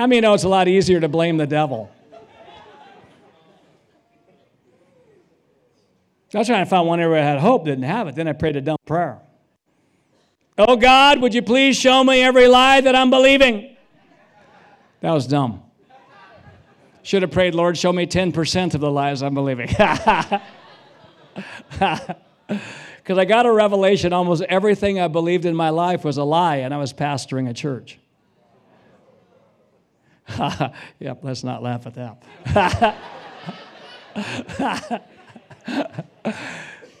How 0.00 0.06
many 0.06 0.22
know 0.22 0.32
it's 0.32 0.44
a 0.44 0.48
lot 0.48 0.66
easier 0.66 0.98
to 0.98 1.10
blame 1.10 1.36
the 1.36 1.46
devil? 1.46 1.90
I 6.32 6.38
was 6.38 6.46
trying 6.46 6.64
to 6.64 6.70
find 6.70 6.86
one 6.86 7.00
area 7.00 7.20
I 7.20 7.26
had 7.26 7.38
hope, 7.38 7.66
didn't 7.66 7.84
have 7.84 8.08
it. 8.08 8.14
Then 8.14 8.26
I 8.26 8.32
prayed 8.32 8.56
a 8.56 8.62
dumb 8.62 8.78
prayer. 8.86 9.20
Oh 10.56 10.76
God, 10.76 11.20
would 11.20 11.34
you 11.34 11.42
please 11.42 11.76
show 11.76 12.02
me 12.02 12.22
every 12.22 12.48
lie 12.48 12.80
that 12.80 12.96
I'm 12.96 13.10
believing? 13.10 13.76
That 15.02 15.10
was 15.10 15.26
dumb. 15.26 15.64
Should 17.02 17.20
have 17.20 17.30
prayed, 17.30 17.54
Lord, 17.54 17.76
show 17.76 17.92
me 17.92 18.06
10% 18.06 18.74
of 18.74 18.80
the 18.80 18.90
lies 18.90 19.22
I'm 19.22 19.34
believing. 19.34 19.68
Because 22.48 23.18
I 23.18 23.26
got 23.26 23.44
a 23.44 23.52
revelation 23.52 24.14
almost 24.14 24.42
everything 24.44 24.98
I 24.98 25.08
believed 25.08 25.44
in 25.44 25.54
my 25.54 25.68
life 25.68 26.04
was 26.04 26.16
a 26.16 26.24
lie, 26.24 26.56
and 26.56 26.72
I 26.72 26.78
was 26.78 26.94
pastoring 26.94 27.50
a 27.50 27.52
church. 27.52 27.99
yep, 30.98 31.20
let's 31.22 31.44
not 31.44 31.62
laugh 31.62 31.86
at 31.86 31.94
that. 31.94 32.22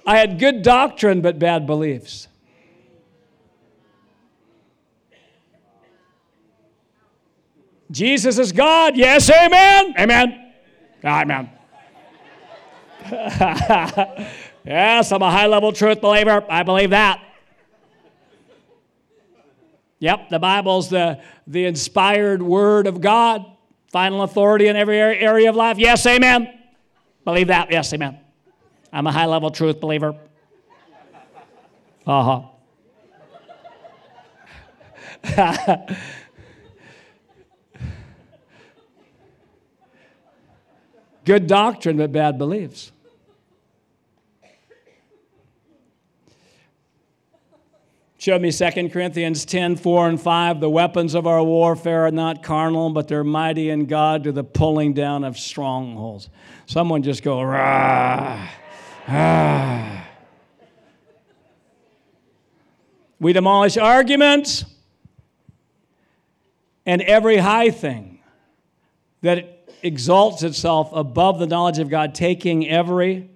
I 0.06 0.18
had 0.18 0.38
good 0.38 0.62
doctrine, 0.62 1.20
but 1.20 1.38
bad 1.38 1.66
beliefs. 1.66 2.28
Jesus 7.90 8.38
is 8.38 8.52
God. 8.52 8.96
Yes, 8.96 9.28
amen. 9.30 9.94
Amen. 9.98 10.52
Amen. 11.04 11.50
yes, 14.64 15.10
I'm 15.10 15.22
a 15.22 15.30
high 15.30 15.46
level 15.46 15.72
truth 15.72 16.00
believer. 16.00 16.44
I 16.48 16.62
believe 16.62 16.90
that. 16.90 17.20
Yep, 20.00 20.30
the 20.30 20.38
Bible's 20.38 20.88
the, 20.88 21.20
the 21.46 21.66
inspired 21.66 22.42
word 22.42 22.86
of 22.86 23.00
God, 23.02 23.44
final 23.92 24.22
authority 24.22 24.66
in 24.66 24.74
every 24.76 24.98
area 24.98 25.50
of 25.50 25.56
life. 25.56 25.78
Yes, 25.78 26.04
amen. 26.06 26.58
Believe 27.24 27.48
that. 27.48 27.70
Yes, 27.70 27.92
amen. 27.92 28.18
I'm 28.92 29.06
a 29.06 29.12
high 29.12 29.26
level 29.26 29.50
truth 29.50 29.78
believer. 29.78 30.16
Uh 32.06 32.22
huh. 32.24 32.42
Good 41.26 41.46
doctrine, 41.46 41.98
but 41.98 42.10
bad 42.10 42.38
beliefs. 42.38 42.90
Show 48.20 48.38
me 48.38 48.52
2 48.52 48.90
Corinthians 48.90 49.46
10 49.46 49.76
4 49.76 50.08
and 50.10 50.20
5. 50.20 50.60
The 50.60 50.68
weapons 50.68 51.14
of 51.14 51.26
our 51.26 51.42
warfare 51.42 52.04
are 52.04 52.10
not 52.10 52.42
carnal, 52.42 52.90
but 52.90 53.08
they're 53.08 53.24
mighty 53.24 53.70
in 53.70 53.86
God 53.86 54.24
to 54.24 54.32
the 54.32 54.44
pulling 54.44 54.92
down 54.92 55.24
of 55.24 55.38
strongholds. 55.38 56.28
Someone 56.66 57.02
just 57.02 57.22
go, 57.22 57.40
rah, 57.40 58.46
ah. 59.08 60.06
We 63.18 63.32
demolish 63.32 63.78
arguments 63.78 64.66
and 66.84 67.00
every 67.00 67.38
high 67.38 67.70
thing 67.70 68.20
that 69.22 69.66
exalts 69.82 70.42
itself 70.42 70.90
above 70.92 71.38
the 71.38 71.46
knowledge 71.46 71.78
of 71.78 71.88
God, 71.88 72.14
taking 72.14 72.68
every 72.68 73.30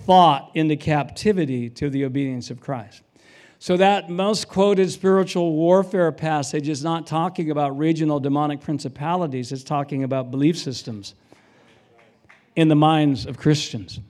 thought 0.00 0.50
into 0.54 0.74
captivity 0.74 1.70
to 1.70 1.88
the 1.88 2.04
obedience 2.04 2.50
of 2.50 2.60
Christ. 2.60 3.02
So, 3.58 3.76
that 3.78 4.10
most 4.10 4.48
quoted 4.48 4.90
spiritual 4.90 5.52
warfare 5.54 6.12
passage 6.12 6.68
is 6.68 6.84
not 6.84 7.06
talking 7.06 7.50
about 7.50 7.76
regional 7.78 8.20
demonic 8.20 8.60
principalities, 8.60 9.50
it's 9.50 9.64
talking 9.64 10.04
about 10.04 10.30
belief 10.30 10.58
systems 10.58 11.14
in 12.54 12.68
the 12.68 12.76
minds 12.76 13.24
of 13.26 13.38
Christians. 13.38 14.00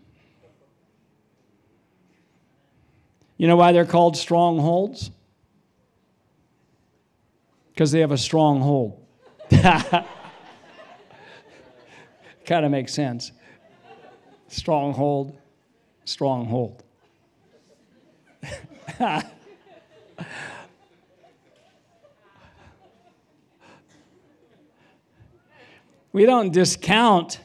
You 3.36 3.46
know 3.46 3.56
why 3.56 3.72
they're 3.72 3.84
called 3.84 4.16
strongholds? 4.16 5.10
Because 7.72 7.92
they 7.92 8.00
have 8.00 8.12
a 8.12 8.18
stronghold. 8.18 9.04
kind 9.50 10.06
of 12.48 12.70
makes 12.70 12.94
sense. 12.94 13.32
Stronghold, 14.48 15.36
stronghold. 16.04 16.82
we 26.12 26.24
don't 26.24 26.52
discount 26.52 27.40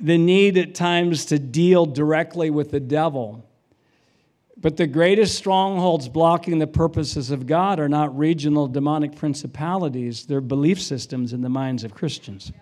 the 0.00 0.16
need 0.16 0.56
at 0.56 0.74
times 0.74 1.26
to 1.26 1.38
deal 1.38 1.84
directly 1.86 2.50
with 2.50 2.70
the 2.70 2.80
devil. 2.80 3.44
But 4.56 4.76
the 4.76 4.86
greatest 4.86 5.36
strongholds 5.36 6.08
blocking 6.08 6.58
the 6.58 6.66
purposes 6.66 7.30
of 7.30 7.46
God 7.46 7.78
are 7.78 7.88
not 7.88 8.16
regional 8.16 8.66
demonic 8.66 9.14
principalities, 9.14 10.26
they're 10.26 10.40
belief 10.40 10.80
systems 10.80 11.32
in 11.32 11.42
the 11.42 11.48
minds 11.48 11.84
of 11.84 11.94
Christians. 11.94 12.52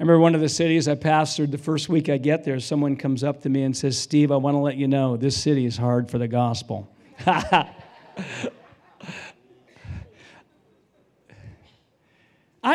Remember 0.00 0.18
one 0.18 0.34
of 0.34 0.40
the 0.40 0.48
cities 0.48 0.88
I 0.88 0.94
pastored 0.94 1.50
the 1.50 1.58
first 1.58 1.90
week 1.90 2.08
I 2.08 2.16
get 2.16 2.42
there, 2.42 2.58
someone 2.58 2.96
comes 2.96 3.22
up 3.22 3.42
to 3.42 3.50
me 3.50 3.64
and 3.64 3.76
says, 3.76 3.98
Steve, 3.98 4.32
I 4.32 4.36
want 4.36 4.54
to 4.54 4.58
let 4.58 4.76
you 4.76 4.88
know 4.88 5.18
this 5.18 5.36
city 5.36 5.66
is 5.66 5.76
hard 5.76 6.10
for 6.10 6.16
the 6.16 6.26
gospel. 6.26 6.90
I 7.26 7.68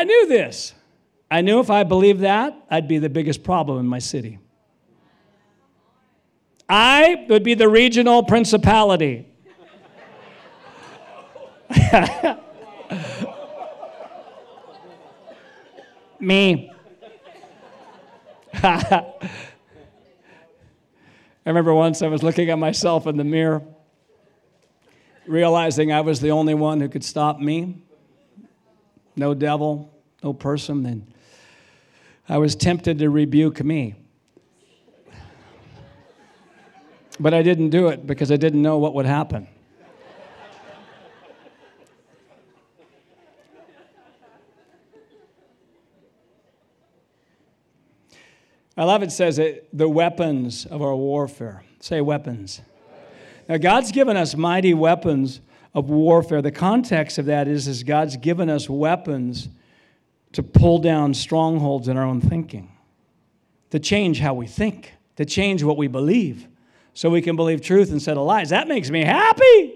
knew 0.04 0.28
this. 0.28 0.72
I 1.28 1.40
knew 1.40 1.58
if 1.58 1.68
I 1.68 1.82
believed 1.82 2.20
that, 2.20 2.56
I'd 2.70 2.86
be 2.86 2.98
the 2.98 3.08
biggest 3.08 3.42
problem 3.42 3.80
in 3.80 3.88
my 3.88 3.98
city. 3.98 4.38
I 6.68 7.26
would 7.28 7.42
be 7.42 7.54
the 7.54 7.68
regional 7.68 8.22
principality. 8.22 9.26
Me. 16.20 16.70
I 18.66 19.12
remember 21.44 21.72
once 21.72 22.02
I 22.02 22.08
was 22.08 22.24
looking 22.24 22.50
at 22.50 22.58
myself 22.58 23.06
in 23.06 23.16
the 23.16 23.22
mirror, 23.22 23.62
realizing 25.24 25.92
I 25.92 26.00
was 26.00 26.20
the 26.20 26.32
only 26.32 26.54
one 26.54 26.80
who 26.80 26.88
could 26.88 27.04
stop 27.04 27.38
me. 27.38 27.80
No 29.14 29.34
devil, 29.34 29.94
no 30.24 30.32
person. 30.32 30.84
And 30.84 31.12
I 32.28 32.38
was 32.38 32.56
tempted 32.56 32.98
to 32.98 33.08
rebuke 33.08 33.62
me. 33.62 33.94
But 37.20 37.34
I 37.34 37.42
didn't 37.42 37.70
do 37.70 37.86
it 37.86 38.04
because 38.04 38.32
I 38.32 38.36
didn't 38.36 38.62
know 38.62 38.78
what 38.78 38.94
would 38.94 39.06
happen. 39.06 39.46
I 48.76 48.84
love 48.84 49.02
it 49.02 49.10
says 49.10 49.38
it, 49.38 49.68
the 49.76 49.88
weapons 49.88 50.66
of 50.66 50.82
our 50.82 50.94
warfare. 50.94 51.64
Say 51.80 52.00
weapons. 52.00 52.60
Now, 53.48 53.56
God's 53.56 53.92
given 53.92 54.16
us 54.16 54.36
mighty 54.36 54.74
weapons 54.74 55.40
of 55.74 55.88
warfare. 55.88 56.42
The 56.42 56.50
context 56.50 57.18
of 57.18 57.26
that 57.26 57.48
is, 57.48 57.68
is 57.68 57.82
God's 57.84 58.16
given 58.16 58.50
us 58.50 58.68
weapons 58.68 59.48
to 60.32 60.42
pull 60.42 60.78
down 60.78 61.14
strongholds 61.14 61.88
in 61.88 61.96
our 61.96 62.04
own 62.04 62.20
thinking. 62.20 62.70
to 63.70 63.78
change 63.78 64.20
how 64.20 64.34
we 64.34 64.46
think, 64.46 64.94
to 65.16 65.24
change 65.24 65.62
what 65.62 65.76
we 65.76 65.88
believe, 65.88 66.46
so 66.94 67.10
we 67.10 67.20
can 67.20 67.36
believe 67.36 67.60
truth 67.60 67.90
instead 67.90 68.16
of 68.16 68.24
lies. 68.24 68.50
That 68.50 68.68
makes 68.68 68.90
me 68.90 69.04
happy. 69.04 69.74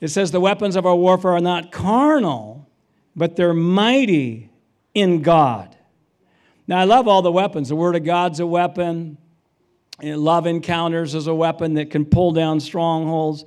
It 0.00 0.08
says 0.08 0.30
the 0.30 0.40
weapons 0.40 0.76
of 0.76 0.84
our 0.84 0.96
warfare 0.96 1.32
are 1.32 1.40
not 1.40 1.72
carnal, 1.72 2.68
but 3.14 3.36
they're 3.36 3.54
mighty 3.54 4.50
in 4.94 5.22
God. 5.22 5.76
Now, 6.66 6.78
I 6.78 6.84
love 6.84 7.08
all 7.08 7.22
the 7.22 7.32
weapons. 7.32 7.68
The 7.68 7.76
Word 7.76 7.96
of 7.96 8.04
God's 8.04 8.40
a 8.40 8.46
weapon. 8.46 9.18
Love 10.02 10.46
encounters 10.46 11.14
is 11.14 11.26
a 11.26 11.34
weapon 11.34 11.74
that 11.74 11.90
can 11.90 12.04
pull 12.04 12.32
down 12.32 12.60
strongholds. 12.60 13.44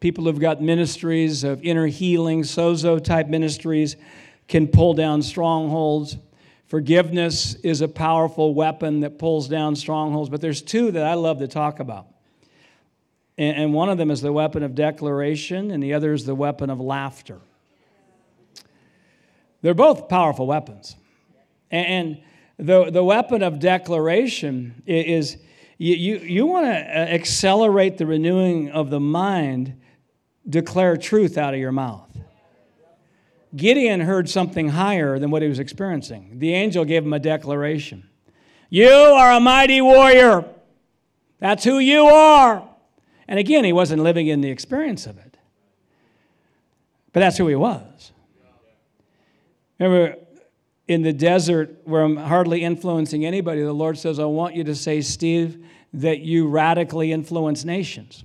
People 0.00 0.24
who've 0.24 0.38
got 0.38 0.62
ministries 0.62 1.44
of 1.44 1.62
inner 1.62 1.86
healing, 1.86 2.42
sozo 2.42 3.02
type 3.02 3.26
ministries, 3.26 3.96
can 4.46 4.68
pull 4.68 4.94
down 4.94 5.22
strongholds. 5.22 6.16
Forgiveness 6.66 7.54
is 7.56 7.80
a 7.80 7.88
powerful 7.88 8.54
weapon 8.54 9.00
that 9.00 9.18
pulls 9.18 9.48
down 9.48 9.74
strongholds. 9.74 10.28
But 10.28 10.40
there's 10.40 10.62
two 10.62 10.90
that 10.92 11.04
I 11.04 11.14
love 11.14 11.38
to 11.38 11.48
talk 11.48 11.80
about. 11.80 12.06
And 13.38 13.72
one 13.72 13.88
of 13.88 13.98
them 13.98 14.10
is 14.10 14.20
the 14.20 14.32
weapon 14.32 14.62
of 14.62 14.74
declaration, 14.74 15.70
and 15.70 15.80
the 15.82 15.94
other 15.94 16.12
is 16.12 16.24
the 16.24 16.34
weapon 16.34 16.70
of 16.70 16.80
laughter. 16.80 17.38
They're 19.62 19.74
both 19.74 20.08
powerful 20.08 20.46
weapons. 20.46 20.96
And 21.70 22.20
the, 22.58 22.90
the 22.90 23.04
weapon 23.04 23.42
of 23.42 23.60
declaration 23.60 24.82
is 24.86 25.36
you, 25.78 25.94
you, 25.94 26.18
you 26.18 26.46
want 26.46 26.66
to 26.66 26.70
uh, 26.70 26.74
accelerate 26.74 27.98
the 27.98 28.06
renewing 28.06 28.70
of 28.70 28.90
the 28.90 28.98
mind, 28.98 29.80
declare 30.48 30.96
truth 30.96 31.38
out 31.38 31.54
of 31.54 31.60
your 31.60 31.72
mouth. 31.72 32.04
Gideon 33.54 34.00
heard 34.00 34.28
something 34.28 34.70
higher 34.70 35.18
than 35.18 35.30
what 35.30 35.40
he 35.40 35.48
was 35.48 35.58
experiencing. 35.58 36.38
The 36.38 36.52
angel 36.52 36.84
gave 36.84 37.04
him 37.04 37.12
a 37.12 37.18
declaration 37.18 38.08
You 38.68 38.90
are 38.90 39.32
a 39.32 39.40
mighty 39.40 39.80
warrior. 39.80 40.44
That's 41.38 41.62
who 41.62 41.78
you 41.78 42.06
are. 42.06 42.68
And 43.28 43.38
again, 43.38 43.62
he 43.62 43.72
wasn't 43.72 44.02
living 44.02 44.26
in 44.26 44.40
the 44.40 44.50
experience 44.50 45.06
of 45.06 45.18
it, 45.18 45.36
but 47.12 47.20
that's 47.20 47.36
who 47.36 47.46
he 47.46 47.54
was. 47.54 48.12
Remember, 49.78 50.16
in 50.88 51.02
the 51.02 51.12
desert 51.12 51.82
where 51.84 52.02
I'm 52.02 52.16
hardly 52.16 52.64
influencing 52.64 53.24
anybody, 53.26 53.62
the 53.62 53.72
Lord 53.72 53.98
says, 53.98 54.18
I 54.18 54.24
want 54.24 54.54
you 54.54 54.64
to 54.64 54.74
say, 54.74 55.02
Steve, 55.02 55.64
that 55.92 56.20
you 56.20 56.48
radically 56.48 57.12
influence 57.12 57.64
nations. 57.64 58.24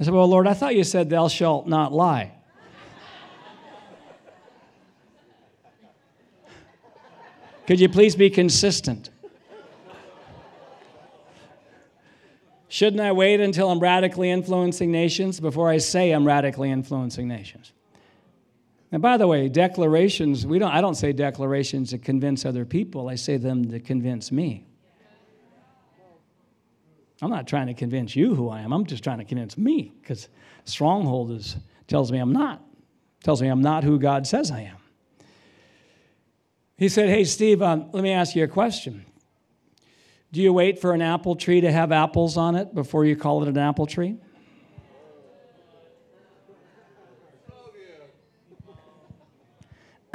I 0.00 0.04
said, 0.04 0.14
Well, 0.14 0.28
Lord, 0.28 0.46
I 0.46 0.54
thought 0.54 0.76
you 0.76 0.84
said, 0.84 1.10
Thou 1.10 1.26
shalt 1.26 1.66
not 1.66 1.92
lie. 1.92 2.32
Could 7.66 7.80
you 7.80 7.88
please 7.88 8.16
be 8.16 8.30
consistent? 8.30 9.10
Shouldn't 12.68 13.00
I 13.00 13.12
wait 13.12 13.40
until 13.40 13.70
I'm 13.70 13.80
radically 13.80 14.30
influencing 14.30 14.92
nations 14.92 15.40
before 15.40 15.68
I 15.68 15.78
say 15.78 16.12
I'm 16.12 16.26
radically 16.26 16.70
influencing 16.70 17.26
nations? 17.26 17.72
And 18.90 19.02
by 19.02 19.16
the 19.18 19.26
way, 19.26 19.48
declarations, 19.48 20.46
we 20.46 20.58
don't, 20.58 20.70
I 20.70 20.80
don't 20.80 20.94
say 20.94 21.12
declarations 21.12 21.90
to 21.90 21.98
convince 21.98 22.44
other 22.44 22.64
people, 22.64 23.08
I 23.08 23.16
say 23.16 23.36
them 23.36 23.70
to 23.70 23.80
convince 23.80 24.32
me. 24.32 24.64
I'm 27.20 27.30
not 27.30 27.48
trying 27.48 27.66
to 27.66 27.74
convince 27.74 28.14
you 28.14 28.34
who 28.34 28.48
I 28.48 28.60
am, 28.60 28.72
I'm 28.72 28.86
just 28.86 29.04
trying 29.04 29.18
to 29.18 29.24
convince 29.24 29.58
me 29.58 29.92
because 30.00 30.28
stronghold 30.64 31.32
is, 31.32 31.56
tells 31.86 32.10
me 32.12 32.18
I'm 32.18 32.32
not, 32.32 32.62
tells 33.22 33.42
me 33.42 33.48
I'm 33.48 33.60
not 33.60 33.84
who 33.84 33.98
God 33.98 34.26
says 34.26 34.50
I 34.50 34.60
am. 34.60 34.76
He 36.76 36.88
said, 36.88 37.08
Hey, 37.08 37.24
Steve, 37.24 37.60
um, 37.60 37.90
let 37.92 38.02
me 38.02 38.12
ask 38.12 38.36
you 38.36 38.44
a 38.44 38.48
question. 38.48 39.04
Do 40.30 40.40
you 40.40 40.52
wait 40.52 40.78
for 40.80 40.92
an 40.92 41.02
apple 41.02 41.36
tree 41.36 41.60
to 41.60 41.72
have 41.72 41.90
apples 41.90 42.36
on 42.36 42.54
it 42.54 42.74
before 42.74 43.04
you 43.04 43.16
call 43.16 43.42
it 43.42 43.48
an 43.48 43.58
apple 43.58 43.86
tree? 43.86 44.16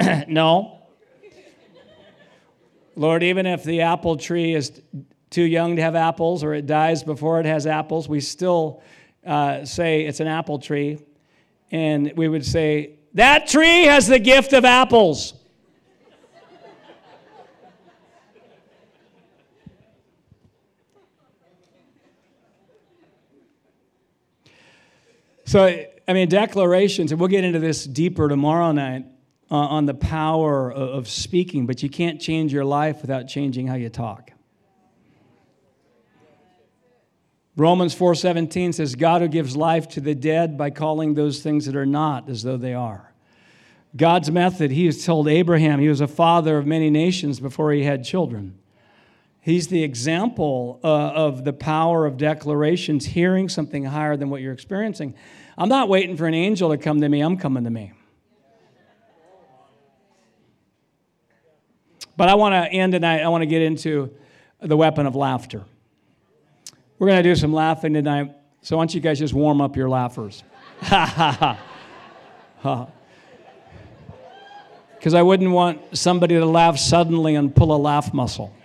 no. 0.28 0.82
Lord, 2.96 3.22
even 3.22 3.46
if 3.46 3.64
the 3.64 3.80
apple 3.82 4.16
tree 4.16 4.54
is 4.54 4.80
too 5.30 5.42
young 5.42 5.76
to 5.76 5.82
have 5.82 5.96
apples 5.96 6.44
or 6.44 6.54
it 6.54 6.66
dies 6.66 7.02
before 7.02 7.40
it 7.40 7.46
has 7.46 7.66
apples, 7.66 8.08
we 8.08 8.20
still 8.20 8.82
uh, 9.26 9.64
say 9.64 10.04
it's 10.04 10.20
an 10.20 10.26
apple 10.26 10.58
tree. 10.58 10.98
And 11.70 12.12
we 12.16 12.28
would 12.28 12.44
say, 12.44 12.98
that 13.14 13.46
tree 13.46 13.84
has 13.84 14.06
the 14.06 14.18
gift 14.18 14.52
of 14.52 14.64
apples. 14.64 15.34
so, 25.44 25.84
I 26.06 26.12
mean, 26.12 26.28
declarations, 26.28 27.10
and 27.10 27.20
we'll 27.20 27.28
get 27.28 27.44
into 27.44 27.58
this 27.58 27.84
deeper 27.84 28.28
tomorrow 28.28 28.72
night 28.72 29.06
uh, 29.50 29.56
on 29.56 29.86
the 29.86 29.94
power 29.94 30.72
of, 30.72 30.88
of 30.90 31.08
speaking, 31.08 31.66
but 31.66 31.82
you 31.82 31.88
can't 31.88 32.20
change 32.20 32.52
your 32.52 32.64
life 32.64 33.02
without 33.02 33.28
changing 33.28 33.66
how 33.66 33.74
you 33.74 33.88
talk. 33.88 34.32
Romans 37.56 37.94
4:17 37.94 38.74
says 38.74 38.96
God 38.96 39.22
who 39.22 39.28
gives 39.28 39.56
life 39.56 39.88
to 39.90 40.00
the 40.00 40.14
dead 40.14 40.58
by 40.58 40.70
calling 40.70 41.14
those 41.14 41.40
things 41.40 41.66
that 41.66 41.76
are 41.76 41.86
not 41.86 42.28
as 42.28 42.42
though 42.42 42.56
they 42.56 42.74
are. 42.74 43.12
God's 43.96 44.30
method, 44.30 44.72
he 44.72 44.86
has 44.86 45.04
told 45.04 45.28
Abraham 45.28 45.78
he 45.78 45.88
was 45.88 46.00
a 46.00 46.08
father 46.08 46.58
of 46.58 46.66
many 46.66 46.90
nations 46.90 47.38
before 47.38 47.72
he 47.72 47.84
had 47.84 48.02
children. 48.02 48.58
He's 49.40 49.68
the 49.68 49.84
example 49.84 50.80
uh, 50.82 50.88
of 50.88 51.44
the 51.44 51.52
power 51.52 52.06
of 52.06 52.16
declarations, 52.16 53.04
hearing 53.04 53.48
something 53.48 53.84
higher 53.84 54.16
than 54.16 54.30
what 54.30 54.40
you're 54.40 54.54
experiencing. 54.54 55.14
I'm 55.56 55.68
not 55.68 55.88
waiting 55.88 56.16
for 56.16 56.26
an 56.26 56.34
angel 56.34 56.70
to 56.70 56.78
come 56.78 57.00
to 57.02 57.08
me, 57.08 57.20
I'm 57.20 57.36
coming 57.36 57.62
to 57.64 57.70
me. 57.70 57.92
But 62.16 62.28
I 62.28 62.34
want 62.34 62.52
to 62.54 62.72
end 62.72 62.92
tonight, 62.92 63.22
I 63.22 63.28
want 63.28 63.42
to 63.42 63.46
get 63.46 63.62
into 63.62 64.14
the 64.60 64.76
weapon 64.76 65.06
of 65.06 65.16
laughter. 65.16 65.64
We're 66.98 67.08
going 67.08 67.22
to 67.22 67.28
do 67.28 67.34
some 67.34 67.52
laughing 67.52 67.94
tonight. 67.94 68.34
So 68.62 68.76
why 68.76 68.82
don't 68.82 68.94
you 68.94 69.00
guys 69.00 69.18
just 69.18 69.34
warm 69.34 69.60
up 69.60 69.76
your 69.76 69.88
laughers? 69.88 70.42
Because 75.04 75.12
I 75.12 75.20
wouldn't 75.20 75.50
want 75.50 75.98
somebody 75.98 76.36
to 76.36 76.46
laugh 76.46 76.78
suddenly 76.78 77.34
and 77.34 77.54
pull 77.54 77.76
a 77.76 77.76
laugh 77.76 78.14
muscle. 78.14 78.56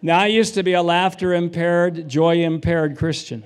Now, 0.00 0.20
I 0.20 0.28
used 0.28 0.54
to 0.54 0.62
be 0.62 0.74
a 0.74 0.82
laughter 0.82 1.34
impaired, 1.34 2.08
joy 2.08 2.44
impaired 2.44 2.96
Christian. 2.96 3.42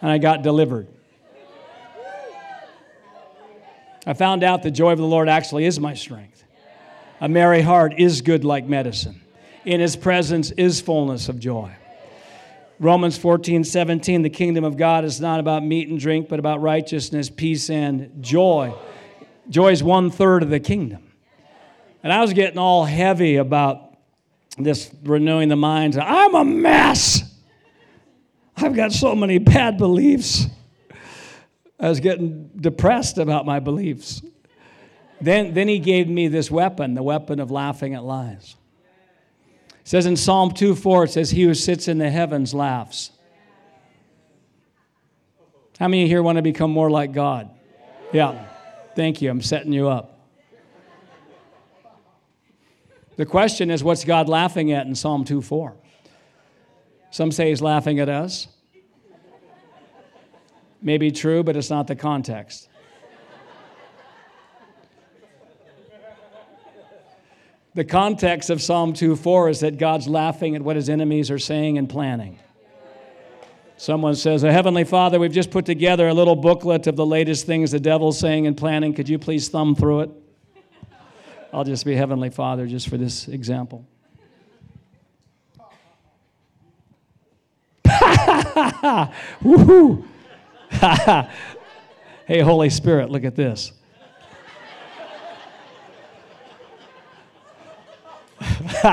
And 0.00 0.10
I 0.10 0.16
got 0.16 0.40
delivered. 0.40 0.88
I 4.06 4.14
found 4.14 4.42
out 4.42 4.62
the 4.62 4.70
joy 4.70 4.92
of 4.92 4.98
the 4.98 5.06
Lord 5.06 5.28
actually 5.28 5.64
is 5.64 5.78
my 5.78 5.94
strength. 5.94 6.44
A 7.20 7.28
merry 7.28 7.62
heart 7.62 7.94
is 7.98 8.20
good 8.20 8.44
like 8.44 8.66
medicine. 8.66 9.20
In 9.64 9.80
his 9.80 9.94
presence 9.94 10.50
is 10.52 10.80
fullness 10.80 11.28
of 11.28 11.38
joy. 11.38 11.72
Romans 12.80 13.16
14, 13.16 13.62
17, 13.62 14.22
the 14.22 14.30
kingdom 14.30 14.64
of 14.64 14.76
God 14.76 15.04
is 15.04 15.20
not 15.20 15.38
about 15.38 15.64
meat 15.64 15.88
and 15.88 16.00
drink, 16.00 16.28
but 16.28 16.40
about 16.40 16.60
righteousness, 16.60 17.30
peace, 17.30 17.70
and 17.70 18.10
joy. 18.20 18.74
Joy 19.48 19.70
is 19.70 19.84
one 19.84 20.10
third 20.10 20.42
of 20.42 20.50
the 20.50 20.58
kingdom. 20.58 21.12
And 22.02 22.12
I 22.12 22.20
was 22.20 22.32
getting 22.32 22.58
all 22.58 22.84
heavy 22.84 23.36
about 23.36 23.96
this 24.58 24.90
renewing 25.04 25.48
the 25.48 25.56
minds. 25.56 25.96
I'm 25.96 26.34
a 26.34 26.44
mess. 26.44 27.22
I've 28.56 28.74
got 28.74 28.90
so 28.90 29.14
many 29.14 29.38
bad 29.38 29.78
beliefs. 29.78 30.46
I 31.82 31.88
was 31.88 31.98
getting 31.98 32.48
depressed 32.56 33.18
about 33.18 33.44
my 33.44 33.58
beliefs. 33.58 34.22
Then, 35.20 35.52
then 35.52 35.66
he 35.66 35.80
gave 35.80 36.08
me 36.08 36.28
this 36.28 36.48
weapon, 36.48 36.94
the 36.94 37.02
weapon 37.02 37.40
of 37.40 37.50
laughing 37.50 37.94
at 37.94 38.04
lies. 38.04 38.54
It 39.68 39.88
says 39.88 40.06
in 40.06 40.16
Psalm 40.16 40.52
2 40.52 40.76
4, 40.76 41.04
it 41.04 41.10
says, 41.10 41.30
He 41.30 41.42
who 41.42 41.54
sits 41.54 41.88
in 41.88 41.98
the 41.98 42.08
heavens 42.08 42.54
laughs. 42.54 43.10
How 45.78 45.88
many 45.88 46.06
here 46.06 46.22
want 46.22 46.36
to 46.36 46.42
become 46.42 46.70
more 46.70 46.88
like 46.88 47.12
God? 47.12 47.50
Yeah. 48.12 48.46
Thank 48.94 49.20
you. 49.20 49.30
I'm 49.30 49.42
setting 49.42 49.72
you 49.72 49.88
up. 49.88 50.20
The 53.16 53.26
question 53.26 53.70
is, 53.70 53.82
what's 53.82 54.04
God 54.04 54.28
laughing 54.28 54.70
at 54.70 54.86
in 54.86 54.94
Psalm 54.94 55.24
2 55.24 55.42
4? 55.42 55.74
Some 57.10 57.32
say 57.32 57.48
he's 57.48 57.60
laughing 57.60 57.98
at 57.98 58.08
us 58.08 58.46
may 60.82 60.98
be 60.98 61.10
true, 61.10 61.42
but 61.42 61.56
it's 61.56 61.70
not 61.70 61.86
the 61.86 61.96
context. 61.96 62.68
The 67.74 67.84
context 67.84 68.50
of 68.50 68.60
Psalm 68.60 68.92
2:4 68.92 69.48
is 69.48 69.60
that 69.60 69.78
God's 69.78 70.06
laughing 70.06 70.54
at 70.54 70.62
what 70.62 70.76
his 70.76 70.90
enemies 70.90 71.30
are 71.30 71.38
saying 71.38 71.78
and 71.78 71.88
planning. 71.88 72.38
Someone 73.78 74.14
says, 74.14 74.44
oh, 74.44 74.50
Heavenly 74.50 74.84
Father, 74.84 75.18
we've 75.18 75.32
just 75.32 75.50
put 75.50 75.64
together 75.64 76.06
a 76.06 76.14
little 76.14 76.36
booklet 76.36 76.86
of 76.86 76.94
the 76.94 77.06
latest 77.06 77.46
things 77.46 77.72
the 77.72 77.80
devil's 77.80 78.18
saying 78.18 78.46
and 78.46 78.56
planning. 78.56 78.94
Could 78.94 79.08
you 79.08 79.18
please 79.18 79.48
thumb 79.48 79.74
through 79.74 80.02
it? 80.02 80.10
I'll 81.52 81.64
just 81.64 81.84
be 81.84 81.96
Heavenly 81.96 82.30
Father 82.30 82.66
just 82.66 82.88
for 82.88 82.96
this 82.96 83.26
example. 83.26 83.84
Woohoo! 89.42 90.04
hey, 92.26 92.40
Holy 92.40 92.70
Spirit, 92.70 93.10
look 93.10 93.24
at 93.24 93.36
this. 93.36 93.72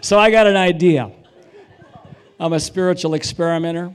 so 0.00 0.18
I 0.18 0.30
got 0.30 0.46
an 0.46 0.56
idea. 0.56 1.10
I'm 2.38 2.52
a 2.52 2.60
spiritual 2.60 3.14
experimenter. 3.14 3.94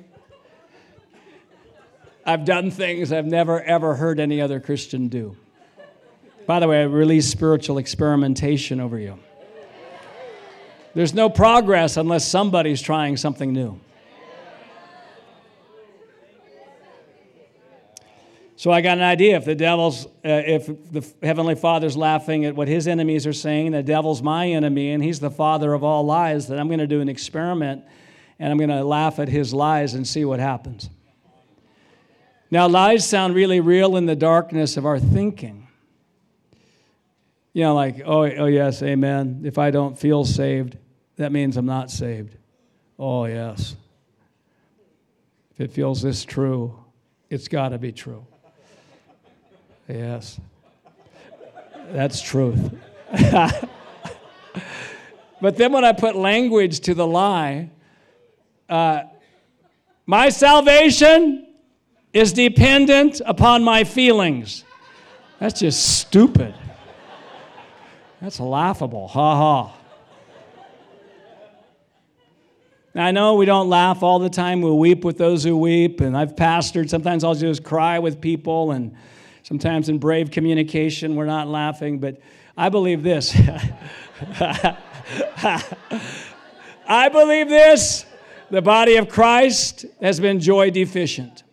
I've 2.25 2.45
done 2.45 2.71
things 2.71 3.11
I've 3.11 3.25
never, 3.25 3.61
ever 3.61 3.95
heard 3.95 4.19
any 4.19 4.41
other 4.41 4.59
Christian 4.59 5.09
do. 5.09 5.37
By 6.47 6.59
the 6.59 6.67
way, 6.67 6.81
I 6.81 6.85
release 6.85 7.27
spiritual 7.27 7.77
experimentation 7.77 8.79
over 8.79 8.97
you. 8.97 9.19
There's 10.95 11.13
no 11.13 11.29
progress 11.29 11.97
unless 11.97 12.27
somebody's 12.27 12.81
trying 12.81 13.17
something 13.17 13.51
new. 13.51 13.79
So 18.57 18.71
I 18.71 18.79
got 18.79 18.97
an 18.97 19.03
idea. 19.03 19.35
If 19.35 19.45
the 19.45 19.55
devil's, 19.55 20.05
uh, 20.05 20.09
if 20.23 20.67
the 20.67 21.05
heavenly 21.21 21.55
Father's 21.55 21.97
laughing 21.97 22.45
at 22.45 22.55
what 22.55 22.69
his 22.69 22.87
enemies 22.87 23.27
are 23.27 23.33
saying, 23.33 23.71
the 23.71 23.83
devil's 23.83 24.21
my 24.21 24.47
enemy, 24.47 24.91
and 24.91 25.03
he's 25.03 25.19
the 25.19 25.29
father 25.29 25.73
of 25.73 25.83
all 25.83 26.05
lies. 26.05 26.47
Then 26.47 26.57
I'm 26.57 26.67
going 26.67 26.79
to 26.79 26.87
do 26.87 27.01
an 27.01 27.09
experiment, 27.09 27.83
and 28.39 28.51
I'm 28.51 28.57
going 28.57 28.69
to 28.69 28.83
laugh 28.83 29.19
at 29.19 29.27
his 29.27 29.53
lies 29.53 29.93
and 29.93 30.07
see 30.07 30.23
what 30.23 30.39
happens. 30.39 30.89
Now, 32.49 32.69
lies 32.69 33.07
sound 33.07 33.35
really 33.35 33.59
real 33.59 33.97
in 33.97 34.05
the 34.05 34.15
darkness 34.15 34.77
of 34.77 34.85
our 34.85 34.99
thinking. 34.99 35.67
You 37.51 37.63
know, 37.63 37.75
like, 37.75 38.01
oh, 38.05 38.23
oh 38.23 38.45
yes, 38.45 38.81
amen. 38.81 39.41
If 39.43 39.57
I 39.57 39.71
don't 39.71 39.99
feel 39.99 40.23
saved, 40.23 40.77
that 41.17 41.33
means 41.33 41.57
I'm 41.57 41.65
not 41.65 41.91
saved. 41.91 42.37
Oh, 42.97 43.25
yes. 43.25 43.75
If 45.51 45.59
it 45.59 45.71
feels 45.71 46.01
this 46.01 46.23
true, 46.23 46.79
it's 47.29 47.49
got 47.49 47.69
to 47.69 47.77
be 47.77 47.91
true. 47.91 48.25
Yes. 49.87 50.39
That's 51.91 52.21
truth. 52.21 52.73
but 55.41 55.57
then 55.57 55.71
when 55.71 55.85
I 55.85 55.93
put 55.93 56.15
language 56.15 56.79
to 56.81 56.93
the 56.93 57.05
lie, 57.05 57.69
uh, 58.67 59.03
my 60.05 60.29
salvation 60.29 61.47
is 62.13 62.33
dependent 62.33 63.21
upon 63.25 63.63
my 63.63 63.83
feelings. 63.83 64.63
That's 65.39 65.59
just 65.59 65.99
stupid. 65.99 66.55
That's 68.21 68.39
laughable. 68.39 69.07
Ha 69.09 69.35
ha. 69.35 69.77
I 72.97 73.11
know 73.11 73.35
we 73.35 73.45
don't 73.45 73.67
laugh 73.67 74.03
all 74.03 74.19
the 74.19 74.29
time. 74.29 74.61
We 74.61 74.71
weep 74.71 75.03
with 75.03 75.17
those 75.17 75.43
who 75.43 75.57
weep. 75.57 75.99
And 75.99 76.15
I've 76.15 76.35
pastored. 76.35 76.89
Sometimes 76.89 77.25
I'll 77.25 77.35
just 77.35 77.63
cry 77.63 77.99
with 77.99 78.21
people 78.21 78.71
and 78.71 78.95
Sometimes 79.45 79.89
in 79.89 79.99
brave 79.99 80.31
communication, 80.31 81.15
we're 81.15 81.27
not 81.27 81.47
laughing, 81.47 81.99
but 81.99 82.19
I 82.57 82.69
believe 82.69 83.03
this. 83.03 83.31
I 86.87 87.09
believe 87.09 87.47
this. 87.47 88.07
The 88.49 88.63
body 88.63 88.95
of 88.95 89.07
Christ 89.07 89.85
has 90.01 90.19
been 90.19 90.39
joy 90.39 90.71
deficient. 90.71 91.43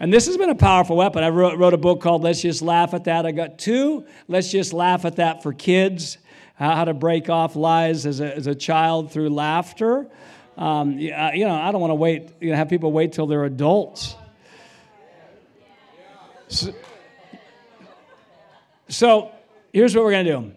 And 0.00 0.10
this 0.10 0.24
has 0.24 0.38
been 0.38 0.48
a 0.48 0.54
powerful 0.54 0.96
weapon. 0.96 1.22
I 1.22 1.28
wrote, 1.28 1.58
wrote, 1.58 1.74
a 1.74 1.76
book 1.76 2.00
called 2.00 2.22
Let's 2.22 2.40
Just 2.40 2.62
Laugh 2.62 2.94
at 2.94 3.04
That. 3.04 3.26
I 3.26 3.32
got 3.32 3.58
two. 3.58 4.06
Let's 4.26 4.50
Just 4.50 4.72
Laugh 4.72 5.04
at 5.04 5.16
That 5.16 5.42
for 5.42 5.52
kids 5.52 6.16
how 6.54 6.86
to 6.86 6.94
break 6.94 7.28
off 7.28 7.56
lies 7.56 8.06
as 8.06 8.20
a, 8.20 8.34
as 8.34 8.46
a 8.46 8.54
child 8.54 9.12
through 9.12 9.28
laughter. 9.28 10.08
Um, 10.56 10.98
you 10.98 11.10
know, 11.10 11.54
I 11.54 11.72
don't 11.72 11.80
want 11.82 11.90
to 11.90 11.96
wait, 11.96 12.30
you 12.40 12.52
know, 12.52 12.56
have 12.56 12.70
people 12.70 12.90
wait 12.90 13.12
till 13.12 13.26
they're 13.26 13.44
adults. 13.44 14.16
So, 16.48 16.72
so 18.88 19.30
here's 19.72 19.94
what 19.94 20.04
we're 20.04 20.10
going 20.10 20.26
to 20.26 20.32
do. 20.32 20.52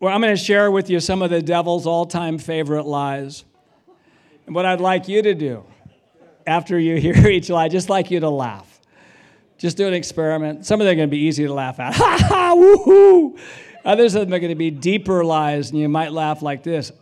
Well, 0.00 0.14
I'm 0.14 0.20
going 0.22 0.34
to 0.34 0.42
share 0.42 0.70
with 0.70 0.88
you 0.88 0.98
some 0.98 1.20
of 1.20 1.30
the 1.30 1.42
devil's 1.42 1.86
all 1.86 2.06
time 2.06 2.38
favorite 2.38 2.86
lies. 2.86 3.44
And 4.46 4.54
what 4.54 4.64
I'd 4.64 4.80
like 4.80 5.08
you 5.08 5.22
to 5.22 5.34
do 5.34 5.64
after 6.46 6.78
you 6.78 6.96
hear 6.96 7.26
each 7.28 7.50
lie, 7.50 7.68
just 7.68 7.88
like 7.88 8.10
you 8.10 8.20
to 8.20 8.30
laugh. 8.30 8.80
Just 9.58 9.76
do 9.76 9.86
an 9.86 9.92
experiment. 9.92 10.64
Some 10.64 10.80
of 10.80 10.86
them 10.86 10.94
are 10.94 10.96
going 10.96 11.08
to 11.08 11.10
be 11.10 11.24
easy 11.24 11.46
to 11.46 11.52
laugh 11.52 11.78
at. 11.78 11.94
Ha 11.94 12.18
ha, 12.28 12.54
woohoo! 12.56 13.38
Others 13.84 14.14
of 14.14 14.22
them 14.22 14.34
are 14.34 14.38
going 14.38 14.50
to 14.50 14.54
be 14.54 14.70
deeper 14.70 15.22
lies, 15.22 15.70
and 15.70 15.78
you 15.78 15.88
might 15.88 16.12
laugh 16.12 16.42
like 16.42 16.62
this. 16.62 16.92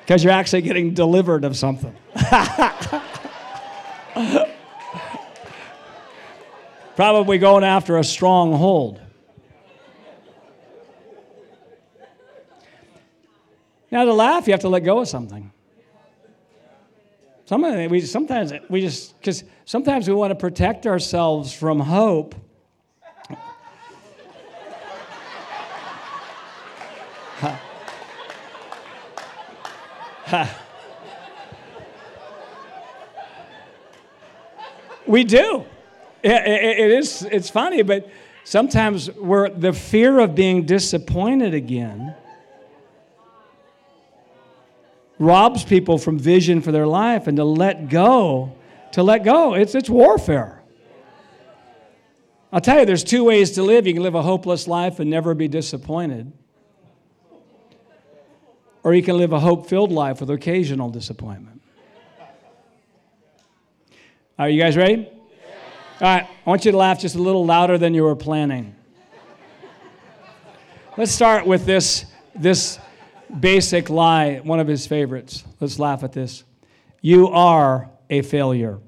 Because 0.00 0.24
you're 0.24 0.32
actually 0.32 0.62
getting 0.62 0.92
delivered 0.92 1.44
of 1.44 1.56
something. 1.56 1.94
Probably 6.96 7.38
going 7.38 7.64
after 7.64 7.96
a 7.98 8.04
stronghold. 8.04 9.00
Now, 13.90 14.04
to 14.04 14.12
laugh, 14.12 14.46
you 14.46 14.52
have 14.52 14.60
to 14.60 14.68
let 14.68 14.84
go 14.84 15.00
of 15.00 15.08
something. 15.08 15.50
Some 17.46 17.64
of 17.64 17.90
we 17.90 18.00
sometimes 18.02 18.52
we 18.68 18.80
just 18.80 19.18
because 19.18 19.42
sometimes 19.64 20.06
we 20.06 20.14
want 20.14 20.30
to 20.30 20.36
protect 20.36 20.86
ourselves 20.86 21.52
from 21.52 21.80
hope. 21.80 22.36
We 35.10 35.24
do 35.24 35.66
it, 36.22 36.30
it, 36.30 36.78
it 36.78 36.90
is, 36.92 37.22
it's 37.22 37.50
funny, 37.50 37.82
but 37.82 38.08
sometimes 38.44 39.10
we're, 39.12 39.48
the 39.48 39.72
fear 39.72 40.18
of 40.20 40.34
being 40.34 40.64
disappointed 40.64 41.54
again 41.54 42.14
robs 45.18 45.64
people 45.64 45.98
from 45.98 46.18
vision 46.18 46.62
for 46.62 46.72
their 46.72 46.86
life 46.86 47.26
and 47.26 47.36
to 47.36 47.44
let 47.44 47.88
go, 47.88 48.56
to 48.92 49.02
let 49.02 49.22
go, 49.22 49.54
it's, 49.54 49.74
it's 49.74 49.90
warfare. 49.90 50.62
I'll 52.52 52.60
tell 52.60 52.80
you, 52.80 52.86
there's 52.86 53.04
two 53.04 53.24
ways 53.24 53.52
to 53.52 53.62
live. 53.62 53.86
You 53.86 53.94
can 53.94 54.02
live 54.02 54.14
a 54.14 54.22
hopeless 54.22 54.66
life 54.66 54.98
and 54.98 55.08
never 55.08 55.34
be 55.34 55.46
disappointed. 55.46 56.32
Or 58.82 58.94
you 58.94 59.02
can 59.02 59.18
live 59.18 59.32
a 59.32 59.40
hope 59.40 59.68
filled 59.68 59.92
life 59.92 60.20
with 60.20 60.30
occasional 60.30 60.88
disappointment. 60.88 61.59
Are 64.40 64.48
you 64.48 64.58
guys 64.58 64.74
ready? 64.74 65.06
All 65.06 65.12
right, 66.00 66.24
I 66.24 66.48
want 66.48 66.64
you 66.64 66.70
to 66.70 66.76
laugh 66.78 66.98
just 66.98 67.14
a 67.14 67.20
little 67.20 67.44
louder 67.44 67.76
than 67.76 67.92
you 67.92 68.04
were 68.04 68.16
planning. 68.16 68.74
Let's 70.96 71.12
start 71.12 71.46
with 71.46 71.66
this, 71.66 72.06
this 72.34 72.78
basic 73.38 73.90
lie, 73.90 74.40
one 74.42 74.58
of 74.58 74.66
his 74.66 74.86
favorites. 74.86 75.44
Let's 75.60 75.78
laugh 75.78 76.04
at 76.04 76.12
this. 76.12 76.44
You 77.02 77.28
are 77.28 77.90
a 78.08 78.22
failure. 78.22 78.78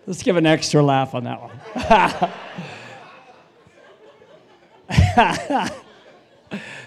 Let's 0.09 0.23
give 0.23 0.37
an 0.37 0.47
extra 0.47 0.83
laugh 0.83 1.15
on 1.15 1.25
that 1.25 1.39
one. 1.43 1.61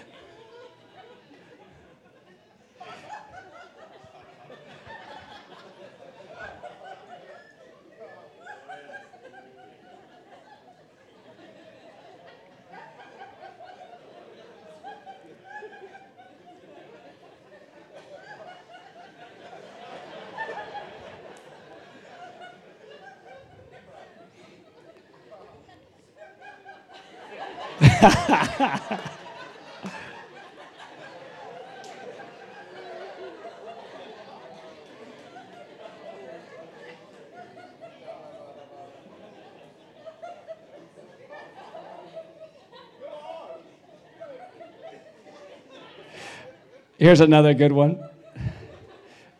Here's 46.98 47.20
another 47.20 47.54
good 47.54 47.70
one 47.70 48.02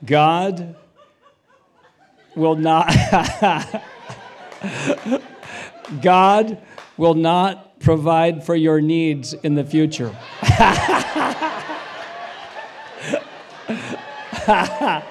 God 0.05 0.77
will 2.37 2.55
not. 2.57 2.93
God 6.01 6.59
will 6.97 7.15
not 7.15 7.72
provide 7.83 8.45
for 8.45 8.55
your 8.55 8.81
needs 8.81 9.35
in 9.35 9.55
the 9.55 9.65
future. 9.65 10.17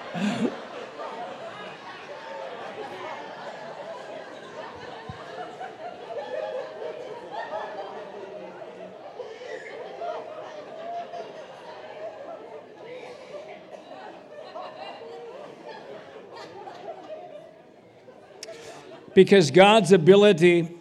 Because 19.13 19.51
God's 19.51 19.91
ability 19.91 20.80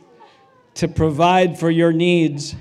to 0.75 0.89
provide 0.89 1.59
for 1.59 1.71
your 1.71 1.93
needs 1.93 2.55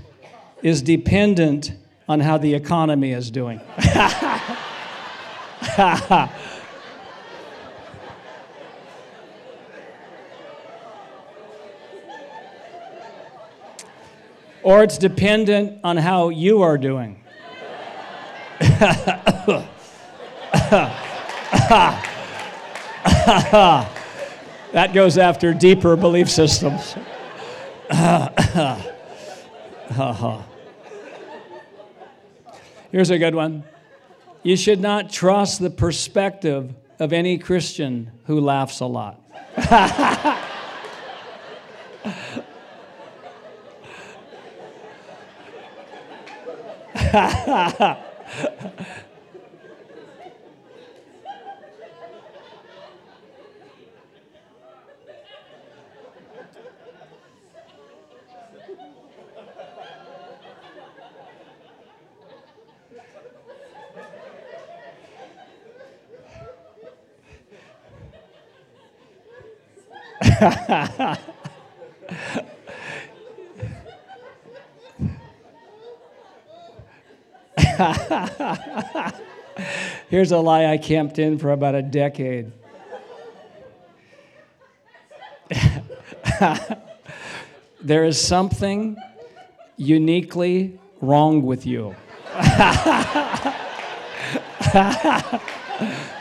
is 0.61 0.81
dependent 0.81 1.73
on 2.07 2.19
how 2.19 2.37
the 2.37 2.53
economy 2.53 3.11
is 3.11 3.31
doing. 3.31 3.61
or 14.63 14.83
it's 14.83 14.97
dependent 14.97 15.79
on 15.83 15.97
how 15.97 16.29
you 16.29 16.61
are 16.61 16.77
doing. 16.77 17.21
that 24.73 24.91
goes 24.93 25.17
after 25.17 25.53
deeper 25.53 25.95
belief 25.95 26.29
systems. 26.29 26.95
Here's 32.91 33.09
a 33.09 33.17
good 33.17 33.33
one. 33.33 33.63
You 34.43 34.55
should 34.55 34.79
not 34.79 35.09
trust 35.09 35.59
the 35.59 35.71
perspective 35.71 36.75
of 36.99 37.13
any 37.13 37.39
Christian 37.39 38.11
who 38.25 38.39
laughs 38.39 38.79
a 38.79 38.85
lot. 38.85 39.19
Here's 80.09 80.31
a 80.31 80.37
lie 80.37 80.67
I 80.67 80.77
camped 80.77 81.19
in 81.19 81.37
for 81.37 81.51
about 81.51 81.75
a 81.75 81.81
decade. 81.81 82.53
there 87.81 88.05
is 88.05 88.21
something 88.21 88.95
uniquely 89.75 90.79
wrong 91.01 91.43
with 91.43 91.65
you. 91.65 91.93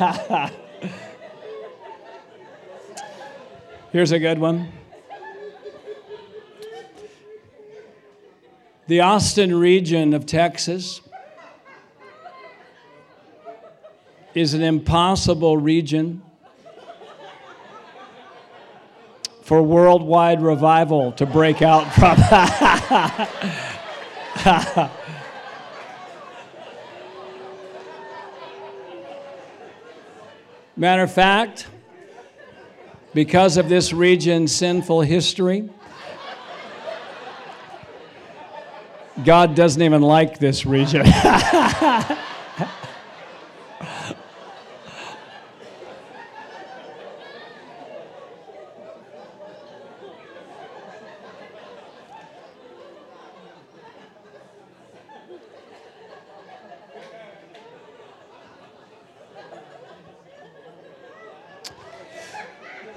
Here's 3.92 4.12
a 4.12 4.18
good 4.18 4.38
one. 4.38 4.72
The 8.86 9.00
Austin 9.00 9.54
region 9.54 10.14
of 10.14 10.24
Texas 10.24 11.02
is 14.34 14.54
an 14.54 14.62
impossible 14.62 15.58
region 15.58 16.22
for 19.42 19.62
worldwide 19.62 20.40
revival 20.40 21.12
to 21.12 21.26
break 21.26 21.60
out 21.60 21.92
from. 21.92 22.16
Matter 30.80 31.02
of 31.02 31.12
fact, 31.12 31.66
because 33.12 33.58
of 33.58 33.68
this 33.68 33.92
region's 33.92 34.50
sinful 34.50 35.02
history, 35.02 35.68
God 39.22 39.54
doesn't 39.54 39.82
even 39.82 40.00
like 40.00 40.38
this 40.38 40.64
region. 40.64 41.04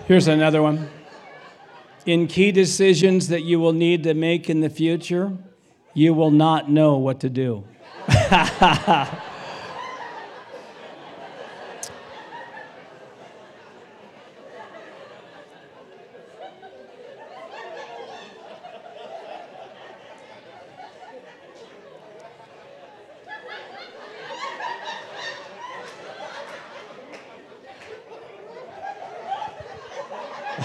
Here's 0.06 0.28
another 0.28 0.62
one. 0.62 0.90
In 2.06 2.28
key 2.28 2.52
decisions 2.52 3.30
that 3.30 3.44
you 3.44 3.62
will 3.62 3.72
need 3.72 4.04
to 4.04 4.14
make 4.14 4.50
in 4.50 4.60
the 4.60 4.70
future, 4.70 5.38
you 5.94 6.14
will 6.14 6.32
not 6.32 6.70
know 6.70 6.98
what 6.98 7.22
to 7.22 7.30
do. 7.30 7.64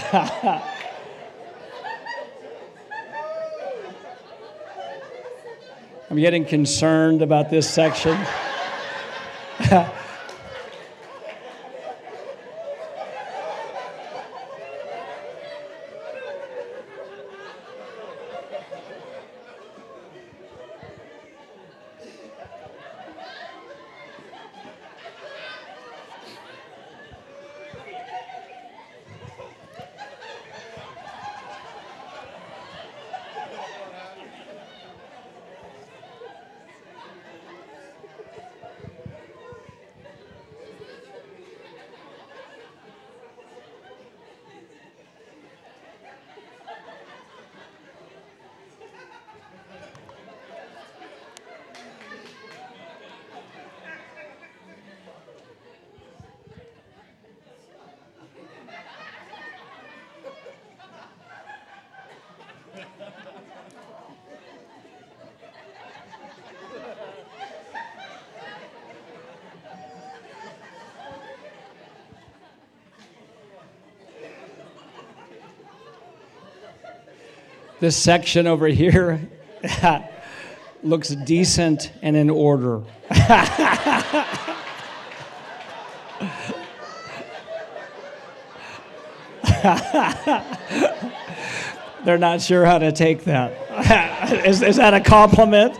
I'm 6.10 6.16
getting 6.16 6.46
concerned 6.46 7.20
about 7.20 7.50
this 7.50 7.68
section. 7.68 8.18
This 77.88 77.96
section 77.96 78.46
over 78.46 78.66
here 78.66 79.18
looks 80.82 81.08
decent 81.08 81.90
and 82.02 82.16
in 82.16 82.28
order. 82.28 82.82
They're 92.04 92.18
not 92.18 92.42
sure 92.42 92.66
how 92.66 92.76
to 92.76 92.92
take 92.92 93.24
that. 93.24 93.52
is, 94.44 94.60
is 94.60 94.76
that 94.76 94.92
a 94.92 95.00
compliment? 95.00 95.74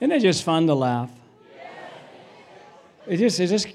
Isn't 0.00 0.12
it 0.12 0.20
just 0.20 0.44
fun 0.44 0.66
to 0.66 0.74
laugh? 0.74 1.10
It 3.10 3.16
just, 3.16 3.40
it 3.40 3.48
just, 3.48 3.66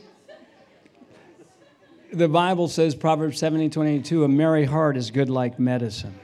the 2.13 2.29
Bible 2.29 2.69
says, 2.69 2.95
Proverbs 2.95 3.37
17 3.37 3.69
22, 3.69 4.23
a 4.23 4.29
merry 4.29 4.63
heart 4.63 4.95
is 4.95 5.11
good 5.11 5.29
like 5.29 5.59
medicine. 5.59 6.17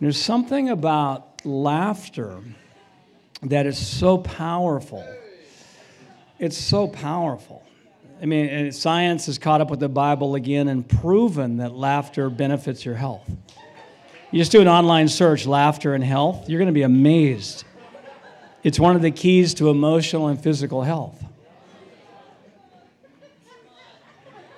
There's 0.00 0.20
something 0.20 0.70
about 0.70 1.46
laughter 1.46 2.40
that 3.42 3.66
is 3.66 3.78
so 3.78 4.18
powerful. 4.18 5.06
It's 6.40 6.58
so 6.58 6.88
powerful. 6.88 7.64
I 8.20 8.26
mean, 8.26 8.72
science 8.72 9.26
has 9.26 9.38
caught 9.38 9.60
up 9.60 9.70
with 9.70 9.78
the 9.78 9.88
Bible 9.88 10.34
again 10.34 10.66
and 10.66 10.88
proven 10.88 11.58
that 11.58 11.70
laughter 11.70 12.28
benefits 12.28 12.84
your 12.84 12.96
health. 12.96 13.30
You 14.32 14.40
just 14.40 14.50
do 14.50 14.60
an 14.60 14.66
online 14.66 15.06
search, 15.06 15.46
laughter 15.46 15.94
and 15.94 16.02
health, 16.02 16.48
you're 16.48 16.58
going 16.58 16.66
to 16.66 16.72
be 16.72 16.82
amazed 16.82 17.62
it's 18.62 18.78
one 18.78 18.94
of 18.94 19.02
the 19.02 19.10
keys 19.10 19.54
to 19.54 19.70
emotional 19.70 20.28
and 20.28 20.40
physical 20.40 20.82
health. 20.82 21.22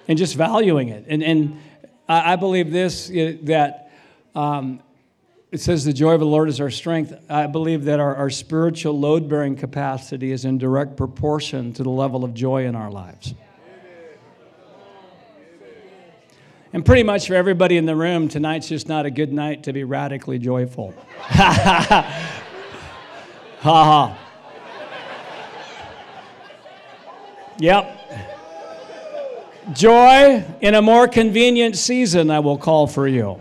And 0.06 0.18
just 0.18 0.34
valuing 0.36 0.88
it. 0.88 1.06
And, 1.08 1.22
and 1.22 1.58
I 2.08 2.36
believe 2.36 2.70
this 2.70 3.08
that 3.08 3.90
um, 4.34 4.80
it 5.50 5.60
says 5.60 5.84
the 5.84 5.92
joy 5.92 6.14
of 6.14 6.20
the 6.20 6.26
Lord 6.26 6.48
is 6.48 6.60
our 6.60 6.70
strength. 6.70 7.14
I 7.30 7.46
believe 7.46 7.84
that 7.84 8.00
our, 8.00 8.16
our 8.16 8.28
spiritual 8.28 8.98
load 8.98 9.28
bearing 9.28 9.56
capacity 9.56 10.32
is 10.32 10.44
in 10.44 10.58
direct 10.58 10.96
proportion 10.96 11.72
to 11.74 11.82
the 11.82 11.90
level 11.90 12.24
of 12.24 12.34
joy 12.34 12.66
in 12.66 12.74
our 12.74 12.90
lives. 12.90 13.34
And 16.72 16.84
pretty 16.84 17.04
much 17.04 17.28
for 17.28 17.34
everybody 17.34 17.76
in 17.76 17.86
the 17.86 17.94
room, 17.94 18.28
tonight's 18.28 18.68
just 18.68 18.88
not 18.88 19.06
a 19.06 19.10
good 19.12 19.32
night 19.32 19.62
to 19.62 19.72
be 19.72 19.84
radically 19.84 20.40
joyful. 20.40 20.92
Ha 23.64 23.70
ha. 23.72 24.18
Yep. 27.58 27.93
Joy 29.72 30.44
in 30.60 30.74
a 30.74 30.82
more 30.82 31.08
convenient 31.08 31.76
season, 31.76 32.30
I 32.30 32.38
will 32.40 32.58
call 32.58 32.86
for 32.86 33.08
you. 33.08 33.40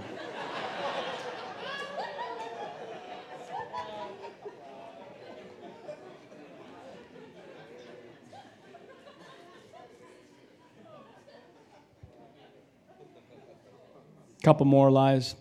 Couple 14.44 14.66
more 14.66 14.90
lies. 14.92 15.36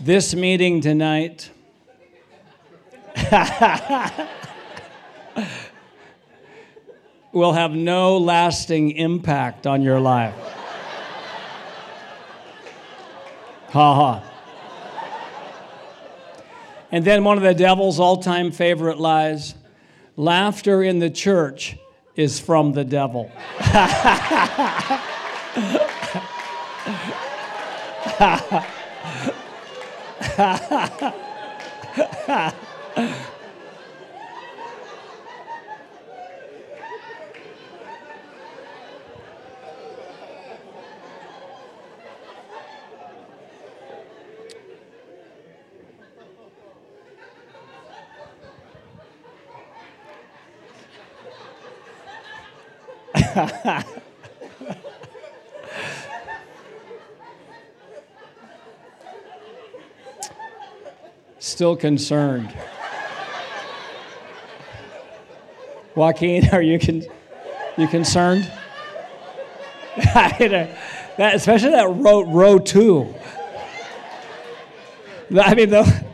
This 0.00 0.34
meeting 0.34 0.80
tonight 0.80 1.50
will 7.32 7.52
have 7.52 7.72
no 7.72 8.18
lasting 8.18 8.92
impact 8.92 9.66
on 9.66 9.82
your 9.82 10.00
life. 10.00 10.34
Ha 13.70 13.94
ha. 13.94 14.24
And 16.92 17.04
then 17.04 17.22
one 17.22 17.36
of 17.36 17.44
the 17.44 17.54
devil's 17.54 18.00
all 18.00 18.16
time 18.16 18.50
favorite 18.50 18.98
lies 18.98 19.54
laughter 20.16 20.82
in 20.82 20.98
the 20.98 21.10
church 21.10 21.76
is 22.16 22.40
from 22.40 22.72
the 22.72 22.84
devil. 22.84 23.30
Still 61.38 61.76
concerned. 61.76 62.52
Joaquin, 65.94 66.48
are 66.52 66.62
you, 66.62 66.78
con- 66.78 67.04
you 67.76 67.86
concerned? 67.86 68.50
that, 70.14 71.34
especially 71.34 71.70
that 71.70 71.88
row, 71.88 72.22
row 72.22 72.58
two. 72.58 73.14
I 75.38 75.54
mean, 75.54 75.70
the, 75.70 76.04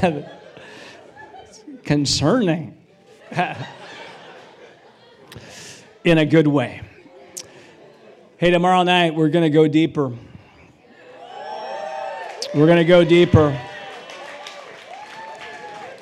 concerning 1.84 2.76
in 6.04 6.18
a 6.18 6.24
good 6.24 6.46
way. 6.46 6.80
Hey, 8.38 8.50
tomorrow 8.50 8.82
night 8.82 9.14
we're 9.14 9.28
going 9.28 9.44
to 9.44 9.50
go 9.50 9.68
deeper. 9.68 10.12
We're 12.54 12.66
going 12.66 12.78
to 12.78 12.84
go 12.84 13.04
deeper. 13.04 13.58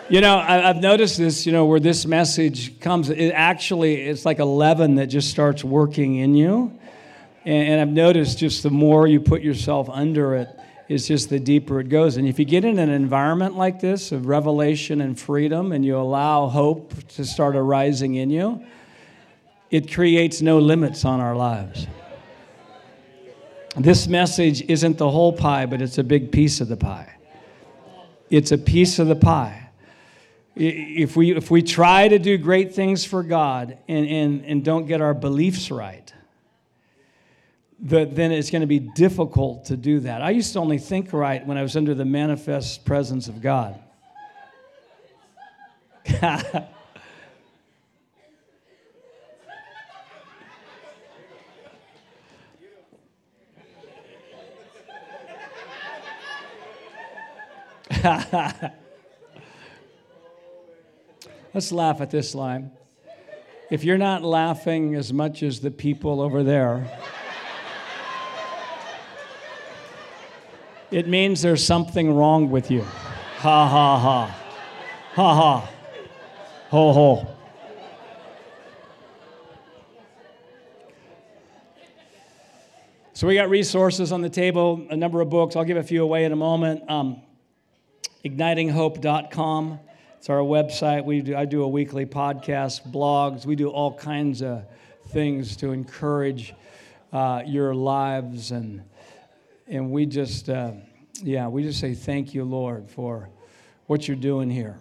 You 0.09 0.21
know, 0.23 0.39
I've 0.39 0.81
noticed 0.81 1.19
this, 1.19 1.45
you 1.45 1.53
know, 1.53 1.67
where 1.67 1.81
this 1.81 2.07
message 2.07 2.81
comes, 2.81 3.11
it 3.11 3.33
actually, 3.33 4.03
it's 4.03 4.25
like 4.25 4.39
a 4.39 4.45
leaven 4.45 4.95
that 4.95 5.09
just 5.09 5.29
starts 5.29 5.63
working 5.63 6.17
in 6.17 6.35
you. 6.35 6.79
And 7.45 7.81
I've 7.81 7.89
noticed 7.89 8.39
just 8.39 8.63
the 8.63 8.71
more 8.71 9.07
you 9.07 9.21
put 9.21 9.43
yourself 9.43 9.89
under 9.91 10.35
it, 10.37 10.49
it's 10.89 11.07
just 11.07 11.29
the 11.29 11.39
deeper 11.39 11.81
it 11.81 11.91
goes. 11.91 12.17
And 12.17 12.27
if 12.27 12.39
you 12.39 12.47
get 12.47 12.65
in 12.65 12.79
an 12.79 12.89
environment 12.89 13.57
like 13.57 13.81
this 13.81 14.11
of 14.11 14.27
revelation 14.27 15.03
and 15.03 15.19
freedom 15.19 15.73
and 15.73 15.85
you 15.85 15.99
allow 15.99 16.49
hope 16.49 16.95
to 17.09 17.27
start 17.27 17.57
arising 17.57 18.15
in 18.15 18.31
you, 18.31 18.65
it 19.71 19.93
creates 19.93 20.41
no 20.41 20.59
limits 20.59 21.05
on 21.05 21.21
our 21.21 21.37
lives. 21.37 21.87
This 23.77 24.09
message 24.09 24.63
isn't 24.63 24.97
the 24.97 25.11
whole 25.11 25.33
pie, 25.33 25.67
but 25.67 25.83
it's 25.83 25.99
a 25.99 26.05
big 26.05 26.33
piece 26.33 26.63
of 26.63 26.69
the 26.69 26.77
pie. 26.77 27.15
It's 28.31 28.51
a 28.51 28.59
piece 28.59 28.99
of 28.99 29.09
the 29.09 29.17
pie. 29.17 29.69
If 30.57 31.17
we, 31.17 31.37
if 31.37 31.51
we 31.51 31.63
try 31.63 32.09
to 32.09 32.19
do 32.19 32.37
great 32.39 32.75
things 32.75 33.05
for 33.05 33.23
God 33.23 33.79
and, 33.87 34.09
and, 34.09 34.45
and 34.45 34.65
don't 34.65 34.87
get 34.87 35.01
our 35.01 35.15
beliefs 35.15 35.71
right, 35.71 36.13
the, 37.81 38.05
then 38.07 38.33
it's 38.33 38.51
going 38.51 38.63
to 38.63 38.67
be 38.67 38.81
difficult 38.81 39.67
to 39.67 39.77
do 39.77 40.01
that. 40.01 40.21
I 40.23 40.31
used 40.31 40.53
to 40.55 40.59
only 40.59 40.79
think 40.79 41.13
right 41.13 41.47
when 41.47 41.57
I 41.57 41.63
was 41.63 41.77
under 41.77 41.95
the 41.95 42.05
manifest 42.05 42.85
presence 42.85 43.29
of 43.29 43.41
God. 43.41 43.79
Let's 61.55 61.73
laugh 61.73 62.01
at 62.01 62.11
this 62.11 62.35
line. 62.35 62.71
If 63.71 63.85
you're 63.85 63.99
not 63.99 64.23
laughing 64.23 64.95
as 64.95 65.13
much 65.13 65.43
as 65.43 65.61
the 65.61 65.71
people 65.71 66.21
over 66.21 66.43
there, 66.43 66.89
it 70.91 71.07
means 71.07 71.43
there's 71.43 71.65
something 71.65 72.15
wrong 72.15 72.51
with 72.51 72.71
you. 72.71 72.83
Ha 72.83 73.69
ha 73.69 73.99
ha. 73.99 74.27
Ha 75.15 75.35
ha. 75.35 75.71
Ho 76.71 76.93
ho. 76.93 77.35
So 83.13 83.27
we 83.27 83.35
got 83.35 83.51
resources 83.51 84.13
on 84.13 84.23
the 84.23 84.31
table, 84.31 84.87
a 84.91 84.97
number 84.97 85.21
of 85.21 85.29
books. 85.29 85.57
I'll 85.57 85.65
give 85.65 85.77
a 85.77 85.83
few 85.83 86.05
away 86.05 86.25
in 86.25 86.31
a 86.31 86.37
moment. 86.37 86.89
Um, 86.89 87.21
ignitinghope.com. 88.25 89.81
It's 90.19 90.31
our 90.31 90.39
website. 90.39 91.05
We 91.05 91.23
do, 91.23 91.37
I 91.37 91.45
do 91.45 91.63
a 91.63 91.69
weekly 91.69 92.07
podcast, 92.07 92.93
blogs. 92.93 93.45
We 93.45 93.57
do 93.57 93.71
all 93.71 93.93
kinds 93.93 94.41
of 94.43 94.65
things 95.09 95.57
to 95.57 95.73
encourage 95.73 96.55
uh, 97.13 97.43
your 97.45 97.75
lives, 97.75 98.53
and 98.53 98.83
and 99.69 99.91
we 99.91 100.07
just, 100.07 100.49
uh, 100.49 100.73
yeah, 101.23 101.49
we 101.49 101.63
just 101.63 101.81
say 101.81 101.95
thank 101.95 102.35
you, 102.35 102.45
Lord, 102.45 102.89
for 102.89 103.29
what 103.87 104.09
you're 104.09 104.17
doing 104.17 104.51
here. 104.51 104.79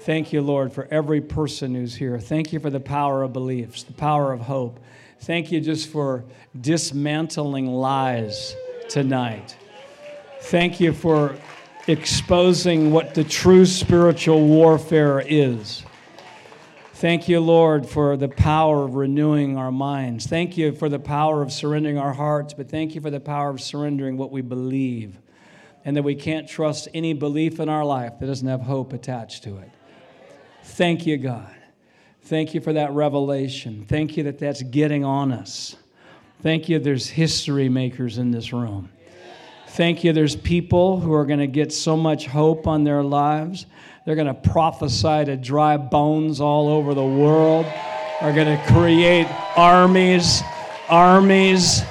Thank 0.00 0.32
you, 0.32 0.42
Lord, 0.42 0.72
for 0.72 0.86
every 0.90 1.20
person 1.20 1.74
who's 1.74 1.94
here. 1.94 2.18
Thank 2.20 2.52
you 2.52 2.60
for 2.60 2.70
the 2.70 2.80
power 2.80 3.22
of 3.22 3.32
beliefs, 3.32 3.82
the 3.82 3.94
power 3.94 4.32
of 4.32 4.40
hope. 4.40 4.78
Thank 5.20 5.50
you 5.50 5.60
just 5.60 5.88
for 5.88 6.24
dismantling 6.60 7.66
lies 7.66 8.54
tonight. 8.88 9.56
Thank 10.42 10.78
you 10.78 10.92
for 10.92 11.34
exposing 11.88 12.92
what 12.92 13.14
the 13.14 13.24
true 13.24 13.64
spiritual 13.64 14.46
warfare 14.46 15.24
is. 15.26 15.85
Thank 16.96 17.28
you, 17.28 17.40
Lord, 17.40 17.86
for 17.86 18.16
the 18.16 18.30
power 18.30 18.82
of 18.82 18.94
renewing 18.94 19.58
our 19.58 19.70
minds. 19.70 20.26
Thank 20.26 20.56
you 20.56 20.72
for 20.72 20.88
the 20.88 20.98
power 20.98 21.42
of 21.42 21.52
surrendering 21.52 21.98
our 21.98 22.14
hearts, 22.14 22.54
but 22.54 22.70
thank 22.70 22.94
you 22.94 23.02
for 23.02 23.10
the 23.10 23.20
power 23.20 23.50
of 23.50 23.60
surrendering 23.60 24.16
what 24.16 24.30
we 24.30 24.40
believe 24.40 25.18
and 25.84 25.94
that 25.94 26.04
we 26.04 26.14
can't 26.14 26.48
trust 26.48 26.88
any 26.94 27.12
belief 27.12 27.60
in 27.60 27.68
our 27.68 27.84
life 27.84 28.14
that 28.18 28.24
doesn't 28.24 28.48
have 28.48 28.62
hope 28.62 28.94
attached 28.94 29.44
to 29.44 29.58
it. 29.58 29.70
Thank 30.64 31.06
you, 31.06 31.18
God. 31.18 31.54
Thank 32.22 32.54
you 32.54 32.62
for 32.62 32.72
that 32.72 32.92
revelation. 32.92 33.84
Thank 33.86 34.16
you 34.16 34.22
that 34.22 34.38
that's 34.38 34.62
getting 34.62 35.04
on 35.04 35.32
us. 35.32 35.76
Thank 36.40 36.66
you, 36.70 36.78
there's 36.78 37.08
history 37.08 37.68
makers 37.68 38.16
in 38.16 38.30
this 38.30 38.54
room. 38.54 38.88
Thank 39.76 40.04
you, 40.04 40.14
there's 40.14 40.34
people 40.34 41.00
who 41.00 41.12
are 41.12 41.26
going 41.26 41.40
to 41.40 41.46
get 41.46 41.70
so 41.70 41.98
much 41.98 42.24
hope 42.26 42.66
on 42.66 42.82
their 42.82 43.02
lives. 43.02 43.66
They're 44.06 44.14
going 44.14 44.26
to 44.26 44.32
prophesy 44.32 45.26
to 45.26 45.36
dry 45.36 45.76
bones 45.76 46.40
all 46.40 46.70
over 46.70 46.94
the 46.94 47.04
world, 47.04 47.66
are 48.22 48.32
going 48.32 48.56
to 48.56 48.64
create 48.72 49.26
armies, 49.54 50.40
armies 50.88 51.82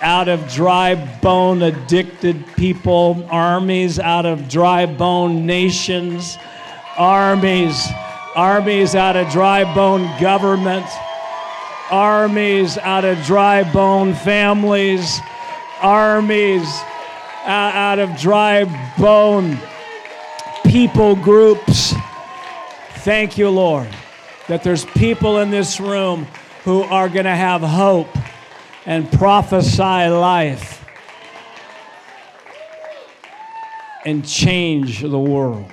out 0.00 0.26
of 0.26 0.48
dry 0.48 0.96
bone 1.20 1.62
addicted 1.62 2.44
people, 2.56 3.24
armies 3.30 4.00
out 4.00 4.26
of 4.26 4.48
dry 4.48 4.86
bone 4.86 5.46
nations, 5.46 6.36
armies 6.98 7.86
armies 8.34 8.96
out 8.96 9.16
of 9.16 9.30
dry 9.30 9.62
bone 9.76 10.10
government, 10.20 10.86
armies 11.88 12.78
out 12.78 13.04
of 13.04 13.16
dry 13.24 13.62
bone 13.72 14.12
families, 14.12 15.20
armies 15.82 16.66
out 17.44 17.98
of 17.98 18.16
dry 18.16 18.64
bone 18.98 19.58
people 20.64 21.16
groups. 21.16 21.92
Thank 22.98 23.36
you, 23.36 23.50
Lord, 23.50 23.88
that 24.48 24.62
there's 24.62 24.84
people 24.84 25.38
in 25.38 25.50
this 25.50 25.80
room 25.80 26.26
who 26.64 26.82
are 26.82 27.08
going 27.08 27.24
to 27.24 27.34
have 27.34 27.62
hope 27.62 28.08
and 28.86 29.10
prophesy 29.12 30.08
life 30.08 30.84
and 34.04 34.26
change 34.26 35.00
the 35.00 35.18
world. 35.18 35.70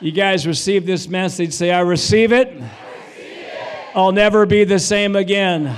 You 0.00 0.12
guys 0.12 0.46
receive 0.46 0.84
this 0.84 1.08
message. 1.08 1.52
Say, 1.52 1.70
I 1.70 1.80
receive 1.80 2.32
it. 2.32 2.60
I'll 3.94 4.12
never 4.12 4.46
be. 4.46 4.64
The 4.64 4.78
same 4.78 5.14
again. 5.14 5.76